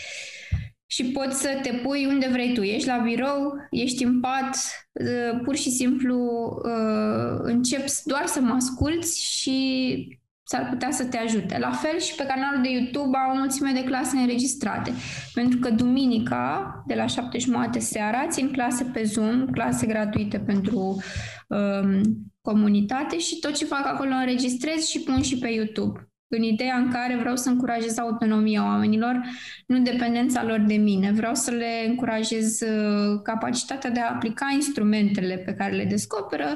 și 0.86 1.04
poți 1.04 1.40
să 1.40 1.58
te 1.62 1.72
pui 1.72 2.06
unde 2.06 2.28
vrei 2.32 2.54
tu. 2.54 2.62
Ești 2.62 2.88
la 2.88 2.96
birou, 2.96 3.54
ești 3.70 4.04
în 4.04 4.20
pat, 4.20 4.56
uh, 4.92 5.40
pur 5.44 5.56
și 5.56 5.70
simplu 5.70 6.16
uh, 6.64 7.38
începi 7.42 7.90
doar 8.04 8.26
să 8.26 8.40
mă 8.40 8.52
asculți 8.54 9.24
și 9.24 10.18
s-ar 10.44 10.68
putea 10.68 10.90
să 10.90 11.04
te 11.04 11.16
ajute. 11.16 11.58
La 11.58 11.70
fel 11.70 11.98
și 11.98 12.14
pe 12.14 12.26
canalul 12.26 12.62
de 12.62 12.70
YouTube 12.70 13.16
au 13.16 13.34
o 13.34 13.38
mulțime 13.38 13.70
de 13.72 13.84
clase 13.84 14.16
înregistrate, 14.16 14.92
pentru 15.34 15.58
că 15.58 15.70
duminica, 15.70 16.82
de 16.86 16.94
la 16.94 17.06
șapte 17.06 17.38
jumate 17.38 17.78
seara, 17.78 18.26
țin 18.26 18.52
clase 18.52 18.84
pe 18.84 19.02
Zoom, 19.02 19.46
clase 19.46 19.86
gratuite 19.86 20.38
pentru 20.38 21.02
um, 21.48 22.00
comunitate 22.40 23.18
și 23.18 23.38
tot 23.38 23.54
ce 23.54 23.64
fac 23.64 23.86
acolo 23.86 24.10
înregistrez 24.10 24.86
și 24.86 25.00
pun 25.00 25.22
și 25.22 25.38
pe 25.38 25.48
YouTube. 25.48 26.08
În 26.28 26.42
ideea 26.42 26.76
în 26.76 26.90
care 26.90 27.16
vreau 27.16 27.36
să 27.36 27.48
încurajez 27.48 27.98
autonomia 27.98 28.64
oamenilor, 28.64 29.20
nu 29.66 29.78
dependența 29.78 30.44
lor 30.44 30.60
de 30.60 30.74
mine. 30.74 31.12
Vreau 31.12 31.34
să 31.34 31.50
le 31.50 31.84
încurajez 31.88 32.60
uh, 32.60 33.20
capacitatea 33.22 33.90
de 33.90 34.00
a 34.00 34.10
aplica 34.10 34.46
instrumentele 34.54 35.36
pe 35.36 35.54
care 35.54 35.74
le 35.74 35.84
descoperă 35.84 36.46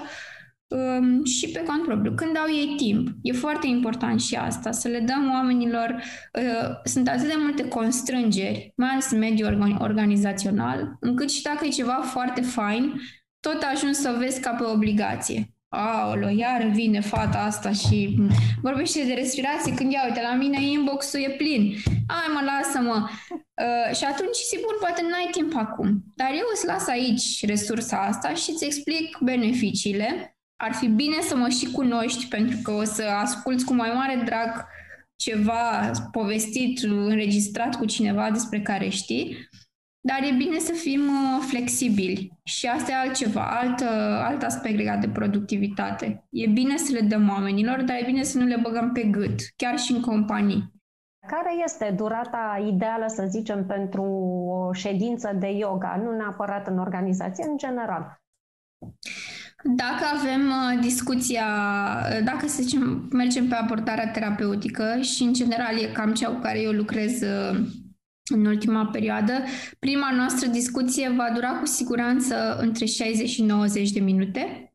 um, 0.69 1.25
și 1.25 1.49
pe 1.49 1.63
cont 1.67 1.83
propriu, 1.83 2.13
când 2.13 2.37
au 2.37 2.49
ei 2.49 2.75
timp. 2.77 3.09
E 3.23 3.33
foarte 3.33 3.67
important 3.67 4.21
și 4.21 4.35
asta, 4.35 4.73
să 4.73 4.89
le 4.89 4.99
dăm 4.99 5.31
oamenilor, 5.33 6.03
uh, 6.33 6.69
sunt 6.85 7.09
atât 7.09 7.27
de 7.27 7.35
multe 7.37 7.69
constrângeri, 7.69 8.73
mai 8.77 8.89
ales 8.89 9.11
în 9.11 9.19
mediul 9.19 9.77
organizațional, 9.79 10.97
încât 11.01 11.31
și 11.31 11.43
dacă 11.43 11.65
e 11.65 11.69
ceva 11.69 12.01
foarte 12.05 12.41
fain, 12.41 13.01
tot 13.41 13.63
ajungi 13.73 13.99
să 13.99 14.17
vezi 14.19 14.41
ca 14.41 14.51
pe 14.51 14.65
obligație. 14.65 15.53
Aolo, 15.71 16.29
iar 16.29 16.71
vine 16.75 17.01
fata 17.01 17.39
asta 17.39 17.73
și 17.73 18.19
vorbește 18.63 19.05
de 19.05 19.13
respirație 19.13 19.75
când 19.75 19.93
ia, 19.93 20.05
uite, 20.07 20.21
la 20.23 20.35
mine 20.35 20.63
inbox-ul 20.63 21.21
e 21.21 21.35
plin. 21.37 21.75
Ai 22.07 22.29
mă, 22.35 22.41
lasă-mă. 22.45 23.09
Uh, 23.31 23.97
și 23.97 24.05
atunci, 24.05 24.37
sigur, 24.37 24.77
poate 24.81 25.03
n-ai 25.03 25.29
timp 25.31 25.57
acum. 25.57 26.03
Dar 26.15 26.31
eu 26.31 26.47
îți 26.55 26.67
las 26.67 26.87
aici 26.87 27.47
resursa 27.47 27.97
asta 27.97 28.35
și 28.35 28.51
îți 28.51 28.65
explic 28.65 29.19
beneficiile 29.21 30.38
ar 30.61 30.73
fi 30.73 30.89
bine 30.89 31.21
să 31.21 31.37
mă 31.37 31.49
și 31.49 31.71
cunoști 31.73 32.29
pentru 32.29 32.59
că 32.63 32.71
o 32.71 32.85
să 32.85 33.03
asculți 33.03 33.65
cu 33.65 33.75
mai 33.75 33.93
mare 33.95 34.23
drag 34.25 34.67
ceva 35.17 35.91
povestit, 36.13 36.83
înregistrat 36.83 37.77
cu 37.77 37.85
cineva 37.85 38.31
despre 38.31 38.61
care 38.63 38.89
știi. 38.89 39.37
dar 40.01 40.23
e 40.23 40.37
bine 40.37 40.59
să 40.59 40.73
fim 40.73 41.01
uh, 41.01 41.45
flexibili. 41.49 42.33
Și 42.45 42.67
asta 42.67 42.91
e 42.91 42.95
altceva, 42.95 43.59
alt, 43.61 43.81
alt 44.23 44.43
aspect 44.43 44.77
legat 44.77 45.01
de 45.01 45.09
productivitate. 45.09 46.27
E 46.31 46.47
bine 46.47 46.77
să 46.77 46.93
le 46.93 47.01
dăm 47.01 47.29
oamenilor, 47.29 47.83
dar 47.83 47.97
e 47.97 48.07
bine 48.07 48.23
să 48.23 48.39
nu 48.39 48.45
le 48.45 48.59
băgăm 48.63 48.93
pe 48.93 49.03
gât, 49.03 49.41
chiar 49.57 49.79
și 49.79 49.93
în 49.93 50.01
companii. 50.01 50.73
Care 51.27 51.63
este 51.65 51.95
durata 51.97 52.65
ideală, 52.67 53.05
să 53.07 53.27
zicem, 53.29 53.67
pentru 53.67 54.03
o 54.49 54.73
ședință 54.73 55.37
de 55.39 55.49
yoga, 55.49 56.01
nu 56.05 56.17
neapărat 56.17 56.67
în 56.67 56.79
organizație, 56.79 57.45
în 57.45 57.57
general? 57.57 58.21
Dacă 59.65 60.05
avem 60.19 60.49
uh, 60.49 60.81
discuția, 60.81 61.47
uh, 62.11 62.25
dacă 62.25 62.47
să 62.49 62.63
zicem, 62.63 63.09
mergem 63.11 63.49
pe 63.49 63.55
abordarea 63.55 64.11
terapeutică 64.11 65.01
și 65.01 65.23
în 65.23 65.33
general 65.33 65.79
e 65.79 65.93
cam 65.93 66.15
cea 66.15 66.29
cu 66.29 66.41
care 66.41 66.61
eu 66.61 66.73
lucrez 66.73 67.21
uh, 67.21 67.61
în 68.31 68.45
ultima 68.47 68.87
perioadă, 68.87 69.33
prima 69.79 70.11
noastră 70.15 70.49
discuție 70.49 71.09
va 71.09 71.31
dura 71.35 71.59
cu 71.59 71.67
siguranță 71.67 72.57
între 72.57 72.85
60 72.85 73.29
și 73.29 73.43
90 73.43 73.91
de 73.91 74.01
minute. 74.01 74.73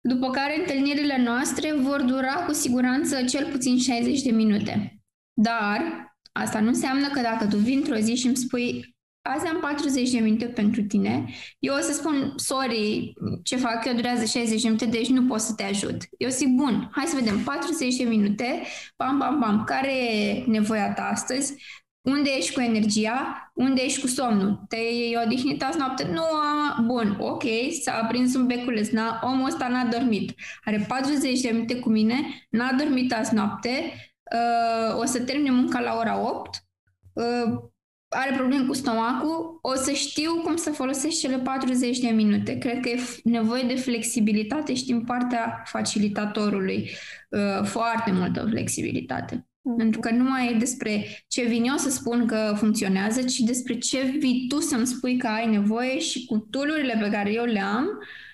După 0.00 0.30
care 0.30 0.58
întâlnirile 0.58 1.22
noastre 1.22 1.74
vor 1.74 2.02
dura 2.02 2.34
cu 2.34 2.52
siguranță 2.52 3.24
cel 3.24 3.50
puțin 3.50 3.78
60 3.78 4.22
de 4.22 4.30
minute. 4.30 5.02
Dar 5.32 6.08
asta 6.32 6.60
nu 6.60 6.68
înseamnă 6.68 7.08
că 7.08 7.20
dacă 7.20 7.46
tu 7.46 7.56
vii 7.56 7.76
într-o 7.76 7.96
zi 7.96 8.14
și 8.14 8.26
îmi 8.26 8.36
spui 8.36 8.93
azi 9.26 9.46
am 9.46 9.60
40 9.60 10.10
de 10.10 10.18
minute 10.18 10.44
pentru 10.44 10.82
tine, 10.82 11.24
eu 11.58 11.74
o 11.74 11.80
să 11.80 11.92
spun, 11.92 12.32
sorry, 12.36 13.12
ce 13.42 13.56
fac 13.56 13.84
eu 13.84 13.94
durează 13.94 14.24
60 14.24 14.62
de 14.62 14.68
minute, 14.68 14.86
deci 14.86 15.08
nu 15.08 15.26
pot 15.26 15.40
să 15.40 15.54
te 15.54 15.62
ajut. 15.62 15.96
Eu 16.18 16.28
zic, 16.28 16.48
bun, 16.48 16.88
hai 16.92 17.04
să 17.06 17.16
vedem, 17.16 17.38
40 17.38 17.96
de 17.96 18.04
minute, 18.04 18.62
bam, 18.96 19.18
bam, 19.18 19.38
bam, 19.38 19.64
care 19.64 20.14
e 20.14 20.44
nevoia 20.46 20.92
ta 20.92 21.02
astăzi? 21.02 21.54
Unde 22.00 22.30
ești 22.36 22.52
cu 22.52 22.60
energia? 22.60 23.50
Unde 23.54 23.82
ești 23.82 24.00
cu 24.00 24.06
somnul? 24.06 24.64
Te-ai 24.68 25.18
odihnit 25.24 25.62
azi 25.62 25.78
noapte? 25.78 26.10
Nu, 26.12 26.22
am... 26.22 26.86
bun, 26.86 27.16
ok, 27.20 27.42
s-a 27.82 28.00
aprins 28.02 28.34
un 28.34 28.46
beculeț, 28.46 28.88
n-a, 28.88 29.20
omul 29.22 29.46
ăsta 29.46 29.68
n-a 29.68 29.84
dormit. 29.84 30.34
Are 30.64 30.84
40 30.88 31.40
de 31.40 31.50
minute 31.52 31.78
cu 31.78 31.88
mine, 31.88 32.46
n-a 32.50 32.72
dormit 32.72 33.12
azi 33.12 33.34
noapte, 33.34 33.92
uh, 34.34 34.98
o 35.00 35.04
să 35.04 35.20
termine 35.20 35.50
munca 35.50 35.80
la 35.80 35.96
ora 35.96 36.20
8, 36.20 36.64
uh, 37.12 37.72
are 38.14 38.34
probleme 38.36 38.66
cu 38.66 38.72
stomacul, 38.72 39.58
o 39.62 39.74
să 39.74 39.90
știu 39.90 40.40
cum 40.44 40.56
să 40.56 40.70
folosesc 40.70 41.20
cele 41.20 41.38
40 41.38 41.98
de 41.98 42.08
minute. 42.08 42.58
Cred 42.58 42.80
că 42.80 42.88
e 42.88 43.00
nevoie 43.24 43.62
de 43.62 43.74
flexibilitate 43.74 44.74
și 44.74 44.84
din 44.84 45.04
partea 45.04 45.62
facilitatorului 45.66 46.90
uh, 47.28 47.64
foarte 47.64 48.12
multă 48.12 48.46
flexibilitate. 48.50 49.46
Mm. 49.60 49.76
Pentru 49.76 50.00
că 50.00 50.10
nu 50.10 50.24
mai 50.24 50.52
e 50.52 50.58
despre 50.58 51.06
ce 51.28 51.44
vin 51.44 51.64
eu 51.64 51.76
să 51.76 51.90
spun 51.90 52.26
că 52.26 52.54
funcționează, 52.56 53.22
ci 53.22 53.38
despre 53.38 53.78
ce 53.78 54.16
vii 54.18 54.46
tu 54.48 54.60
să-mi 54.60 54.86
spui 54.86 55.16
că 55.16 55.26
ai 55.26 55.46
nevoie 55.46 55.98
și 55.98 56.24
cu 56.24 56.38
tulurile 56.50 56.98
pe 57.00 57.10
care 57.10 57.32
eu 57.32 57.44
le 57.44 57.60
am, 57.60 57.84
uh, 57.84 58.06
Uh, 58.06 58.33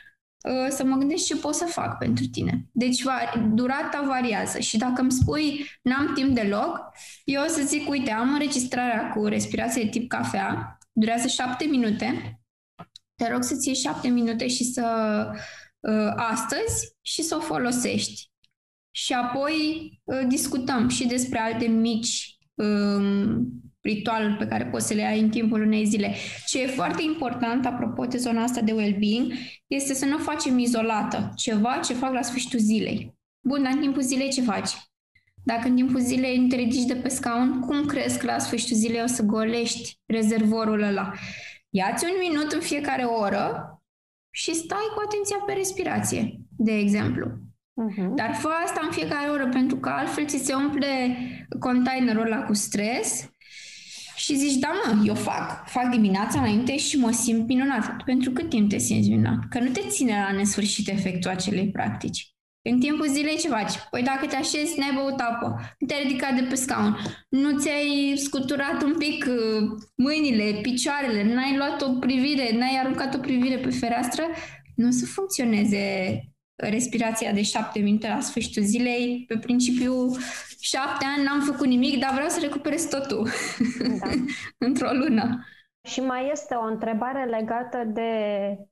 să 0.68 0.84
mă 0.84 0.96
gândesc 0.96 1.24
ce 1.24 1.36
pot 1.36 1.54
să 1.54 1.64
fac 1.64 1.98
pentru 1.98 2.26
tine. 2.26 2.68
Deci 2.72 3.02
durata 3.52 4.04
variază 4.06 4.58
și 4.58 4.76
dacă 4.76 5.00
îmi 5.00 5.12
spui 5.12 5.66
n-am 5.82 6.12
timp 6.14 6.34
deloc, 6.34 6.92
eu 7.24 7.42
o 7.42 7.46
să 7.48 7.62
zic, 7.62 7.88
uite, 7.88 8.10
am 8.10 8.32
înregistrarea 8.32 9.10
cu 9.10 9.24
respirație 9.24 9.82
de 9.82 9.88
tip 9.88 10.08
cafea, 10.08 10.78
durează 10.92 11.28
șapte 11.28 11.64
minute, 11.64 12.40
te 13.14 13.28
rog 13.32 13.42
să-ți 13.42 13.66
iei 13.66 13.76
șapte 13.76 14.08
minute 14.08 14.48
și 14.48 14.64
să 14.64 15.26
uh, 15.80 16.12
astăzi 16.16 16.96
și 17.00 17.22
să 17.22 17.36
o 17.36 17.40
folosești. 17.40 18.30
Și 18.90 19.12
apoi 19.12 19.52
uh, 20.04 20.24
discutăm 20.28 20.88
și 20.88 21.06
despre 21.06 21.38
alte 21.38 21.66
mici 21.66 22.38
um, 22.54 23.48
ritualuri 23.82 24.36
pe 24.36 24.46
care 24.46 24.66
poți 24.66 24.86
să 24.86 24.94
le 24.94 25.04
ai 25.04 25.20
în 25.20 25.28
timpul 25.28 25.60
unei 25.62 25.84
zile. 25.84 26.14
Ce 26.46 26.62
e 26.62 26.66
foarte 26.66 27.02
important, 27.02 27.66
apropo 27.66 28.04
de 28.04 28.16
zona 28.16 28.42
asta 28.42 28.60
de 28.60 28.72
well-being, 28.72 29.32
este 29.66 29.94
să 29.94 30.04
nu 30.04 30.14
o 30.14 30.18
facem 30.18 30.58
izolată. 30.58 31.32
Ceva 31.36 31.80
ce 31.84 31.94
fac 31.94 32.12
la 32.12 32.22
sfârșitul 32.22 32.58
zilei. 32.58 33.14
Bun, 33.40 33.62
dar 33.62 33.72
în 33.72 33.80
timpul 33.80 34.02
zilei 34.02 34.30
ce 34.30 34.42
faci? 34.42 34.70
Dacă 35.44 35.68
în 35.68 35.74
timpul 35.74 36.00
zilei 36.00 36.46
te 36.48 36.56
ridici 36.56 36.84
de 36.84 36.94
pe 36.94 37.08
scaun, 37.08 37.60
cum 37.60 37.86
crezi 37.86 38.18
că 38.18 38.26
la 38.26 38.38
sfârșitul 38.38 38.76
zilei 38.76 39.02
o 39.02 39.06
să 39.06 39.22
golești 39.22 39.98
rezervorul 40.06 40.82
ăla? 40.82 41.12
Ia-ți 41.70 42.04
un 42.04 42.10
minut 42.28 42.52
în 42.52 42.60
fiecare 42.60 43.04
oră 43.04 43.64
și 44.30 44.54
stai 44.54 44.90
cu 44.94 45.02
atenția 45.06 45.36
pe 45.46 45.52
respirație, 45.52 46.40
de 46.56 46.72
exemplu. 46.72 47.26
Uh-huh. 47.26 48.14
Dar 48.14 48.34
fă 48.34 48.48
asta 48.64 48.80
în 48.82 48.90
fiecare 48.90 49.30
oră, 49.30 49.48
pentru 49.48 49.76
că 49.76 49.88
altfel 49.88 50.26
ți 50.26 50.44
se 50.44 50.54
umple 50.54 51.16
containerul 51.58 52.24
ăla 52.24 52.42
cu 52.42 52.52
stres 52.52 53.30
și 54.20 54.36
zici, 54.36 54.54
da 54.54 54.68
mă, 54.68 55.02
eu 55.06 55.14
fac. 55.14 55.68
Fac 55.68 55.90
dimineața 55.90 56.38
înainte 56.38 56.76
și 56.76 56.98
mă 56.98 57.10
simt 57.10 57.48
minunat. 57.48 58.02
Pentru 58.04 58.30
cât 58.30 58.48
timp 58.48 58.68
te 58.68 58.78
simți 58.78 59.08
minunat? 59.08 59.38
Că 59.48 59.58
nu 59.58 59.70
te 59.70 59.80
ține 59.88 60.24
la 60.28 60.36
nesfârșit 60.36 60.88
efectul 60.88 61.30
acelei 61.30 61.70
practici. 61.70 62.34
În 62.62 62.80
timpul 62.80 63.08
zilei 63.08 63.36
ce 63.36 63.48
faci? 63.48 63.72
Păi 63.90 64.02
dacă 64.02 64.26
te 64.26 64.36
așezi, 64.36 64.78
n-ai 64.78 64.92
băut 64.94 65.20
apă, 65.20 65.76
nu 65.78 65.86
te-ai 65.86 66.02
ridicat 66.02 66.34
de 66.34 66.46
pe 66.48 66.54
scaun, 66.54 66.96
nu 67.28 67.58
ți-ai 67.58 68.12
scuturat 68.16 68.82
un 68.82 68.94
pic 68.98 69.24
uh, 69.28 69.68
mâinile, 69.94 70.58
picioarele, 70.62 71.34
n-ai 71.34 71.56
luat 71.56 71.82
o 71.82 71.98
privire, 71.98 72.56
n-ai 72.58 72.80
aruncat 72.82 73.14
o 73.14 73.18
privire 73.18 73.56
pe 73.56 73.70
fereastră, 73.70 74.24
nu 74.74 74.86
o 74.86 74.90
să 74.90 75.06
funcționeze 75.06 75.84
respirația 76.60 77.32
de 77.32 77.42
șapte 77.42 77.78
minute 77.78 78.08
la 78.08 78.20
sfârșitul 78.20 78.62
zilei, 78.62 79.24
pe 79.28 79.38
principiu 79.38 80.16
șapte 80.60 81.04
ani 81.16 81.24
n-am 81.24 81.40
făcut 81.40 81.66
nimic, 81.66 82.00
dar 82.00 82.12
vreau 82.12 82.28
să 82.28 82.38
recuperez 82.40 82.88
totul 82.88 83.28
da. 84.00 84.10
într-o 84.66 84.92
lună. 84.92 85.44
Și 85.82 86.00
mai 86.00 86.30
este 86.32 86.54
o 86.54 86.64
întrebare 86.64 87.24
legată 87.24 87.84
de 87.86 88.10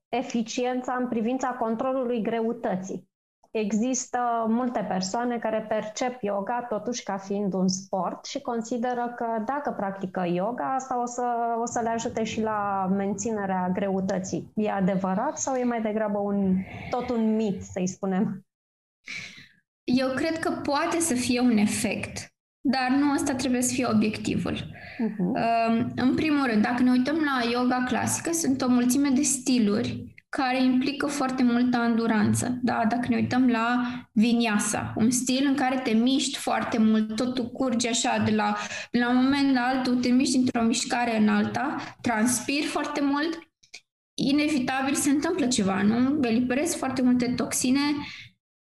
eficiența 0.09 0.97
în 1.01 1.09
privința 1.09 1.49
controlului 1.49 2.23
greutății. 2.23 3.08
Există 3.51 4.19
multe 4.49 4.87
persoane 4.89 5.39
care 5.39 5.67
percep 5.69 6.23
yoga 6.23 6.67
totuși 6.69 7.03
ca 7.03 7.17
fiind 7.17 7.53
un 7.53 7.69
sport 7.69 8.25
și 8.25 8.41
consideră 8.41 9.13
că 9.17 9.27
dacă 9.45 9.75
practică 9.77 10.27
yoga, 10.33 10.75
asta 10.75 11.03
o 11.03 11.07
să, 11.07 11.23
o 11.61 11.67
să 11.67 11.81
le 11.83 11.89
ajute 11.89 12.25
și 12.25 12.41
la 12.41 12.89
menținerea 12.97 13.71
greutății. 13.73 14.53
E 14.55 14.71
adevărat 14.71 15.39
sau 15.39 15.55
e 15.55 15.65
mai 15.65 15.83
degrabă 15.83 16.19
un, 16.19 16.57
tot 16.91 17.11
un 17.11 17.37
mit, 17.37 17.63
să-i 17.63 17.87
spunem? 17.87 18.47
Eu 19.85 20.09
cred 20.15 20.39
că 20.39 20.51
poate 20.51 20.99
să 20.99 21.15
fie 21.15 21.41
un 21.41 21.57
efect, 21.57 22.27
dar 22.61 22.89
nu 22.99 23.13
asta 23.13 23.35
trebuie 23.35 23.63
să 23.63 23.75
fie 23.75 23.87
obiectivul. 23.87 24.55
Uh-huh. 24.55 25.95
În 25.97 26.15
primul 26.15 26.47
rând, 26.47 26.63
dacă 26.63 26.83
ne 26.83 26.91
uităm 26.91 27.17
la 27.17 27.51
yoga 27.51 27.85
clasică, 27.87 28.33
sunt 28.33 28.63
o 28.63 28.69
mulțime 28.69 29.09
de 29.09 29.23
stiluri 29.23 30.17
care 30.29 30.63
implică 30.63 31.07
foarte 31.07 31.43
multă 31.43 31.77
anduranță. 31.77 32.59
Da? 32.63 32.85
Dacă 32.89 33.07
ne 33.09 33.17
uităm 33.17 33.49
la 33.49 33.83
vinyasa, 34.13 34.93
un 34.97 35.11
stil 35.11 35.47
în 35.47 35.55
care 35.55 35.79
te 35.79 35.91
miști 35.91 36.39
foarte 36.39 36.79
mult, 36.79 37.17
totul 37.17 37.45
curge 37.45 37.89
așa 37.89 38.23
de 38.25 38.31
la, 38.35 38.57
de 38.91 38.99
la 38.99 39.09
un 39.09 39.17
moment 39.17 39.55
la 39.55 39.61
altul, 39.61 39.97
te 39.97 40.09
miști 40.09 40.37
într-o 40.37 40.63
mișcare 40.63 41.19
în 41.19 41.29
alta, 41.29 41.77
transpiri 42.01 42.67
foarte 42.67 43.01
mult, 43.01 43.39
inevitabil 44.15 44.95
se 44.95 45.11
întâmplă 45.11 45.47
ceva, 45.47 45.83
nu? 45.83 46.19
Eliberezi 46.23 46.77
foarte 46.77 47.03
multe 47.03 47.27
toxine, 47.27 47.81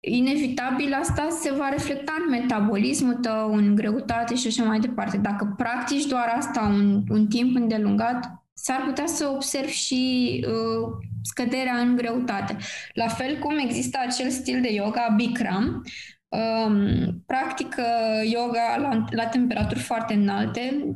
inevitabil 0.01 0.93
asta 0.93 1.29
se 1.41 1.53
va 1.53 1.69
reflecta 1.69 2.12
în 2.25 2.31
metabolismul 2.31 3.15
tău, 3.15 3.55
în 3.55 3.75
greutate 3.75 4.35
și 4.35 4.47
așa 4.47 4.65
mai 4.65 4.81
departe. 4.81 5.17
Dacă 5.17 5.55
practici 5.57 6.07
doar 6.07 6.35
asta 6.37 6.61
un, 6.61 7.03
un 7.09 7.27
timp 7.27 7.57
îndelungat, 7.57 8.45
s-ar 8.53 8.83
putea 8.87 9.07
să 9.07 9.29
observi 9.35 9.73
și 9.73 10.45
uh, 10.49 11.12
scăderea 11.25 11.77
în 11.77 11.97
greutate. 11.97 12.57
La 12.93 13.09
fel 13.09 13.39
cum 13.39 13.59
există 13.59 13.99
acel 14.07 14.31
stil 14.31 14.61
de 14.61 14.72
yoga 14.72 15.14
Bikram, 15.16 15.83
um, 16.29 17.22
practică 17.27 17.85
yoga 18.31 18.77
la, 18.77 19.05
la 19.11 19.27
temperaturi 19.27 19.81
foarte 19.81 20.14
înalte, 20.14 20.95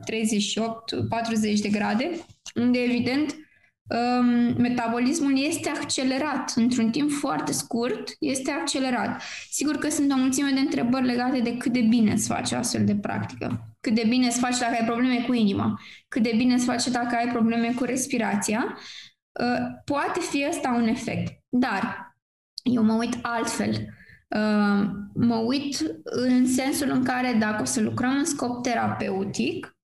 38-40 1.57 1.61
de 1.61 1.68
grade, 1.68 2.11
unde 2.55 2.79
evident 2.79 3.37
um, 3.89 4.55
metabolismul 4.62 5.45
este 5.47 5.68
accelerat 5.68 6.53
într-un 6.57 6.91
timp 6.91 7.11
foarte 7.11 7.53
scurt, 7.53 8.16
este 8.18 8.51
accelerat. 8.51 9.22
Sigur 9.51 9.76
că 9.76 9.89
sunt 9.89 10.12
o 10.12 10.16
mulțime 10.16 10.51
de 10.55 10.61
întrebări 10.61 11.07
legate 11.07 11.41
de 11.41 11.57
cât 11.57 11.72
de 11.72 11.81
bine 11.81 12.12
îți 12.12 12.29
face 12.29 12.55
astfel 12.55 12.85
de 12.85 12.97
practică. 12.97 13.76
Cât 13.81 13.95
de 13.95 14.05
bine 14.09 14.26
îți 14.26 14.39
face 14.39 14.59
dacă 14.59 14.74
ai 14.74 14.87
probleme 14.87 15.24
cu 15.26 15.33
inima, 15.33 15.81
cât 16.09 16.22
de 16.22 16.33
bine 16.37 16.55
îți 16.55 16.64
face 16.64 16.91
dacă 16.91 17.16
ai 17.16 17.29
probleme 17.29 17.72
cu 17.76 17.85
respirația. 17.85 18.79
Uh, 19.39 19.80
poate 19.84 20.20
fi 20.20 20.47
ăsta 20.49 20.68
un 20.68 20.86
efect. 20.86 21.43
Dar 21.49 22.16
eu 22.62 22.82
mă 22.82 22.93
uit 22.93 23.18
altfel. 23.22 23.70
Uh, 24.28 24.89
mă 25.14 25.36
uit 25.36 26.01
în 26.05 26.47
sensul 26.47 26.91
în 26.91 27.05
care 27.05 27.36
dacă 27.39 27.62
o 27.62 27.64
să 27.64 27.80
lucrăm 27.80 28.16
în 28.16 28.24
scop 28.24 28.62
terapeutic, 28.62 29.76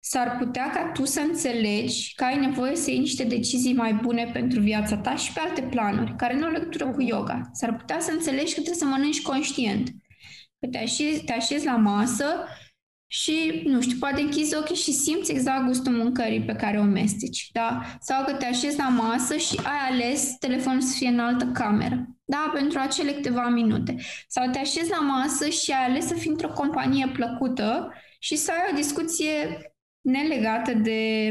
s-ar 0.00 0.36
putea 0.38 0.70
ca 0.70 0.90
tu 0.92 1.04
să 1.04 1.20
înțelegi 1.20 2.14
că 2.14 2.24
ai 2.24 2.38
nevoie 2.38 2.76
să 2.76 2.90
iei 2.90 2.98
niște 2.98 3.24
decizii 3.24 3.74
mai 3.74 3.94
bune 3.94 4.30
pentru 4.32 4.60
viața 4.60 4.96
ta 4.96 5.16
și 5.16 5.32
pe 5.32 5.40
alte 5.40 5.62
planuri, 5.62 6.16
care 6.16 6.38
nu 6.38 6.44
au 6.44 6.50
legătură 6.50 6.90
cu 6.90 7.02
yoga. 7.02 7.50
S-ar 7.52 7.76
putea 7.76 8.00
să 8.00 8.10
înțelegi 8.10 8.54
că 8.54 8.60
trebuie 8.60 8.74
să 8.74 8.84
mănânci 8.84 9.22
conștient. 9.22 9.88
Că 10.60 10.66
te 10.70 10.78
așezi, 10.78 11.24
te 11.24 11.32
așezi 11.32 11.64
la 11.64 11.76
masă 11.76 12.24
și, 13.06 13.62
nu 13.64 13.80
știu, 13.80 13.96
poate 13.98 14.20
închizi 14.20 14.56
ochii 14.56 14.76
și 14.76 14.92
simți 14.92 15.32
exact 15.32 15.66
gustul 15.66 15.92
mâncării 15.92 16.44
pe 16.44 16.52
care 16.52 16.78
o 16.78 16.82
mesteci, 16.82 17.48
da? 17.52 17.80
Sau 18.00 18.24
că 18.24 18.32
te 18.32 18.44
așezi 18.44 18.78
la 18.78 18.88
masă 18.88 19.36
și 19.36 19.60
ai 19.64 19.94
ales 19.94 20.36
telefonul 20.38 20.80
să 20.80 20.96
fie 20.96 21.08
în 21.08 21.18
altă 21.18 21.44
cameră, 21.44 22.06
da? 22.24 22.50
Pentru 22.54 22.78
acele 22.78 23.12
câteva 23.12 23.48
minute. 23.48 23.96
Sau 24.28 24.50
te 24.50 24.58
așezi 24.58 24.90
la 24.90 25.00
masă 25.00 25.48
și 25.48 25.70
ai 25.70 25.84
ales 25.84 26.06
să 26.06 26.14
fii 26.14 26.30
într-o 26.30 26.48
companie 26.48 27.08
plăcută 27.12 27.92
și 28.18 28.36
să 28.36 28.50
ai 28.50 28.72
o 28.72 28.76
discuție 28.76 29.58
nelegată 30.00 30.74
de 30.74 31.30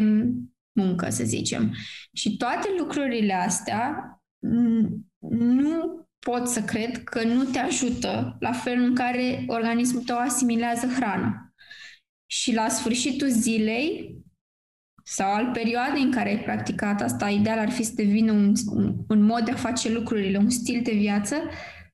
muncă, 0.71 1.09
să 1.09 1.23
zicem. 1.23 1.73
Și 2.13 2.37
toate 2.37 2.67
lucrurile 2.77 3.33
astea 3.33 3.95
nu 5.29 6.07
pot 6.19 6.47
să 6.47 6.61
cred 6.61 7.03
că 7.03 7.23
nu 7.23 7.43
te 7.43 7.59
ajută 7.59 8.37
la 8.39 8.51
felul 8.51 8.85
în 8.85 8.95
care 8.95 9.43
organismul 9.47 10.03
tău 10.03 10.17
asimilează 10.17 10.87
hrana. 10.87 11.44
Și 12.25 12.53
la 12.53 12.69
sfârșitul 12.69 13.27
zilei 13.27 14.15
sau 15.03 15.33
al 15.33 15.49
perioadei 15.53 16.01
în 16.01 16.11
care 16.11 16.29
ai 16.29 16.43
practicat 16.43 17.01
asta, 17.01 17.29
ideal 17.29 17.59
ar 17.59 17.69
fi 17.69 17.83
să 17.83 17.91
devină 17.95 18.31
un, 18.31 18.53
un, 18.71 18.95
un 19.07 19.21
mod 19.21 19.45
de 19.45 19.51
a 19.51 19.55
face 19.55 19.91
lucrurile, 19.91 20.37
un 20.37 20.49
stil 20.49 20.81
de 20.83 20.91
viață, 20.91 21.35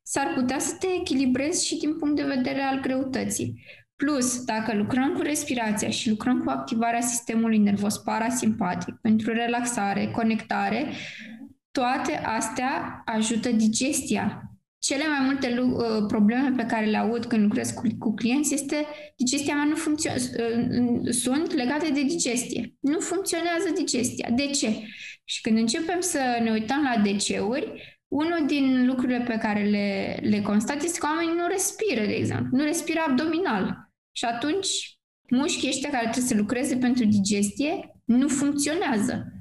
s-ar 0.02 0.34
putea 0.36 0.60
să 0.60 0.76
te 0.80 0.88
echilibrezi 1.00 1.68
și 1.68 1.78
din 1.78 1.98
punct 1.98 2.16
de 2.16 2.34
vedere 2.36 2.62
al 2.62 2.80
greutății. 2.80 3.64
Plus, 3.96 4.44
dacă 4.44 4.76
lucrăm 4.76 5.14
cu 5.14 5.22
respirația 5.22 5.90
și 5.90 6.10
lucrăm 6.10 6.44
cu 6.44 6.50
activarea 6.50 7.02
sistemului 7.02 7.58
nervos 7.58 7.98
parasimpatic 7.98 8.96
pentru 9.02 9.34
relaxare, 9.34 10.08
conectare, 10.08 10.86
toate 11.72 12.16
astea 12.16 13.02
ajută 13.06 13.52
digestia. 13.52 14.51
Cele 14.82 15.08
mai 15.08 15.26
multe 15.26 15.60
uh, 15.60 16.06
probleme 16.08 16.54
pe 16.56 16.66
care 16.66 16.86
le 16.86 16.98
aud 16.98 17.26
când 17.26 17.42
lucrez 17.42 17.72
cu, 17.72 17.82
cu 18.00 18.14
clienți 18.14 18.54
este 18.54 18.86
digestia 19.16 19.56
mea 19.56 19.64
nu 19.64 19.76
funcționează, 19.76 20.30
uh, 20.40 21.14
sunt 21.14 21.54
legate 21.54 21.90
de 21.94 22.02
digestie. 22.02 22.76
Nu 22.80 23.00
funcționează 23.00 23.70
digestia. 23.76 24.30
De 24.36 24.46
ce? 24.46 24.70
Și 25.24 25.42
când 25.42 25.58
începem 25.58 26.00
să 26.00 26.20
ne 26.44 26.52
uităm 26.52 26.82
la 26.82 27.02
DC-uri, 27.02 28.00
unul 28.08 28.44
din 28.48 28.86
lucrurile 28.86 29.24
pe 29.28 29.38
care 29.38 29.64
le, 29.64 30.20
le 30.30 30.42
constat 30.42 30.84
este 30.84 31.00
că 31.00 31.06
oamenii 31.06 31.36
nu 31.36 31.48
respiră, 31.48 32.06
de 32.06 32.14
exemplu. 32.14 32.58
Nu 32.58 32.64
respiră 32.64 33.00
abdominal. 33.08 33.92
Și 34.12 34.26
atunci 34.26 34.68
mușchii 35.30 35.70
ăștia 35.70 35.90
care 35.90 36.04
trebuie 36.04 36.32
să 36.32 36.36
lucreze 36.36 36.76
pentru 36.76 37.06
digestie 37.06 38.02
nu 38.06 38.28
funcționează. 38.28 39.34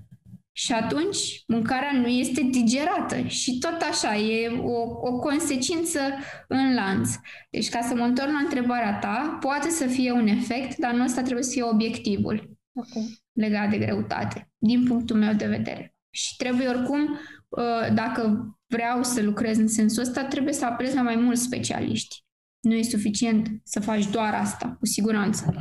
Și 0.52 0.72
atunci 0.72 1.42
mâncarea 1.46 1.92
nu 1.92 2.06
este 2.06 2.40
digerată 2.50 3.20
și 3.20 3.58
tot 3.58 3.80
așa, 3.90 4.16
e 4.16 4.48
o, 4.48 4.80
o 5.00 5.18
consecință 5.18 6.00
în 6.48 6.74
lanț. 6.74 7.10
Deci 7.50 7.68
ca 7.68 7.80
să 7.80 7.94
mă 7.94 8.04
întorc 8.04 8.30
la 8.30 8.38
întrebarea 8.38 8.98
ta, 8.98 9.36
poate 9.40 9.68
să 9.68 9.86
fie 9.86 10.12
un 10.12 10.26
efect, 10.26 10.76
dar 10.76 10.92
nu 10.92 11.04
ăsta 11.04 11.22
trebuie 11.22 11.44
să 11.44 11.50
fie 11.50 11.62
obiectivul 11.62 12.58
okay. 12.72 13.22
legat 13.32 13.70
de 13.70 13.78
greutate, 13.78 14.50
din 14.58 14.84
punctul 14.84 15.16
meu 15.16 15.32
de 15.32 15.46
vedere. 15.46 15.94
Și 16.10 16.36
trebuie 16.36 16.68
oricum, 16.68 17.18
ă, 17.56 17.88
dacă 17.94 18.54
vreau 18.66 19.02
să 19.02 19.22
lucrez 19.22 19.58
în 19.58 19.68
sensul 19.68 20.02
ăsta, 20.02 20.24
trebuie 20.24 20.52
să 20.52 20.64
apelez 20.64 20.94
la 20.94 21.02
mai 21.02 21.16
mulți 21.16 21.42
specialiști. 21.42 22.24
Nu 22.60 22.74
e 22.74 22.82
suficient 22.82 23.48
să 23.64 23.80
faci 23.80 24.06
doar 24.06 24.34
asta, 24.34 24.76
cu 24.78 24.86
siguranță. 24.86 25.54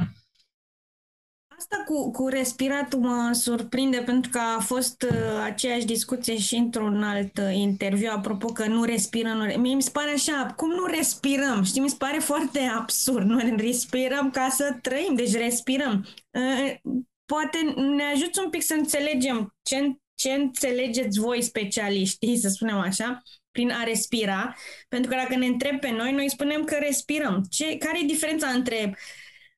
Asta 1.59 1.83
cu, 1.85 2.11
cu 2.11 2.27
respiratul 2.27 2.99
mă 2.99 3.33
surprinde 3.33 3.97
pentru 3.97 4.29
că 4.29 4.39
a 4.57 4.59
fost 4.59 5.01
uh, 5.01 5.41
aceeași 5.43 5.85
discuție 5.85 6.37
și 6.37 6.55
într-un 6.55 7.03
alt 7.03 7.37
uh, 7.37 7.55
interviu, 7.55 8.09
apropo 8.11 8.47
că 8.47 8.65
nu 8.65 8.83
respirăm. 8.83 9.37
Nu, 9.37 9.61
mie 9.61 9.75
mi 9.75 9.81
se 9.81 9.89
pare 9.89 10.11
așa, 10.11 10.53
cum 10.55 10.69
nu 10.69 10.85
respirăm? 10.85 11.63
Știi, 11.63 11.81
mi 11.81 11.89
se 11.89 11.95
pare 11.97 12.19
foarte 12.19 12.59
absurd. 12.59 13.27
Noi 13.27 13.53
respirăm 13.57 14.29
ca 14.31 14.49
să 14.49 14.77
trăim, 14.81 15.15
deci 15.15 15.33
respirăm. 15.33 16.05
Uh, 16.29 16.75
poate 17.25 17.57
ne 17.75 18.03
ajuți 18.03 18.39
un 18.43 18.49
pic 18.49 18.63
să 18.63 18.73
înțelegem 18.73 19.55
ce, 19.61 19.97
ce 20.15 20.31
înțelegeți 20.31 21.19
voi 21.19 21.41
specialiștii, 21.41 22.37
să 22.37 22.49
spunem 22.49 22.77
așa, 22.77 23.21
prin 23.51 23.71
a 23.71 23.83
respira, 23.83 24.55
pentru 24.87 25.09
că 25.11 25.15
dacă 25.15 25.35
ne 25.35 25.45
întreb 25.45 25.79
pe 25.79 25.91
noi, 25.91 26.11
noi 26.11 26.29
spunem 26.29 26.63
că 26.63 26.75
respirăm. 26.79 27.43
Ce, 27.49 27.77
care 27.77 27.99
e 28.01 28.05
diferența 28.05 28.47
între 28.47 28.97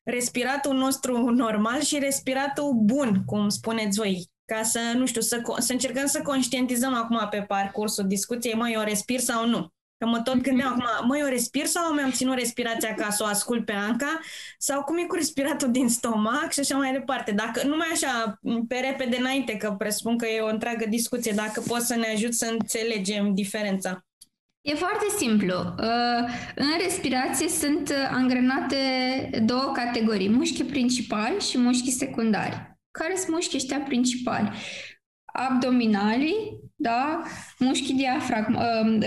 respiratul 0.03 0.73
nostru 0.73 1.29
normal 1.29 1.81
și 1.81 1.99
respiratul 1.99 2.73
bun, 2.73 3.21
cum 3.25 3.49
spuneți 3.49 3.97
voi, 3.97 4.29
ca 4.45 4.63
să, 4.63 4.79
nu 4.95 5.05
știu, 5.05 5.21
să, 5.21 5.41
să 5.57 5.71
încercăm 5.71 6.05
să 6.05 6.21
conștientizăm 6.21 6.93
acum 6.93 7.27
pe 7.29 7.41
parcursul 7.41 8.07
discuției, 8.07 8.53
măi, 8.53 8.73
eu 8.73 8.81
respir 8.81 9.19
sau 9.19 9.47
nu. 9.47 9.73
Că 9.97 10.07
mă 10.07 10.21
tot 10.21 10.41
gândeam 10.41 10.71
acum, 10.71 11.07
măi, 11.07 11.19
eu 11.19 11.27
respir 11.27 11.65
sau 11.65 11.93
mi-am 11.93 12.11
ținut 12.11 12.35
respirația 12.35 12.93
ca 12.93 13.09
să 13.09 13.23
o 13.23 13.27
ascult 13.27 13.65
pe 13.65 13.71
Anca? 13.71 14.19
Sau 14.57 14.83
cum 14.83 14.97
e 14.97 15.05
cu 15.05 15.15
respiratul 15.15 15.71
din 15.71 15.89
stomac 15.89 16.51
și 16.51 16.59
așa 16.59 16.77
mai 16.77 16.91
departe? 16.91 17.31
Dacă, 17.31 17.67
numai 17.67 17.87
așa, 17.91 18.39
pe 18.67 18.75
repede 18.75 19.17
înainte, 19.17 19.57
că 19.57 19.71
presupun 19.77 20.17
că 20.17 20.27
e 20.27 20.39
o 20.39 20.47
întreagă 20.47 20.85
discuție, 20.89 21.31
dacă 21.31 21.63
poți 21.67 21.87
să 21.87 21.95
ne 21.95 22.07
ajut 22.07 22.33
să 22.33 22.45
înțelegem 22.51 23.33
diferența. 23.33 24.05
E 24.61 24.73
foarte 24.73 25.05
simplu. 25.17 25.53
Uh, 25.57 26.29
în 26.55 26.67
respirație 26.83 27.47
sunt 27.47 27.89
uh, 27.89 27.95
angrenate 28.11 28.77
două 29.45 29.71
categorii, 29.73 30.29
mușchi 30.29 30.63
principali 30.63 31.39
și 31.39 31.57
mușchi 31.57 31.91
secundari. 31.91 32.79
Care 32.91 33.15
sunt 33.15 33.29
mușchii 33.29 33.57
ăștia 33.57 33.79
principali? 33.79 34.51
Abdominalii, 35.25 36.35
da? 36.75 37.21
mușchii 37.59 37.93
diafragm, 37.93 38.55
uh, 38.55 38.97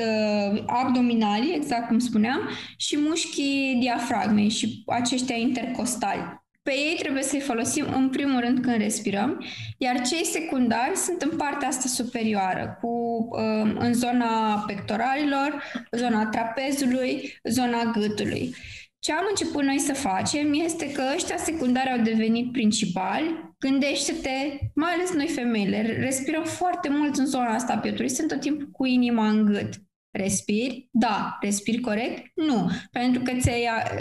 uh, 0.55 0.63
abdominalii, 0.67 1.55
exact 1.55 1.87
cum 1.87 1.99
spuneam, 1.99 2.49
și 2.77 2.99
mușchii 2.99 3.77
diafragmei 3.81 4.49
și 4.49 4.83
aceștia 4.87 5.37
intercostali. 5.37 6.44
Pe 6.65 6.73
ei 6.73 6.97
trebuie 6.99 7.23
să-i 7.23 7.41
folosim 7.41 7.87
în 7.95 8.11
primul 8.11 8.41
rând 8.41 8.63
când 8.63 8.77
respirăm, 8.77 9.45
iar 9.79 10.01
cei 10.01 10.25
secundari 10.25 10.97
sunt 10.97 11.23
în 11.23 11.37
partea 11.37 11.69
asta 11.69 11.89
superioară, 11.89 12.79
cu, 12.81 12.89
um, 12.89 13.77
în 13.79 13.93
zona 13.93 14.65
pectoralilor, 14.67 15.63
zona 15.91 16.27
trapezului, 16.27 17.39
zona 17.43 17.85
gâtului. 17.85 18.55
Ce 18.99 19.13
am 19.13 19.25
început 19.29 19.63
noi 19.63 19.79
să 19.79 19.95
facem 19.95 20.53
este 20.53 20.93
că 20.93 21.03
ăștia 21.15 21.37
secundari 21.37 21.91
au 21.91 21.99
devenit 21.99 22.53
principali. 22.53 23.55
Gândește-te, 23.59 24.59
mai 24.75 24.93
ales 24.93 25.13
noi 25.13 25.29
femeile, 25.29 25.97
respirăm 26.01 26.45
foarte 26.45 26.89
mult 26.89 27.17
în 27.17 27.27
zona 27.27 27.55
asta 27.55 27.73
a 27.73 27.79
pieptului, 27.79 28.11
sunt 28.11 28.29
tot 28.29 28.41
timpul 28.41 28.69
cu 28.73 28.85
inima 28.85 29.29
în 29.29 29.45
gât. 29.45 29.75
Respiri? 30.11 30.89
Da. 30.91 31.39
Respiri 31.41 31.81
corect? 31.81 32.31
Nu. 32.35 32.71
Pentru 32.91 33.23
că 33.23 33.33
ți 33.39 33.51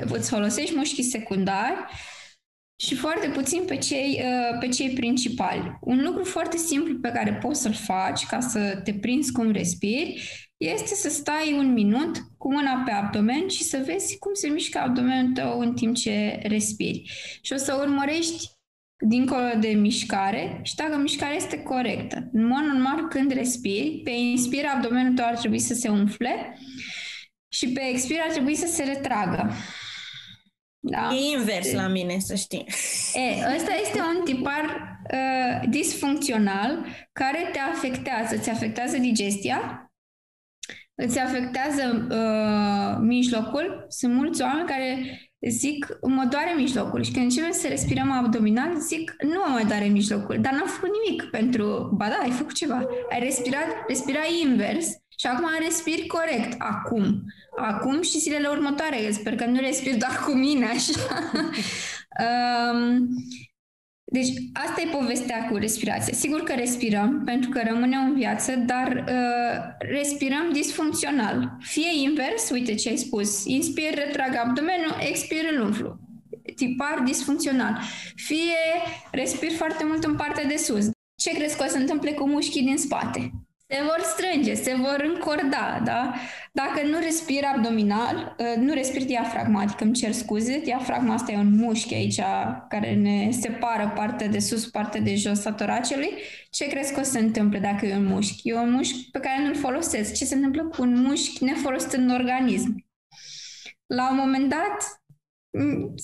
îți 0.01 0.29
folosești 0.29 0.75
mușchii 0.75 1.03
secundari 1.03 1.85
și 2.75 2.95
foarte 2.95 3.27
puțin 3.27 3.63
pe 3.65 3.77
cei, 3.77 4.21
uh, 4.23 4.57
pe 4.59 4.67
cei 4.67 4.89
principali. 4.89 5.77
Un 5.81 6.03
lucru 6.03 6.23
foarte 6.23 6.57
simplu 6.57 6.99
pe 6.99 7.11
care 7.11 7.33
poți 7.33 7.61
să-l 7.61 7.73
faci 7.73 8.25
ca 8.25 8.39
să 8.39 8.81
te 8.83 8.93
prinzi 8.93 9.31
cum 9.31 9.51
respiri 9.51 10.21
este 10.57 10.95
să 10.95 11.09
stai 11.09 11.55
un 11.57 11.73
minut 11.73 12.17
cu 12.37 12.53
mâna 12.53 12.81
pe 12.85 12.91
abdomen 12.91 13.47
și 13.47 13.63
să 13.63 13.83
vezi 13.85 14.17
cum 14.17 14.33
se 14.33 14.47
mișcă 14.47 14.79
abdomenul 14.79 15.31
tău 15.33 15.59
în 15.59 15.73
timp 15.73 15.95
ce 15.95 16.39
respiri. 16.43 17.11
Și 17.41 17.53
o 17.53 17.57
să 17.57 17.77
urmărești 17.81 18.51
dincolo 19.07 19.49
de 19.59 19.67
mișcare 19.67 20.59
și 20.63 20.75
dacă 20.75 20.97
mișcarea 20.97 21.35
este 21.35 21.63
corectă. 21.63 22.29
În 22.33 22.45
mod 22.45 22.61
normal, 22.61 23.07
când 23.07 23.31
respiri, 23.31 24.01
pe 24.03 24.11
inspir 24.11 24.65
abdomenul 24.65 25.13
tău 25.13 25.25
ar 25.25 25.37
trebui 25.37 25.59
să 25.59 25.73
se 25.73 25.89
umfle 25.89 26.57
și 27.47 27.69
pe 27.69 27.81
expir 27.89 28.17
ar 28.23 28.31
trebui 28.31 28.55
să 28.55 28.67
se 28.67 28.83
retragă. 28.83 29.51
Da? 30.85 31.09
E 31.13 31.37
invers 31.37 31.71
la 31.71 31.87
mine, 31.87 32.19
să 32.19 32.35
știi. 32.35 32.65
E, 33.13 33.55
ăsta 33.55 33.71
este 33.81 33.99
un 33.99 34.23
tipar 34.23 34.97
uh, 35.13 35.69
disfuncțional 35.69 36.85
care 37.11 37.49
te 37.51 37.59
afectează. 37.59 38.35
Îți 38.35 38.49
afectează 38.49 38.97
digestia, 38.97 39.91
îți 40.95 41.19
afectează 41.19 42.07
uh, 42.11 42.97
mijlocul. 43.01 43.85
Sunt 43.87 44.13
mulți 44.13 44.41
oameni 44.41 44.67
care 44.67 45.19
zic, 45.49 45.97
mă 46.01 46.27
doare 46.29 46.53
mijlocul. 46.55 47.03
Și 47.03 47.11
când 47.11 47.23
începem 47.23 47.51
să 47.51 47.67
respirăm 47.67 48.11
abdominal, 48.11 48.79
zic, 48.79 49.15
nu 49.23 49.43
mă 49.45 49.51
mai 49.51 49.65
doare 49.65 49.85
mijlocul. 49.85 50.37
Dar 50.41 50.53
n-am 50.53 50.67
făcut 50.67 50.89
nimic 51.03 51.23
pentru... 51.23 51.91
Ba 51.97 52.07
da, 52.07 52.19
ai 52.21 52.31
făcut 52.31 52.53
ceva. 52.53 52.85
Ai 53.09 53.19
respirat, 53.19 53.67
respira 53.87 54.19
invers 54.43 54.87
și 55.23 55.29
acum 55.29 55.47
respiri 55.59 56.07
corect. 56.07 56.55
Acum 56.57 57.23
acum 57.55 58.01
și 58.01 58.19
zilele 58.19 58.47
următoare. 58.47 59.11
Sper 59.11 59.35
că 59.35 59.45
nu 59.45 59.59
respir 59.59 59.95
doar 59.97 60.23
cu 60.25 60.31
mine 60.31 60.65
așa. 60.65 60.99
um, 62.25 63.07
deci 64.03 64.27
asta 64.53 64.81
e 64.81 64.97
povestea 64.97 65.47
cu 65.47 65.57
respirația. 65.57 66.13
Sigur 66.13 66.43
că 66.43 66.53
respirăm 66.53 67.21
pentru 67.25 67.49
că 67.49 67.61
rămânem 67.67 68.05
în 68.05 68.13
viață, 68.13 68.55
dar 68.55 69.03
uh, 69.07 69.87
respirăm 69.89 70.49
disfuncțional. 70.51 71.57
Fie 71.59 72.03
invers, 72.03 72.49
uite 72.49 72.75
ce 72.75 72.89
ai 72.89 72.97
spus, 72.97 73.45
inspir, 73.45 73.93
retrag 73.93 74.35
abdomenul, 74.35 74.95
expir, 75.09 75.43
îl 75.51 75.61
umflu. 75.61 75.99
Tipar 76.55 77.01
disfuncțional. 77.05 77.79
Fie 78.15 78.59
respir 79.11 79.51
foarte 79.51 79.83
mult 79.85 80.03
în 80.03 80.15
partea 80.15 80.45
de 80.45 80.55
sus. 80.55 80.85
Ce 81.15 81.33
crezi 81.33 81.57
că 81.57 81.63
o 81.67 81.69
să 81.69 81.77
întâmple 81.77 82.11
cu 82.11 82.27
mușchii 82.27 82.63
din 82.63 82.77
spate? 82.77 83.31
Se 83.73 83.81
vor 83.81 84.01
strânge, 84.01 84.53
se 84.53 84.75
vor 84.75 85.11
încorda, 85.13 85.81
da? 85.83 86.13
Dacă 86.51 86.87
nu 86.87 86.99
respiri 86.99 87.45
abdominal, 87.55 88.35
ă, 88.39 88.59
nu 88.59 88.73
respiri 88.73 89.03
diafragmatic, 89.03 89.81
îmi 89.81 89.93
cer 89.93 90.11
scuze, 90.11 90.59
diafragma 90.59 91.13
asta 91.13 91.31
e 91.31 91.37
un 91.37 91.55
mușchi 91.55 91.93
aici 91.93 92.21
care 92.69 92.93
ne 92.95 93.31
separă 93.31 93.91
partea 93.95 94.27
de 94.27 94.39
sus, 94.39 94.65
partea 94.65 95.01
de 95.01 95.15
jos 95.15 95.45
a 95.45 95.51
toracului, 95.51 96.09
ce 96.49 96.67
crezi 96.67 96.93
că 96.93 96.99
o 96.99 97.03
să 97.03 97.11
se 97.11 97.19
întâmple 97.19 97.59
dacă 97.59 97.85
e 97.85 97.95
un 97.95 98.05
mușchi? 98.05 98.49
E 98.49 98.53
un 98.53 98.71
mușchi 98.71 99.09
pe 99.11 99.19
care 99.19 99.43
nu-l 99.43 99.55
folosesc. 99.55 100.13
Ce 100.15 100.25
se 100.25 100.35
întâmplă 100.35 100.63
cu 100.63 100.81
un 100.81 101.01
mușchi 101.01 101.43
nefolosit 101.43 101.91
în 101.91 102.09
organism? 102.09 102.85
La 103.85 104.09
un 104.09 104.17
moment 104.17 104.49
dat, 104.49 105.03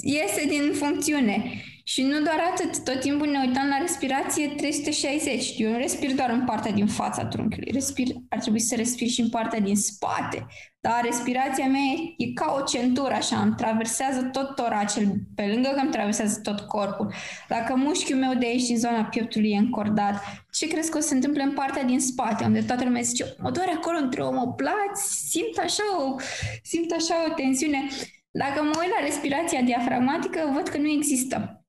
iese 0.01 0.45
din 0.47 0.71
funcțiune. 0.73 1.63
Și 1.91 2.01
nu 2.01 2.21
doar 2.21 2.39
atât, 2.51 2.83
tot 2.83 2.99
timpul 2.99 3.27
ne 3.27 3.39
uităm 3.45 3.67
la 3.67 3.77
respirație 3.77 4.47
360. 4.47 5.53
Eu 5.57 5.71
nu 5.71 5.77
respir 5.77 6.15
doar 6.15 6.29
în 6.29 6.45
partea 6.45 6.71
din 6.71 6.87
fața 6.87 7.25
trunchiului, 7.25 7.71
respir, 7.71 8.07
ar 8.29 8.39
trebui 8.39 8.59
să 8.59 8.75
respir 8.75 9.07
și 9.07 9.21
în 9.21 9.29
partea 9.29 9.59
din 9.59 9.75
spate. 9.75 10.45
Dar 10.79 11.01
respirația 11.03 11.65
mea 11.65 11.81
e, 11.81 12.13
e 12.17 12.33
ca 12.33 12.55
o 12.59 12.63
centură, 12.63 13.13
așa, 13.13 13.41
îmi 13.41 13.55
traversează 13.55 14.21
tot 14.21 14.55
toracel, 14.55 15.13
pe 15.35 15.45
lângă 15.53 15.69
că 15.69 15.79
îmi 15.79 15.91
traversează 15.91 16.39
tot 16.43 16.59
corpul. 16.59 17.13
Dacă 17.47 17.75
mușchiul 17.75 18.17
meu 18.17 18.33
de 18.33 18.45
aici, 18.45 18.67
din 18.67 18.77
zona 18.77 19.03
pieptului, 19.03 19.51
e 19.51 19.57
încordat, 19.57 20.15
ce 20.51 20.67
crezi 20.67 20.89
că 20.89 20.97
o 20.97 21.01
să 21.01 21.07
se 21.07 21.15
întâmple 21.15 21.43
în 21.43 21.53
partea 21.53 21.83
din 21.83 21.99
spate, 21.99 22.43
unde 22.43 22.61
toată 22.61 22.83
lumea 22.83 23.01
zice, 23.01 23.35
mă 23.37 23.51
doare 23.51 23.71
acolo 23.71 23.97
între 23.97 24.21
omoplați, 24.21 25.27
simt 25.29 25.57
așa 25.57 25.83
o, 25.99 26.15
simt 26.63 26.91
așa 26.91 27.15
o 27.29 27.33
tensiune. 27.33 27.87
Dacă 28.31 28.61
mă 28.61 28.73
uit 28.79 28.89
la 28.99 29.05
respirația 29.05 29.61
diafragmatică, 29.61 30.51
văd 30.53 30.67
că 30.67 30.77
nu 30.77 30.87
există. 30.87 31.59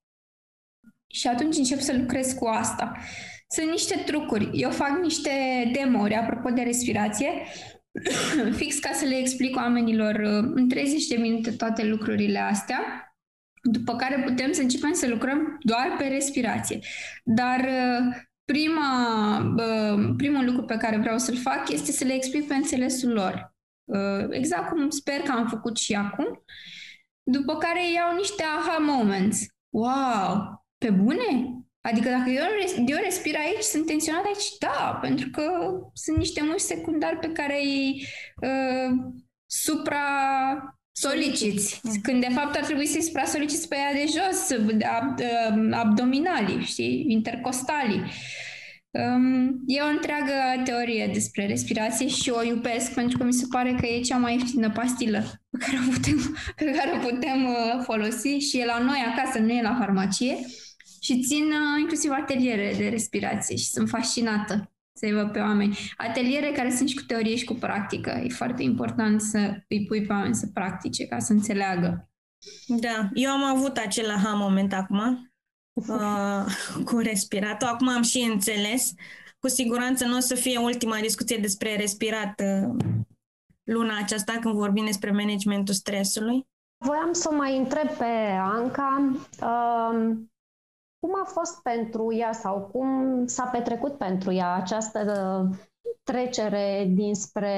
Și 1.11 1.27
atunci 1.27 1.57
încep 1.57 1.79
să 1.79 1.95
lucrez 1.97 2.33
cu 2.33 2.45
asta. 2.45 2.97
Sunt 3.47 3.69
niște 3.69 4.03
trucuri. 4.05 4.49
Eu 4.53 4.69
fac 4.69 4.99
niște 5.01 5.31
demori, 5.73 6.15
apropo 6.15 6.49
de 6.49 6.61
respirație, 6.61 7.31
fix 8.59 8.79
ca 8.79 8.91
să 8.93 9.05
le 9.05 9.15
explic 9.15 9.55
oamenilor 9.55 10.15
uh, 10.15 10.51
în 10.55 10.69
30 10.69 11.07
de 11.07 11.15
minute 11.15 11.51
toate 11.51 11.83
lucrurile 11.85 12.39
astea, 12.39 12.79
după 13.61 13.95
care 13.95 14.23
putem 14.25 14.51
să 14.51 14.61
începem 14.61 14.93
să 14.93 15.07
lucrăm 15.07 15.57
doar 15.59 15.95
pe 15.97 16.07
respirație. 16.07 16.79
Dar 17.23 17.59
uh, 17.59 18.15
prima, 18.45 19.37
uh, 19.57 20.13
primul 20.17 20.45
lucru 20.45 20.63
pe 20.65 20.77
care 20.77 20.97
vreau 20.97 21.17
să-l 21.17 21.37
fac 21.37 21.71
este 21.71 21.91
să 21.91 22.03
le 22.03 22.13
explic 22.13 22.47
pe 22.47 22.53
înțelesul 22.53 23.11
lor. 23.11 23.55
Uh, 23.83 24.27
exact 24.29 24.69
cum 24.69 24.89
sper 24.89 25.19
că 25.19 25.31
am 25.31 25.47
făcut 25.47 25.77
și 25.77 25.93
acum. 25.93 26.43
După 27.23 27.57
care 27.57 27.91
iau 27.91 28.15
niște 28.15 28.43
aha 28.43 28.77
moments. 28.77 29.45
Wow! 29.69 30.60
Pe 30.85 30.89
bune? 30.89 31.55
Adică 31.81 32.09
dacă 32.09 32.29
eu, 32.29 32.43
eu 32.85 32.97
respir 33.03 33.35
aici, 33.35 33.61
sunt 33.61 33.85
tensionat 33.85 34.25
aici? 34.25 34.57
Da, 34.59 34.97
pentru 35.01 35.29
că 35.29 35.43
sunt 35.93 36.17
niște 36.17 36.41
mușchi 36.43 36.61
secundari 36.61 37.17
pe 37.17 37.31
care 37.31 37.59
îi 37.63 38.05
uh, 38.41 39.13
supra 39.45 39.99
soliciți, 40.91 41.81
când 42.01 42.21
de 42.21 42.33
fapt 42.33 42.55
ar 42.55 42.63
trebui 42.63 42.85
să-i 42.85 43.01
supra-soliciți 43.01 43.67
pe 43.67 43.75
ea 43.75 43.93
de 43.93 44.05
jos, 44.05 44.59
ab, 44.99 45.19
uh, 45.19 45.69
abdominalii, 45.71 46.63
știi, 46.63 47.05
intercostalii. 47.07 48.03
E 49.65 49.81
o 49.81 49.89
întreagă 49.89 50.33
teorie 50.63 51.09
despre 51.13 51.47
respirație 51.47 52.07
și 52.07 52.29
o 52.29 52.43
iubesc 52.43 52.93
pentru 52.93 53.17
că 53.17 53.23
mi 53.23 53.33
se 53.33 53.45
pare 53.49 53.75
că 53.79 53.85
e 53.85 54.01
cea 54.01 54.17
mai 54.17 54.33
ieftină 54.33 54.71
pastilă 54.71 55.23
pe 55.49 55.57
care 55.65 55.77
o 55.87 55.91
putem, 55.91 56.35
pe 56.55 56.65
care 56.65 56.91
o 56.95 57.09
putem 57.09 57.45
uh, 57.45 57.81
folosi 57.83 58.27
și 58.27 58.59
e 58.59 58.65
la 58.65 58.79
noi 58.79 59.03
acasă, 59.15 59.39
nu 59.39 59.51
e 59.51 59.61
la 59.61 59.75
farmacie. 59.79 60.37
Și 61.01 61.21
țin 61.21 61.43
uh, 61.43 61.79
inclusiv 61.79 62.11
ateliere 62.11 62.73
de 62.77 62.87
respirație 62.87 63.55
și 63.55 63.65
sunt 63.65 63.89
fascinată 63.89 64.71
să-i 64.93 65.13
văd 65.13 65.31
pe 65.31 65.39
oameni. 65.39 65.77
Ateliere 65.97 66.51
care 66.51 66.75
sunt 66.75 66.89
și 66.89 66.95
cu 66.95 67.03
teorie 67.07 67.35
și 67.35 67.45
cu 67.45 67.53
practică. 67.53 68.09
E 68.09 68.29
foarte 68.29 68.63
important 68.63 69.21
să 69.21 69.63
îi 69.67 69.85
pui 69.85 70.05
pe 70.05 70.13
oameni 70.13 70.35
să 70.35 70.47
practice 70.53 71.05
ca 71.05 71.19
să 71.19 71.33
înțeleagă. 71.33 72.09
Da, 72.67 73.09
eu 73.13 73.31
am 73.31 73.43
avut 73.43 73.77
acel 73.77 74.09
aha 74.09 74.33
moment 74.33 74.73
acum 74.73 75.31
uh, 75.73 76.45
cu 76.89 76.97
respiratul. 76.97 77.67
Acum 77.67 77.87
am 77.87 78.01
și 78.01 78.19
înțeles. 78.31 78.93
Cu 79.39 79.47
siguranță 79.47 80.05
nu 80.05 80.17
o 80.17 80.19
să 80.19 80.35
fie 80.35 80.57
ultima 80.57 80.97
discuție 80.97 81.37
despre 81.37 81.75
respirat 81.75 82.41
uh, 82.43 82.75
luna 83.63 83.97
aceasta 83.97 84.37
când 84.41 84.55
vorbim 84.55 84.85
despre 84.85 85.11
managementul 85.11 85.73
stresului. 85.73 86.47
Voiam 86.85 87.13
să 87.13 87.31
mai 87.31 87.57
întreb 87.57 87.89
pe 87.89 88.37
Anca 88.39 89.11
uh, 89.41 90.17
cum 91.01 91.11
a 91.21 91.25
fost 91.25 91.61
pentru 91.61 92.13
ea 92.13 92.31
sau 92.31 92.69
cum 92.71 93.25
s-a 93.25 93.45
petrecut 93.45 93.97
pentru 93.97 94.31
ea 94.31 94.53
această 94.53 95.03
trecere 96.03 96.85
dinspre 96.89 97.55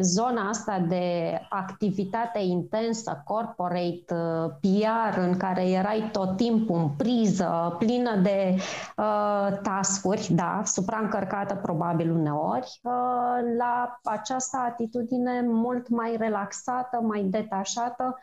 zona 0.00 0.48
asta 0.48 0.78
de 0.78 1.38
activitate 1.48 2.38
intensă, 2.38 3.22
corporate, 3.24 4.14
uh, 4.14 4.50
PR, 4.60 5.18
în 5.18 5.36
care 5.36 5.68
erai 5.68 6.08
tot 6.12 6.36
timpul 6.36 6.76
în 6.76 6.88
priză, 6.88 7.76
plină 7.78 8.16
de 8.16 8.54
uh, 8.96 9.58
tascuri, 9.62 10.32
da, 10.32 10.60
supraîncărcată 10.64 11.54
probabil 11.54 12.10
uneori, 12.10 12.80
uh, 12.82 13.54
la 13.58 14.00
această 14.04 14.56
atitudine 14.56 15.40
mult 15.46 15.88
mai 15.88 16.16
relaxată, 16.16 17.00
mai 17.00 17.22
detașată, 17.22 18.14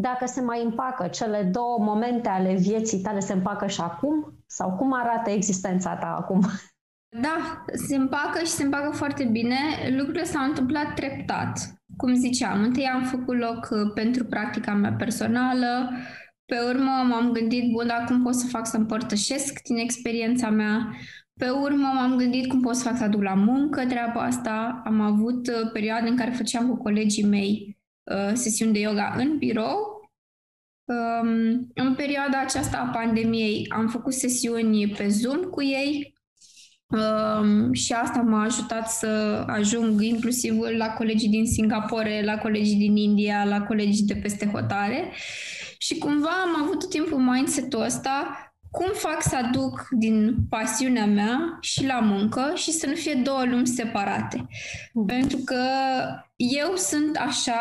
dacă 0.00 0.26
se 0.26 0.40
mai 0.40 0.64
împacă 0.64 1.06
cele 1.06 1.42
două 1.42 1.78
momente 1.78 2.28
ale 2.28 2.54
vieții 2.54 3.00
tale, 3.00 3.20
se 3.20 3.32
împacă 3.32 3.66
și 3.66 3.80
acum? 3.80 4.34
Sau 4.46 4.76
cum 4.76 4.92
arată 4.92 5.30
existența 5.30 5.96
ta 5.96 6.16
acum? 6.18 6.40
Da, 7.20 7.64
se 7.86 7.96
împacă 7.96 8.38
și 8.38 8.50
se 8.50 8.62
împacă 8.62 8.90
foarte 8.96 9.24
bine. 9.24 9.56
Lucrurile 9.96 10.24
s-au 10.24 10.44
întâmplat 10.44 10.94
treptat. 10.94 11.58
Cum 11.96 12.14
ziceam, 12.14 12.62
întâi 12.62 12.86
am 12.86 13.02
făcut 13.02 13.38
loc 13.38 13.68
uh, 13.70 13.92
pentru 13.94 14.24
practica 14.24 14.72
mea 14.72 14.92
personală, 14.92 15.90
pe 16.44 16.56
urmă 16.68 16.90
m-am 17.08 17.32
gândit, 17.32 17.72
bun, 17.72 17.86
dar 17.86 18.04
cum 18.06 18.22
pot 18.22 18.34
să 18.34 18.46
fac 18.46 18.66
să 18.66 18.76
împărtășesc 18.76 19.62
din 19.62 19.76
experiența 19.76 20.50
mea? 20.50 20.96
Pe 21.40 21.48
urmă 21.48 21.90
m-am 21.94 22.16
gândit 22.16 22.48
cum 22.48 22.60
pot 22.60 22.76
să 22.76 22.88
fac 22.88 22.96
să 22.96 23.04
aduc 23.04 23.22
la 23.22 23.34
muncă 23.34 23.86
treaba 23.86 24.20
asta. 24.20 24.82
Am 24.84 25.00
avut 25.00 25.46
uh, 25.46 25.70
perioade 25.72 26.08
în 26.08 26.16
care 26.16 26.30
făceam 26.30 26.68
cu 26.68 26.76
colegii 26.76 27.24
mei 27.24 27.66
uh, 27.68 27.75
sesiuni 28.32 28.72
de 28.72 28.78
yoga 28.78 29.14
în 29.16 29.38
birou. 29.38 29.94
Um, 30.84 31.28
în 31.74 31.94
perioada 31.96 32.40
aceasta 32.40 32.78
a 32.78 32.98
pandemiei 32.98 33.66
am 33.68 33.88
făcut 33.88 34.12
sesiuni 34.12 34.88
pe 34.88 35.08
Zoom 35.08 35.40
cu 35.40 35.62
ei, 35.62 36.16
Um, 36.88 37.72
și 37.72 37.92
asta 37.92 38.20
m-a 38.20 38.42
ajutat 38.42 38.90
să 38.90 39.44
ajung 39.46 40.02
inclusiv 40.02 40.58
la 40.76 40.88
colegii 40.88 41.28
din 41.28 41.46
Singapore, 41.46 42.22
la 42.24 42.38
colegii 42.38 42.76
din 42.76 42.96
India, 42.96 43.44
la 43.44 43.62
colegii 43.62 44.06
de 44.06 44.14
peste 44.14 44.46
hotare. 44.46 45.12
Și 45.78 45.98
cumva 45.98 46.28
am 46.28 46.62
avut 46.62 46.78
tot 46.78 46.90
timpul 46.90 47.18
mindset-ul 47.18 47.82
ăsta 47.82 48.40
cum 48.70 48.86
fac 48.92 49.22
să 49.22 49.36
aduc 49.36 49.88
din 49.90 50.36
pasiunea 50.48 51.06
mea 51.06 51.58
și 51.60 51.86
la 51.86 51.98
muncă 52.00 52.52
și 52.54 52.70
să 52.70 52.86
nu 52.86 52.94
fie 52.94 53.14
două 53.14 53.44
lumi 53.44 53.66
separate. 53.66 54.46
Pentru 55.06 55.36
că 55.36 55.60
eu 56.36 56.72
sunt 56.76 57.16
așa 57.16 57.60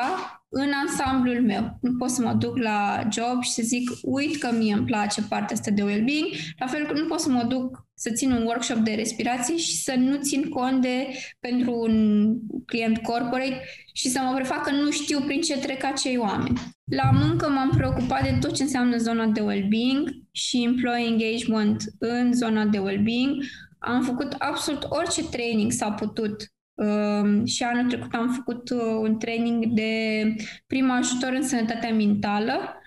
în 0.50 0.72
ansamblul 0.88 1.42
meu. 1.42 1.78
Nu 1.82 1.96
pot 1.98 2.10
să 2.10 2.22
mă 2.22 2.34
duc 2.34 2.58
la 2.58 3.08
job 3.12 3.44
și 3.44 3.52
să 3.52 3.62
zic, 3.64 3.90
uit 4.02 4.38
că 4.38 4.52
mie 4.52 4.74
îmi 4.74 4.86
place 4.86 5.22
partea 5.22 5.56
asta 5.56 5.72
de 5.72 5.84
well-being, 5.84 6.28
la 6.60 6.66
fel 6.68 6.86
că 6.86 6.94
nu 6.94 7.06
pot 7.08 7.20
să 7.20 7.30
mă 7.30 7.44
duc 7.44 7.88
să 7.94 8.12
țin 8.12 8.32
un 8.32 8.44
workshop 8.44 8.78
de 8.78 8.94
respirație 8.94 9.58
și 9.58 9.82
să 9.82 9.94
nu 9.98 10.18
țin 10.22 10.50
cont 10.50 10.82
de 10.82 11.08
pentru 11.40 11.80
un 11.80 12.28
client 12.66 12.98
corporate 12.98 13.62
și 13.94 14.10
să 14.10 14.20
mă 14.20 14.34
prefac 14.36 14.64
că 14.64 14.72
nu 14.72 14.92
știu 14.92 15.20
prin 15.20 15.42
ce 15.42 15.58
trec 15.58 15.84
acei 15.84 16.18
oameni. 16.18 16.60
La 16.92 17.12
muncă 17.12 17.50
m-am 17.50 17.70
preocupat 17.70 18.24
de 18.24 18.38
tot 18.42 18.56
ce 18.56 18.64
înseamnă 18.64 18.98
zona 18.98 19.26
de 19.26 19.42
well-being 19.42 20.10
și 20.32 20.64
employee 20.64 21.08
engagement 21.08 21.84
în 22.00 22.34
zona 22.34 22.66
de 22.66 22.78
well-being. 22.78 23.44
Am 23.80 24.02
făcut 24.04 24.36
absolut 24.38 24.86
orice 24.90 25.24
training 25.24 25.72
s-a 25.72 25.92
putut 25.92 26.36
Um, 26.36 26.55
și 27.46 27.64
anul 27.64 27.90
trecut 27.90 28.14
am 28.14 28.32
făcut 28.32 28.70
uh, 28.70 28.80
un 29.02 29.18
training 29.18 29.66
de 29.66 30.22
prim 30.68 30.92
ajutor 30.92 31.32
în 31.32 31.44
sănătatea 31.44 31.94
mentală 31.94 32.80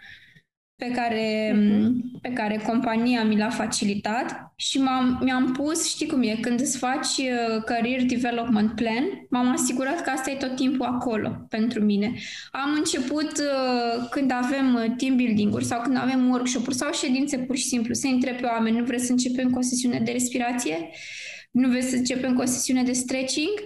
pe 0.78 0.91
care, 0.95 1.53
uh-huh. 1.53 2.20
pe 2.22 2.28
care 2.28 2.62
compania 2.66 3.24
mi 3.24 3.36
l-a 3.36 3.51
facilitat 3.51 4.53
și 4.57 4.78
m-am, 4.78 5.20
mi-am 5.22 5.53
pus, 5.53 5.89
știi 5.89 6.07
cum 6.07 6.22
e, 6.22 6.39
când 6.41 6.61
îți 6.61 6.78
faci 6.78 7.16
uh, 7.16 7.62
career 7.64 8.03
development 8.03 8.74
plan, 8.74 9.05
m-am 9.30 9.53
asigurat 9.53 10.01
că 10.01 10.11
asta 10.11 10.30
e 10.30 10.34
tot 10.34 10.57
timpul 10.57 10.86
acolo 10.86 11.47
pentru 11.49 11.82
mine. 11.82 12.12
Am 12.51 12.74
început 12.76 13.32
uh, 13.39 14.09
când 14.11 14.32
avem 14.32 14.74
uh, 14.74 14.95
team 14.97 15.16
building-uri 15.16 15.64
sau 15.64 15.80
când 15.80 15.97
avem 15.97 16.28
workshop-uri 16.28 16.76
sau 16.76 16.93
ședințe 16.93 17.39
pur 17.39 17.57
și 17.57 17.64
simplu, 17.64 17.95
să 17.95 18.07
întreb 18.07 18.36
pe 18.36 18.47
oameni, 18.47 18.78
nu 18.78 18.84
vreți 18.84 19.07
să 19.07 19.12
începem 19.12 19.51
cu 19.51 19.59
o 19.59 19.62
sesiune 19.62 20.01
de 20.01 20.11
respirație? 20.11 20.91
Nu 21.51 21.68
vreți 21.68 21.89
să 21.89 21.97
începem 21.97 22.34
cu 22.34 22.41
o 22.41 22.45
sesiune 22.45 22.82
de 22.82 22.93
stretching? 22.93 23.59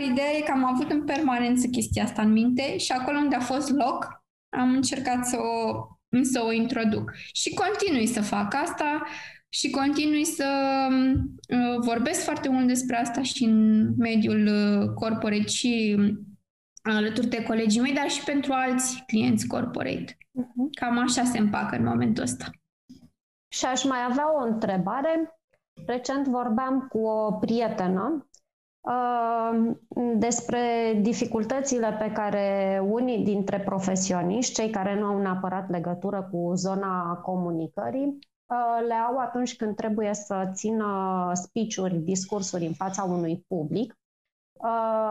Ideea 0.00 0.30
e 0.36 0.40
că 0.40 0.52
am 0.52 0.64
avut 0.64 0.90
în 0.90 1.04
permanență 1.04 1.66
chestia 1.66 2.04
asta 2.04 2.22
în 2.22 2.32
minte 2.32 2.78
și 2.78 2.92
acolo 2.92 3.18
unde 3.18 3.36
a 3.36 3.40
fost 3.40 3.70
loc, 3.70 4.24
am 4.56 4.70
încercat 4.70 5.26
să 5.26 5.36
o, 5.36 5.86
să 6.22 6.42
o 6.44 6.52
introduc. 6.52 7.12
Și 7.32 7.54
continui 7.54 8.06
să 8.06 8.22
fac 8.22 8.54
asta. 8.54 9.02
și 9.48 9.70
continui 9.70 10.24
să 10.24 10.48
uh, 10.90 11.78
vorbesc 11.84 12.24
foarte 12.24 12.48
mult 12.48 12.66
despre 12.66 12.96
asta 12.96 13.22
și 13.22 13.44
în 13.44 13.88
mediul 13.96 14.46
uh, 14.46 14.88
corporate 14.94 15.46
și 15.46 15.96
alături 16.82 17.26
de 17.26 17.42
colegii 17.42 17.80
mei, 17.80 17.94
dar 17.94 18.10
și 18.10 18.24
pentru 18.24 18.52
alți 18.52 19.02
clienți 19.06 19.46
corporate. 19.46 20.16
Uh-huh. 20.18 20.80
Cam 20.80 20.98
așa 20.98 21.24
se 21.24 21.38
împacă 21.38 21.76
în 21.76 21.84
momentul 21.84 22.22
ăsta. 22.22 22.50
Și 23.48 23.64
aș 23.64 23.84
mai 23.84 23.98
avea 24.08 24.34
o 24.40 24.44
întrebare. 24.44 25.38
Recent 25.86 26.26
vorbeam 26.26 26.86
cu 26.88 26.98
o 26.98 27.32
prietenă 27.32 28.02
uh, 28.18 28.31
despre 30.16 30.98
dificultățile 31.00 31.96
pe 31.98 32.12
care 32.12 32.80
unii 32.90 33.24
dintre 33.24 33.60
profesioniști, 33.60 34.54
cei 34.54 34.70
care 34.70 34.98
nu 34.98 35.06
au 35.06 35.18
neapărat 35.20 35.70
legătură 35.70 36.28
cu 36.30 36.52
zona 36.54 37.14
comunicării, 37.14 38.06
uh, 38.06 38.86
le 38.86 38.94
au 38.94 39.18
atunci 39.18 39.56
când 39.56 39.76
trebuie 39.76 40.14
să 40.14 40.50
țină 40.52 41.30
speech-uri, 41.34 41.94
discursuri 41.94 42.66
în 42.66 42.72
fața 42.72 43.02
unui 43.02 43.44
public. 43.48 43.90
Uh, 43.92 44.01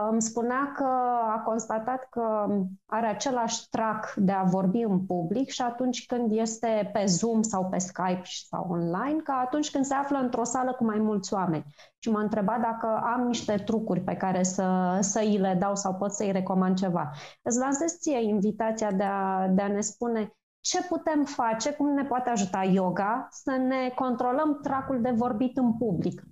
îmi 0.10 0.22
spunea 0.22 0.72
că 0.76 0.88
a 1.36 1.42
constatat 1.46 2.08
că 2.10 2.48
are 2.86 3.08
același 3.08 3.70
trac 3.70 4.14
de 4.16 4.32
a 4.32 4.44
vorbi 4.44 4.82
în 4.82 5.06
public 5.06 5.50
și 5.50 5.62
atunci 5.62 6.06
când 6.06 6.32
este 6.32 6.90
pe 6.94 7.06
Zoom 7.06 7.42
sau 7.42 7.68
pe 7.70 7.78
Skype 7.78 8.22
sau 8.24 8.66
online, 8.70 9.22
ca 9.24 9.34
atunci 9.34 9.72
când 9.72 9.86
se 9.86 9.94
află 9.94 10.18
într-o 10.18 10.44
sală 10.44 10.74
cu 10.74 10.86
mai 10.86 11.00
mulți 11.00 11.34
oameni. 11.34 11.66
Și 12.00 12.10
m-a 12.10 12.22
întrebat 12.22 12.62
dacă 12.62 13.02
am 13.04 13.28
niște 13.28 13.56
trucuri 13.56 14.02
pe 14.02 14.16
care 14.16 14.44
să, 14.44 14.98
să 15.00 15.20
îi 15.20 15.38
le 15.38 15.56
dau 15.60 15.76
sau 15.76 15.96
pot 15.96 16.12
să-i 16.12 16.32
recomand 16.32 16.78
ceva. 16.78 17.12
Îți 17.42 17.58
lansez 17.58 17.98
ție 17.98 18.24
invitația 18.24 18.92
de 18.92 19.04
a, 19.04 19.48
de 19.48 19.62
a 19.62 19.68
ne 19.68 19.82
spune 19.82 20.36
ce 20.60 20.84
putem 20.84 21.24
face, 21.24 21.74
cum 21.74 21.94
ne 21.94 22.04
poate 22.04 22.30
ajuta 22.30 22.64
yoga 22.64 23.28
să 23.32 23.52
ne 23.52 23.90
controlăm 23.96 24.60
tracul 24.62 25.02
de 25.02 25.12
vorbit 25.12 25.58
în 25.58 25.78
public. 25.78 26.24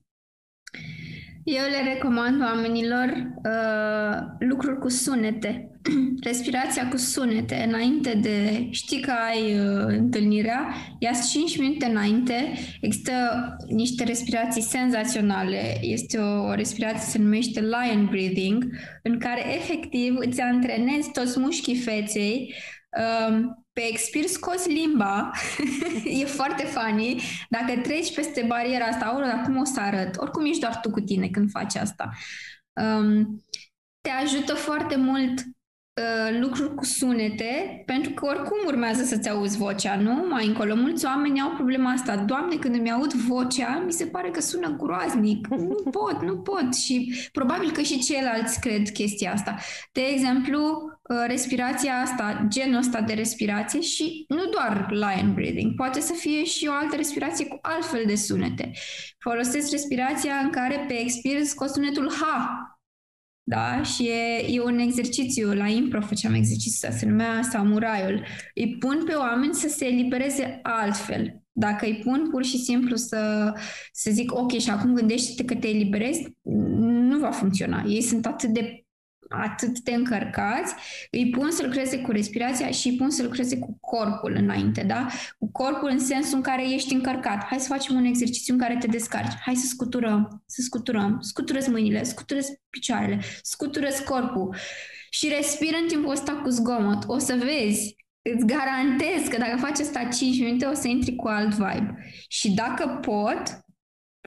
Eu 1.51 1.65
le 1.69 1.93
recomand 1.93 2.41
oamenilor 2.41 3.33
uh, 3.43 4.47
lucruri 4.49 4.79
cu 4.79 4.89
sunete, 4.89 5.71
respirația 6.29 6.87
cu 6.87 6.97
sunete. 6.97 7.65
Înainte 7.67 8.19
de, 8.21 8.67
știi 8.71 9.01
că 9.01 9.11
ai 9.11 9.59
uh, 9.59 9.85
întâlnirea, 9.87 10.75
ia 10.99 11.11
5 11.31 11.57
minute 11.57 11.85
înainte, 11.85 12.33
există 12.81 13.11
niște 13.67 14.03
respirații 14.03 14.61
senzaționale, 14.61 15.77
este 15.81 16.17
o, 16.17 16.43
o 16.43 16.53
respirație 16.53 17.09
se 17.11 17.17
numește 17.17 17.59
lion 17.59 18.05
breathing, 18.05 18.65
în 19.03 19.19
care 19.19 19.55
efectiv 19.55 20.15
îți 20.17 20.41
antrenezi 20.41 21.11
toți 21.11 21.39
mușchii 21.39 21.75
feței, 21.75 22.53
uh, 22.53 22.78
pe 23.73 23.81
expir 23.87 24.25
scoți 24.25 24.69
limba, 24.69 25.31
e 26.21 26.25
foarte 26.25 26.63
funny. 26.63 27.21
Dacă 27.49 27.79
treci 27.81 28.15
peste 28.15 28.45
bariera 28.47 28.85
asta, 28.85 29.15
ori 29.15 29.25
acum 29.25 29.57
o 29.57 29.63
să 29.63 29.79
arăt, 29.79 30.17
oricum 30.17 30.45
ești 30.45 30.59
doar 30.59 30.79
tu 30.79 30.89
cu 30.89 30.99
tine 30.99 31.27
când 31.27 31.49
faci 31.49 31.75
asta. 31.75 32.09
Um, 32.73 33.43
te 34.01 34.09
ajută 34.09 34.53
foarte 34.53 34.95
mult 34.95 35.39
uh, 35.39 35.45
lucruri 36.39 36.75
cu 36.75 36.85
sunete, 36.85 37.83
pentru 37.85 38.11
că 38.11 38.25
oricum 38.25 38.57
urmează 38.65 39.03
să-ți 39.03 39.29
auzi 39.29 39.57
vocea, 39.57 39.95
nu? 39.95 40.25
Mai 40.29 40.45
încolo, 40.45 40.75
mulți 40.75 41.05
oameni 41.05 41.41
au 41.41 41.49
problema 41.49 41.91
asta. 41.91 42.15
Doamne, 42.15 42.55
când 42.55 42.75
îmi 42.75 42.91
aud 42.91 43.13
vocea, 43.13 43.83
mi 43.85 43.91
se 43.91 44.05
pare 44.05 44.29
că 44.29 44.41
sună 44.41 44.75
groaznic. 44.77 45.47
Nu 45.47 45.75
pot, 45.97 46.21
nu 46.21 46.37
pot. 46.37 46.75
Și 46.75 47.13
probabil 47.31 47.71
că 47.71 47.81
și 47.81 47.99
ceilalți 47.99 48.59
cred 48.59 48.89
chestia 48.89 49.31
asta. 49.31 49.57
De 49.91 50.01
exemplu, 50.01 50.59
uh, 51.09 51.23
respirația 51.27 51.93
asta, 51.93 52.45
genul 52.47 52.77
ăsta 52.77 53.01
de 53.01 53.13
respirație 53.13 53.81
și 53.81 54.25
nu 54.27 54.45
doar 54.45 54.87
lion 54.89 55.33
breathing, 55.33 55.75
poate 55.75 55.99
să 55.99 56.13
fie 56.13 56.43
și 56.43 56.67
o 56.67 56.71
altă 56.81 56.95
respirație 56.95 57.45
cu 57.45 57.59
altfel 57.61 58.03
de 58.05 58.15
sunete. 58.15 58.71
Folosesc 59.19 59.71
respirația 59.71 60.33
în 60.43 60.49
care 60.49 60.85
pe 60.87 60.99
expir 60.99 61.43
scot 61.43 61.69
sunetul 61.69 62.09
H, 62.09 62.23
da? 63.49 63.83
Și 63.83 64.07
e, 64.07 64.53
e 64.53 64.61
un 64.61 64.77
exercițiu, 64.77 65.53
la 65.53 65.67
impro 65.67 66.01
făceam 66.01 66.33
exercițiul 66.33 66.91
ăsta, 66.91 66.99
se 66.99 67.05
numea 67.05 67.41
samuraiul. 67.41 68.25
Îi 68.55 68.77
pun 68.79 69.03
pe 69.05 69.13
oameni 69.13 69.53
să 69.53 69.67
se 69.67 69.85
elibereze 69.85 70.59
altfel. 70.63 71.41
Dacă 71.51 71.85
îi 71.85 72.01
pun 72.03 72.27
pur 72.29 72.43
și 72.43 72.57
simplu 72.57 72.95
să, 72.95 73.53
să 73.91 74.11
zic, 74.11 74.33
ok, 74.33 74.51
și 74.51 74.69
acum 74.69 74.93
gândește-te 74.93 75.45
că 75.45 75.55
te 75.55 75.67
eliberezi, 75.67 76.27
nu 77.09 77.19
va 77.19 77.31
funcționa. 77.31 77.83
Ei 77.87 78.01
sunt 78.01 78.25
atât 78.25 78.49
de 78.49 78.83
atât 79.29 79.79
de 79.79 79.93
încărcați, 79.93 80.73
îi 81.11 81.29
pun 81.29 81.51
să 81.51 81.63
lucreze 81.63 82.01
cu 82.01 82.11
respirația 82.11 82.69
și 82.71 82.87
îi 82.87 82.95
pun 82.95 83.09
să 83.09 83.23
lucreze 83.23 83.59
cu 83.59 83.77
corpul 83.81 84.35
înainte, 84.37 84.83
da? 84.83 85.07
Cu 85.39 85.51
corpul 85.51 85.89
în 85.89 85.99
sensul 85.99 86.35
în 86.35 86.41
care 86.41 86.73
ești 86.73 86.93
încărcat. 86.93 87.43
Hai 87.43 87.59
să 87.59 87.67
facem 87.67 87.95
un 87.95 88.03
exercițiu 88.03 88.53
în 88.53 88.59
care 88.59 88.77
te 88.79 88.87
descarci. 88.87 89.39
Hai 89.45 89.55
să 89.55 89.67
scuturăm, 89.67 90.43
să 90.45 90.61
scuturăm. 90.61 91.17
Scutură 91.21 91.59
mâinile, 91.69 92.03
scutură 92.03 92.39
picioarele, 92.69 93.21
scutură 93.41 93.87
corpul. 94.05 94.55
Și 95.09 95.27
respiră 95.27 95.77
în 95.81 95.87
timpul 95.87 96.11
ăsta 96.11 96.31
cu 96.31 96.49
zgomot. 96.49 97.03
O 97.07 97.17
să 97.17 97.35
vezi 97.43 97.95
îți 98.21 98.45
garantez 98.45 99.27
că 99.29 99.37
dacă 99.37 99.57
faci 99.57 99.79
asta 99.79 100.03
5 100.03 100.39
minute 100.39 100.65
o 100.65 100.73
să 100.73 100.87
intri 100.87 101.15
cu 101.15 101.27
alt 101.27 101.53
vibe. 101.53 101.97
Și 102.27 102.51
dacă 102.51 102.99
pot, 103.01 103.43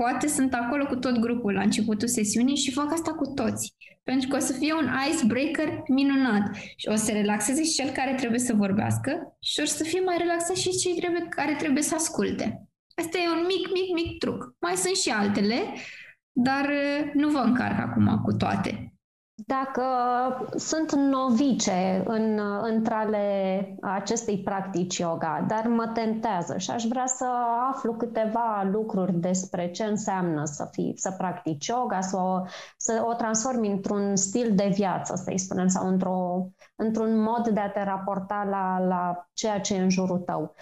poate 0.03 0.27
sunt 0.27 0.55
acolo 0.55 0.87
cu 0.87 0.97
tot 0.97 1.19
grupul 1.19 1.53
la 1.53 1.63
începutul 1.63 2.09
sesiunii 2.09 2.57
și 2.57 2.73
fac 2.73 2.93
asta 2.93 3.13
cu 3.13 3.27
toți. 3.27 3.75
Pentru 4.03 4.29
că 4.29 4.37
o 4.37 4.39
să 4.39 4.53
fie 4.53 4.73
un 4.73 4.89
icebreaker 5.13 5.83
minunat 5.89 6.57
și 6.77 6.89
o 6.89 6.95
să 6.95 7.13
relaxeze 7.13 7.63
și 7.65 7.75
cel 7.75 7.91
care 7.91 8.15
trebuie 8.15 8.39
să 8.39 8.55
vorbească 8.55 9.37
și 9.41 9.61
o 9.61 9.65
să 9.65 9.85
fie 9.85 10.01
mai 10.01 10.17
relaxat 10.19 10.57
și 10.57 10.71
cei 10.71 10.95
trebuie, 10.95 11.27
care 11.29 11.55
trebuie 11.55 11.83
să 11.83 11.95
asculte. 11.95 12.69
Asta 12.95 13.19
e 13.19 13.29
un 13.39 13.47
mic, 13.47 13.73
mic, 13.73 14.05
mic 14.05 14.19
truc. 14.19 14.55
Mai 14.61 14.75
sunt 14.75 14.97
și 14.97 15.11
altele, 15.11 15.59
dar 16.33 16.65
uh, 16.65 17.11
nu 17.15 17.29
vă 17.29 17.39
încarc 17.39 17.79
acum 17.79 18.21
cu 18.25 18.33
toate. 18.33 18.92
Dacă 19.35 19.83
sunt 20.57 20.93
novice 20.93 22.03
în, 22.07 22.41
între 22.63 22.95
ale 22.95 23.77
acestei 23.83 24.43
practici 24.43 24.99
yoga, 24.99 25.45
dar 25.49 25.67
mă 25.67 25.87
tentează 25.87 26.59
și 26.59 26.71
aș 26.71 26.85
vrea 26.85 27.07
să 27.07 27.27
aflu 27.73 27.95
câteva 27.95 28.69
lucruri 28.73 29.13
despre 29.13 29.71
ce 29.71 29.85
înseamnă 29.85 30.45
să, 30.45 30.69
fii, 30.71 30.93
să 30.97 31.15
practici 31.19 31.67
yoga, 31.67 32.01
să 32.01 32.17
o, 32.17 32.41
să 32.77 33.05
o 33.07 33.15
transformi 33.15 33.71
într-un 33.71 34.17
stil 34.17 34.55
de 34.55 34.71
viață, 34.75 35.17
să-i 35.17 35.39
spunem, 35.39 35.69
sau 35.69 35.87
într-o, 35.89 36.47
într-un 36.77 37.23
mod 37.23 37.49
de 37.49 37.61
a 37.61 37.71
te 37.71 37.83
raporta 37.83 38.47
la, 38.51 38.79
la 38.79 39.29
ceea 39.33 39.61
ce 39.61 39.75
e 39.75 39.83
în 39.83 39.91
jurul 39.91 40.19
tău. 40.19 40.55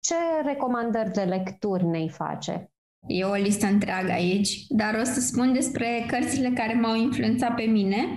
Ce 0.00 0.14
recomandări 0.44 1.10
de 1.10 1.22
lecturi 1.22 1.84
ne-i 1.84 2.08
face? 2.08 2.72
E 3.06 3.24
o 3.24 3.34
listă 3.34 3.66
întreagă 3.66 4.12
aici, 4.12 4.64
dar 4.68 4.94
o 4.94 5.04
să 5.04 5.20
spun 5.20 5.52
despre 5.52 6.04
cărțile 6.06 6.50
care 6.54 6.72
m-au 6.72 6.96
influențat 6.96 7.54
pe 7.54 7.62
mine. 7.62 8.16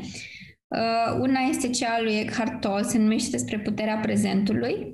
Uh, 0.67 1.19
una 1.19 1.39
este 1.39 1.69
cea 1.69 1.93
a 1.93 2.01
lui 2.01 2.19
Eckhart 2.19 2.59
Tolle, 2.59 2.83
se 2.83 2.97
numește 2.97 3.29
despre 3.29 3.59
puterea 3.59 3.97
prezentului 3.97 4.93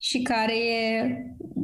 și 0.00 0.22
care 0.22 0.56
e 0.56 1.16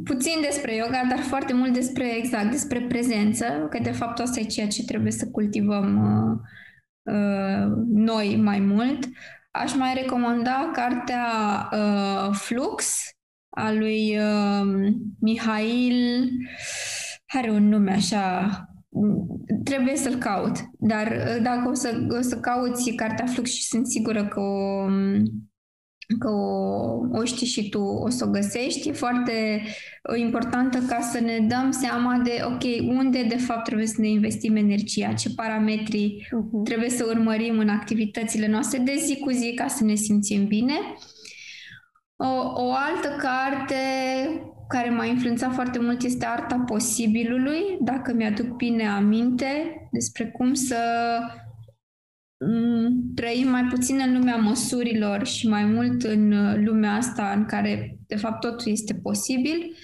puțin 0.03 0.41
despre 0.41 0.75
yoga, 0.75 1.01
dar 1.09 1.19
foarte 1.19 1.53
mult 1.53 1.73
despre, 1.73 2.17
exact, 2.17 2.51
despre 2.51 2.81
prezență, 2.81 3.67
că 3.69 3.79
de 3.83 3.91
fapt 3.91 4.19
asta 4.19 4.39
e 4.39 4.43
ceea 4.43 4.67
ce 4.67 4.83
trebuie 4.83 5.11
să 5.11 5.29
cultivăm 5.31 5.97
uh, 5.97 7.13
uh, 7.15 7.71
noi 7.93 8.35
mai 8.35 8.59
mult. 8.59 9.07
Aș 9.51 9.75
mai 9.75 9.93
recomanda 9.93 10.71
cartea 10.73 11.27
uh, 11.71 12.33
Flux 12.33 13.03
a 13.49 13.71
lui 13.71 14.17
uh, 14.17 14.93
Mihail 15.19 16.29
are 17.27 17.49
un 17.49 17.67
nume 17.67 17.91
așa, 17.91 18.49
trebuie 19.63 19.95
să-l 19.95 20.15
caut, 20.15 20.55
dar 20.79 21.07
uh, 21.07 21.43
dacă 21.43 21.69
o 21.69 21.73
să, 21.73 22.07
o 22.17 22.21
să 22.21 22.39
cauți 22.39 22.91
cartea 22.91 23.25
Flux 23.25 23.53
și 23.53 23.63
sunt 23.63 23.87
sigură 23.87 24.25
că 24.25 24.39
o, 24.39 24.85
că 26.19 26.29
o, 26.29 27.19
o 27.19 27.23
știi 27.23 27.47
și 27.47 27.69
tu, 27.69 27.79
o 27.79 28.09
să 28.09 28.25
o 28.25 28.29
găsești. 28.29 28.89
E 28.89 28.91
foarte 28.91 29.61
uh, 30.11 30.19
importantă 30.19 30.79
ca 30.87 30.99
să 31.01 31.19
ne 31.19 31.39
dăm 31.39 31.71
seama 31.71 32.21
de, 32.23 32.41
ok, 32.45 32.95
unde 32.97 33.23
de 33.23 33.37
fapt 33.37 33.63
trebuie 33.63 33.87
să 33.87 34.01
ne 34.01 34.07
investim 34.07 34.55
energia, 34.55 35.13
ce 35.13 35.29
parametri 35.35 36.27
uh-huh. 36.27 36.63
trebuie 36.63 36.89
să 36.89 37.05
urmărim 37.09 37.59
în 37.59 37.69
activitățile 37.69 38.47
noastre 38.47 38.79
de 38.79 38.95
zi 39.05 39.17
cu 39.17 39.31
zi 39.31 39.53
ca 39.53 39.67
să 39.67 39.83
ne 39.83 39.95
simțim 39.95 40.47
bine. 40.47 40.79
O, 42.15 42.63
o 42.63 42.71
altă 42.71 43.15
carte 43.17 43.75
care 44.67 44.89
m-a 44.89 45.05
influențat 45.05 45.53
foarte 45.53 45.79
mult 45.79 46.03
este 46.03 46.25
Arta 46.25 46.63
Posibilului, 46.67 47.77
dacă 47.81 48.13
mi-aduc 48.13 48.55
bine 48.55 48.87
aminte, 48.87 49.75
despre 49.91 50.31
cum 50.31 50.53
să 50.53 50.77
mm, 52.45 53.13
trăim 53.15 53.49
mai 53.49 53.63
puțin 53.63 53.99
în 54.05 54.17
lumea 54.17 54.35
măsurilor 54.35 55.25
și 55.25 55.47
mai 55.47 55.65
mult 55.65 56.03
în 56.03 56.29
lumea 56.65 56.93
asta 56.93 57.31
în 57.31 57.45
care, 57.45 57.97
de 58.07 58.15
fapt, 58.15 58.39
totul 58.39 58.71
este 58.71 58.93
posibil. 58.93 59.75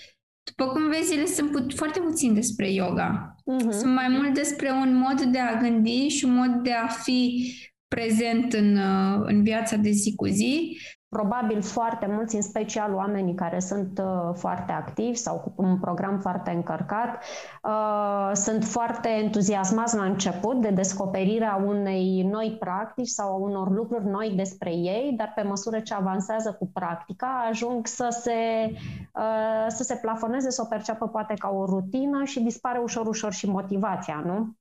După 0.43 0.71
cum 0.71 0.89
vezi, 0.89 1.13
ele 1.13 1.25
sunt 1.25 1.51
pu- 1.51 1.75
foarte 1.75 1.99
puțin 1.99 2.33
despre 2.33 2.71
yoga. 2.71 3.35
Uh-huh. 3.35 3.69
Sunt 3.69 3.93
mai 3.93 4.07
mult 4.09 4.33
despre 4.33 4.71
un 4.71 4.95
mod 4.95 5.21
de 5.21 5.39
a 5.39 5.61
gândi 5.61 6.07
și 6.07 6.25
un 6.25 6.33
mod 6.33 6.63
de 6.63 6.71
a 6.71 6.87
fi 6.87 7.51
prezent 7.87 8.53
în, 8.53 8.77
în 9.23 9.43
viața 9.43 9.75
de 9.75 9.89
zi 9.89 10.15
cu 10.15 10.27
zi 10.27 10.77
probabil 11.15 11.61
foarte 11.61 12.05
mulți, 12.09 12.35
în 12.35 12.41
special 12.41 12.93
oamenii 12.93 13.35
care 13.35 13.59
sunt 13.59 14.01
uh, 14.03 14.33
foarte 14.33 14.71
activi 14.71 15.15
sau 15.15 15.37
cu 15.39 15.53
un 15.55 15.79
program 15.79 16.19
foarte 16.19 16.51
încărcat, 16.51 17.23
uh, 17.63 18.31
sunt 18.33 18.63
foarte 18.63 19.09
entuziasmați 19.09 19.95
la 19.95 20.03
început 20.03 20.61
de 20.61 20.69
descoperirea 20.69 21.63
unei 21.65 22.23
noi 22.23 22.55
practici 22.59 23.07
sau 23.07 23.31
a 23.31 23.35
unor 23.35 23.71
lucruri 23.71 24.05
noi 24.05 24.33
despre 24.35 24.69
ei, 24.69 25.13
dar 25.17 25.31
pe 25.35 25.41
măsură 25.41 25.79
ce 25.79 25.93
avansează 25.93 26.55
cu 26.59 26.69
practica, 26.73 27.45
ajung 27.49 27.87
să 27.87 28.07
se, 28.09 28.69
uh, 29.13 29.65
să 29.67 29.83
se 29.83 29.95
plafoneze, 29.95 30.49
să 30.49 30.61
o 30.61 30.69
perceapă 30.69 31.07
poate 31.07 31.33
ca 31.33 31.49
o 31.49 31.65
rutină 31.65 32.23
și 32.23 32.39
dispare 32.39 32.79
ușor, 32.79 33.07
ușor 33.07 33.33
și 33.33 33.49
motivația, 33.49 34.23
nu? 34.25 34.55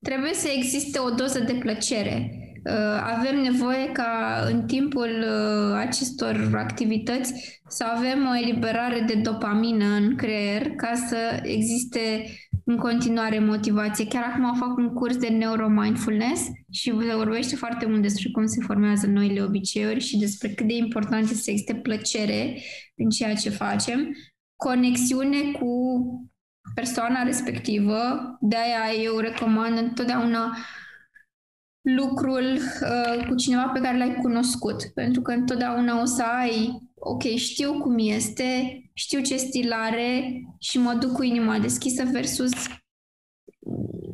Trebuie 0.00 0.34
să 0.34 0.48
existe 0.56 0.98
o 0.98 1.10
doză 1.10 1.38
de 1.38 1.52
plăcere 1.52 2.30
Uh, 2.30 2.49
avem 3.16 3.40
nevoie 3.42 3.92
ca 3.92 4.42
în 4.50 4.66
timpul 4.66 5.08
uh, 5.08 5.76
acestor 5.76 6.50
activități 6.54 7.60
să 7.68 7.84
avem 7.96 8.28
o 8.30 8.36
eliberare 8.36 9.00
de 9.00 9.14
dopamină 9.14 9.84
în 9.84 10.16
creier 10.16 10.70
ca 10.70 10.92
să 11.08 11.40
existe 11.42 12.24
în 12.64 12.76
continuare 12.76 13.38
motivație. 13.38 14.06
Chiar 14.06 14.24
acum 14.24 14.54
fac 14.54 14.76
un 14.76 14.92
curs 14.94 15.16
de 15.16 15.28
neuromindfulness 15.28 16.42
și 16.70 16.90
vorbește 16.90 17.56
foarte 17.56 17.86
mult 17.86 18.02
despre 18.02 18.28
cum 18.32 18.46
se 18.46 18.64
formează 18.66 19.06
noile 19.06 19.42
obiceiuri 19.42 20.00
și 20.00 20.18
despre 20.18 20.48
cât 20.48 20.66
de 20.66 20.76
important 20.76 21.22
este 21.22 21.34
să 21.34 21.50
existe 21.50 21.74
plăcere 21.74 22.60
în 22.96 23.08
ceea 23.08 23.34
ce 23.34 23.50
facem, 23.50 24.16
conexiune 24.56 25.36
cu 25.58 25.70
persoana 26.74 27.22
respectivă, 27.22 27.98
de 28.40 28.56
aia 28.56 29.02
eu 29.02 29.18
recomand 29.18 29.78
întotdeauna 29.78 30.56
lucrul 31.80 32.58
uh, 32.82 33.26
cu 33.28 33.34
cineva 33.34 33.70
pe 33.72 33.80
care 33.80 33.98
l-ai 33.98 34.14
cunoscut. 34.14 34.84
Pentru 34.94 35.22
că 35.22 35.32
întotdeauna 35.32 36.00
o 36.00 36.04
să 36.04 36.22
ai, 36.22 36.80
ok, 36.94 37.22
știu 37.22 37.80
cum 37.80 37.94
este, 37.98 38.80
știu 38.92 39.20
ce 39.20 39.36
stil 39.36 39.72
are 39.72 40.40
și 40.58 40.78
mă 40.78 40.92
duc 40.92 41.12
cu 41.12 41.22
inima 41.22 41.58
deschisă 41.58 42.04
versus 42.04 42.50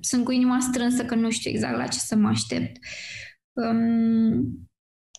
sunt 0.00 0.24
cu 0.24 0.32
inima 0.32 0.60
strânsă 0.60 1.04
că 1.04 1.14
nu 1.14 1.30
știu 1.30 1.50
exact 1.50 1.76
la 1.76 1.86
ce 1.86 1.98
să 1.98 2.16
mă 2.16 2.28
aștept. 2.28 2.76
Um, 3.52 4.68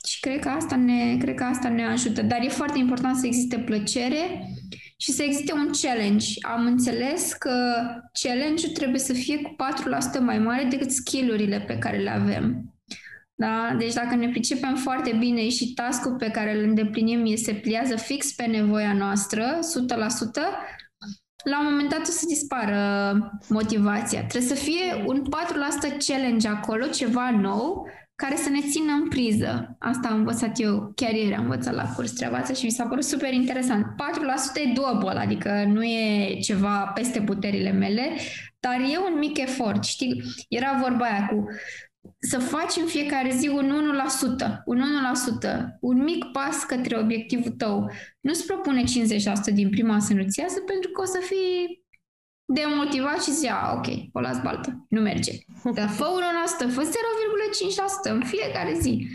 și 0.08 0.20
cred 0.20 0.39
că, 0.39 0.50
asta 0.50 0.76
ne, 0.76 1.18
cred 1.18 1.36
că 1.36 1.43
asta 1.43 1.70
ne 1.70 1.86
ajută. 1.86 2.22
Dar 2.22 2.39
e 2.43 2.48
foarte 2.48 2.78
important 2.78 3.18
să 3.18 3.26
existe 3.26 3.60
plăcere 3.60 4.50
și 4.98 5.12
să 5.12 5.24
existe 5.24 5.54
un 5.54 5.70
challenge. 5.82 6.26
Am 6.41 6.66
înțeles 6.66 7.34
că 7.34 7.84
challenge-ul 8.22 8.74
trebuie 8.74 9.00
să 9.00 9.14
fie 9.14 9.41
cu 9.41 9.56
4% 10.20 10.20
mai 10.20 10.39
mare 10.39 10.64
decât 10.64 10.91
skillurile 10.91 11.60
pe 11.60 11.78
care 11.78 11.98
le 11.98 12.10
avem. 12.10 12.74
Da? 13.36 13.76
Deci 13.78 13.93
dacă 13.93 14.16
ne 14.16 14.30
pricepem 14.30 14.76
foarte 14.76 15.16
bine 15.20 15.50
și 15.50 15.74
task-ul 15.74 16.16
pe 16.16 16.30
care 16.30 16.58
îl 16.58 16.64
îndeplinim 16.64 17.36
se 17.36 17.54
pliază 17.54 17.95
fix 17.95 18.32
pe 18.32 18.45
nevoia 18.45 18.93
noastră, 18.93 19.60
100%, 19.60 19.62
la 21.43 21.60
un 21.60 21.66
moment 21.70 21.89
dat 21.89 22.00
o 22.00 22.12
să 22.12 22.26
dispară 22.28 23.14
motivația. 23.50 24.26
Trebuie 24.26 24.58
să 24.58 24.64
fie 24.64 25.04
un 25.06 25.24
4% 25.95 25.98
challenge 26.08 26.48
acolo, 26.48 26.86
ceva 26.86 27.32
nou, 27.32 27.88
care 28.24 28.36
să 28.36 28.49
ne 28.49 28.59
țină 28.70 28.91
în 28.91 29.07
priză. 29.07 29.76
Asta 29.80 30.07
am 30.07 30.18
învățat 30.18 30.59
eu, 30.59 30.91
chiar 30.95 31.13
ieri 31.13 31.36
am 31.36 31.43
învățat 31.43 31.74
la 31.74 31.93
curs 31.95 32.11
treaba 32.11 32.38
asta 32.38 32.53
și 32.53 32.65
mi 32.65 32.72
s-a 32.72 32.86
părut 32.86 33.03
super 33.03 33.34
interesant. 33.34 33.86
4% 33.86 33.88
e 34.55 34.74
doable, 34.74 35.20
adică 35.20 35.63
nu 35.68 35.84
e 35.84 36.39
ceva 36.39 36.91
peste 36.95 37.22
puterile 37.22 37.72
mele, 37.72 38.11
dar 38.59 38.80
e 38.80 39.11
un 39.11 39.18
mic 39.20 39.38
efort, 39.38 39.84
știi? 39.84 40.24
Era 40.49 40.80
vorba 40.82 41.05
aia 41.05 41.28
cu 41.28 41.45
să 42.20 42.39
faci 42.39 42.76
în 42.82 42.86
fiecare 42.86 43.30
zi 43.30 43.47
un 43.47 43.72
1%, 44.41 44.63
un 44.65 44.82
1%, 45.43 45.78
un 45.80 46.03
mic 46.03 46.26
pas 46.26 46.63
către 46.63 46.97
obiectivul 46.97 47.51
tău. 47.51 47.91
Nu-ți 48.20 48.45
propune 48.45 48.84
50% 48.84 48.86
din 49.53 49.70
prima 49.70 49.99
să 49.99 50.13
nu-ți 50.13 50.39
iasă 50.39 50.59
pentru 50.59 50.89
că 50.89 51.01
o 51.01 51.05
să 51.05 51.20
fii 51.22 51.86
demotivat 52.48 53.24
și 53.24 53.34
zicea, 53.34 53.74
ok, 53.78 53.86
o 54.12 54.20
las 54.20 54.41
baltă, 54.41 54.86
nu 54.89 55.02
merge. 55.02 55.32
Dar 55.74 55.89
fă 55.89 56.06
1%, 56.70 56.74
fă 56.74 56.82
0,5% 56.82 58.12
în 58.12 58.24
fiecare 58.26 58.78
zi. 58.80 59.08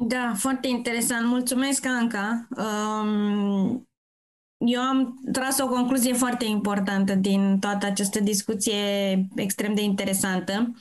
Da, 0.00 0.32
foarte 0.36 0.68
interesant. 0.68 1.26
Mulțumesc, 1.26 1.86
Anca. 1.86 2.48
Um, 2.56 3.88
eu 4.56 4.80
am 4.80 5.20
tras 5.32 5.58
o 5.58 5.68
concluzie 5.68 6.12
foarte 6.12 6.44
importantă 6.44 7.14
din 7.14 7.58
toată 7.58 7.86
această 7.86 8.20
discuție 8.20 8.74
extrem 9.34 9.74
de 9.74 9.82
interesantă. 9.82 10.70
Uh, 10.70 10.76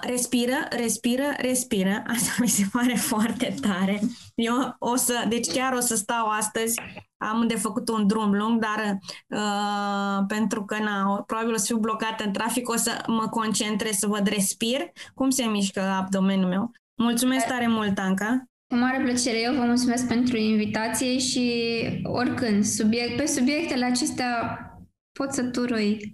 respiră, 0.00 0.66
respiră, 0.70 1.22
respiră. 1.36 2.02
Asta 2.14 2.30
mi 2.38 2.48
se 2.48 2.66
pare 2.72 2.94
foarte 2.94 3.54
tare. 3.60 4.00
Eu 4.34 4.76
o 4.78 4.96
să, 4.96 5.24
deci 5.28 5.52
chiar 5.52 5.72
o 5.72 5.80
să 5.80 5.96
stau 5.96 6.26
astăzi, 6.26 6.80
am 7.16 7.46
de 7.46 7.56
făcut 7.56 7.88
un 7.88 8.06
drum 8.06 8.32
lung, 8.32 8.60
dar 8.60 8.98
uh, 9.26 10.24
pentru 10.28 10.64
că 10.64 10.78
na, 10.78 11.22
probabil 11.26 11.52
o 11.52 11.56
să 11.56 11.64
fiu 11.66 11.78
blocată 11.78 12.24
în 12.24 12.32
trafic, 12.32 12.68
o 12.68 12.76
să 12.76 13.02
mă 13.06 13.26
concentrez 13.30 13.96
să 13.96 14.06
văd 14.06 14.26
respir, 14.26 14.90
cum 15.14 15.30
se 15.30 15.44
mișcă 15.44 15.80
abdomenul 15.80 16.48
meu. 16.48 16.70
Mulțumesc 16.94 17.46
tare 17.46 17.66
mult, 17.66 17.98
Anca! 17.98 18.44
Cu 18.66 18.76
mare 18.76 19.02
plăcere, 19.02 19.40
eu 19.40 19.54
vă 19.54 19.64
mulțumesc 19.64 20.08
pentru 20.08 20.36
invitație 20.36 21.18
și 21.18 21.52
oricând, 22.02 22.64
subiect, 22.64 23.16
pe 23.16 23.26
subiectele 23.26 23.84
acestea 23.84 24.60
poți 25.20 25.34
să 25.34 25.42
turui. 25.42 26.10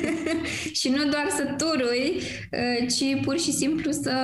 și 0.78 0.88
nu 0.88 1.04
doar 1.10 1.26
să 1.28 1.54
turui, 1.58 2.16
uh, 2.16 2.88
ci 2.88 3.24
pur 3.24 3.38
și 3.38 3.52
simplu 3.52 3.90
să 3.90 4.14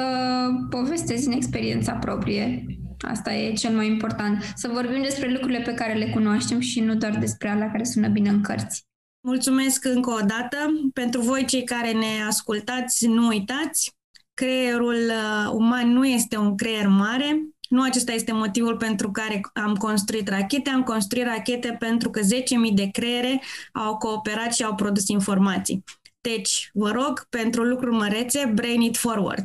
povestezi 0.70 1.26
în 1.26 1.32
experiența 1.32 1.92
proprie. 1.92 2.66
Asta 3.00 3.32
e 3.32 3.52
cel 3.52 3.74
mai 3.74 3.86
important. 3.86 4.52
Să 4.54 4.70
vorbim 4.72 5.02
despre 5.02 5.30
lucrurile 5.30 5.60
pe 5.60 5.74
care 5.74 5.94
le 5.94 6.10
cunoaștem 6.10 6.60
și 6.60 6.80
nu 6.80 6.94
doar 6.94 7.16
despre 7.18 7.48
alea 7.48 7.70
care 7.70 7.84
sună 7.84 8.08
bine 8.08 8.28
în 8.28 8.40
cărți. 8.40 8.86
Mulțumesc 9.26 9.84
încă 9.84 10.10
o 10.10 10.26
dată. 10.26 10.56
Pentru 10.92 11.20
voi 11.20 11.44
cei 11.44 11.64
care 11.64 11.92
ne 11.92 12.24
ascultați, 12.26 13.06
nu 13.06 13.26
uitați, 13.26 13.96
creierul 14.34 14.94
uh, 14.94 15.50
uman 15.52 15.92
nu 15.92 16.06
este 16.06 16.36
un 16.36 16.56
creier 16.56 16.86
mare, 16.86 17.51
nu 17.72 17.82
acesta 17.82 18.12
este 18.12 18.32
motivul 18.32 18.76
pentru 18.76 19.10
care 19.10 19.40
am 19.52 19.74
construit 19.74 20.28
rachete. 20.28 20.70
Am 20.70 20.82
construit 20.82 21.24
rachete 21.24 21.76
pentru 21.78 22.10
că 22.10 22.20
10.000 22.20 22.26
de 22.74 22.88
creiere 22.92 23.42
au 23.72 23.96
cooperat 23.96 24.54
și 24.54 24.62
au 24.64 24.74
produs 24.74 25.08
informații. 25.08 25.84
Deci, 26.20 26.70
vă 26.72 26.90
rog, 26.90 27.26
pentru 27.28 27.62
lucruri 27.62 27.96
mărețe, 27.96 28.52
brain 28.54 28.80
it 28.80 28.96
forward. 28.96 29.44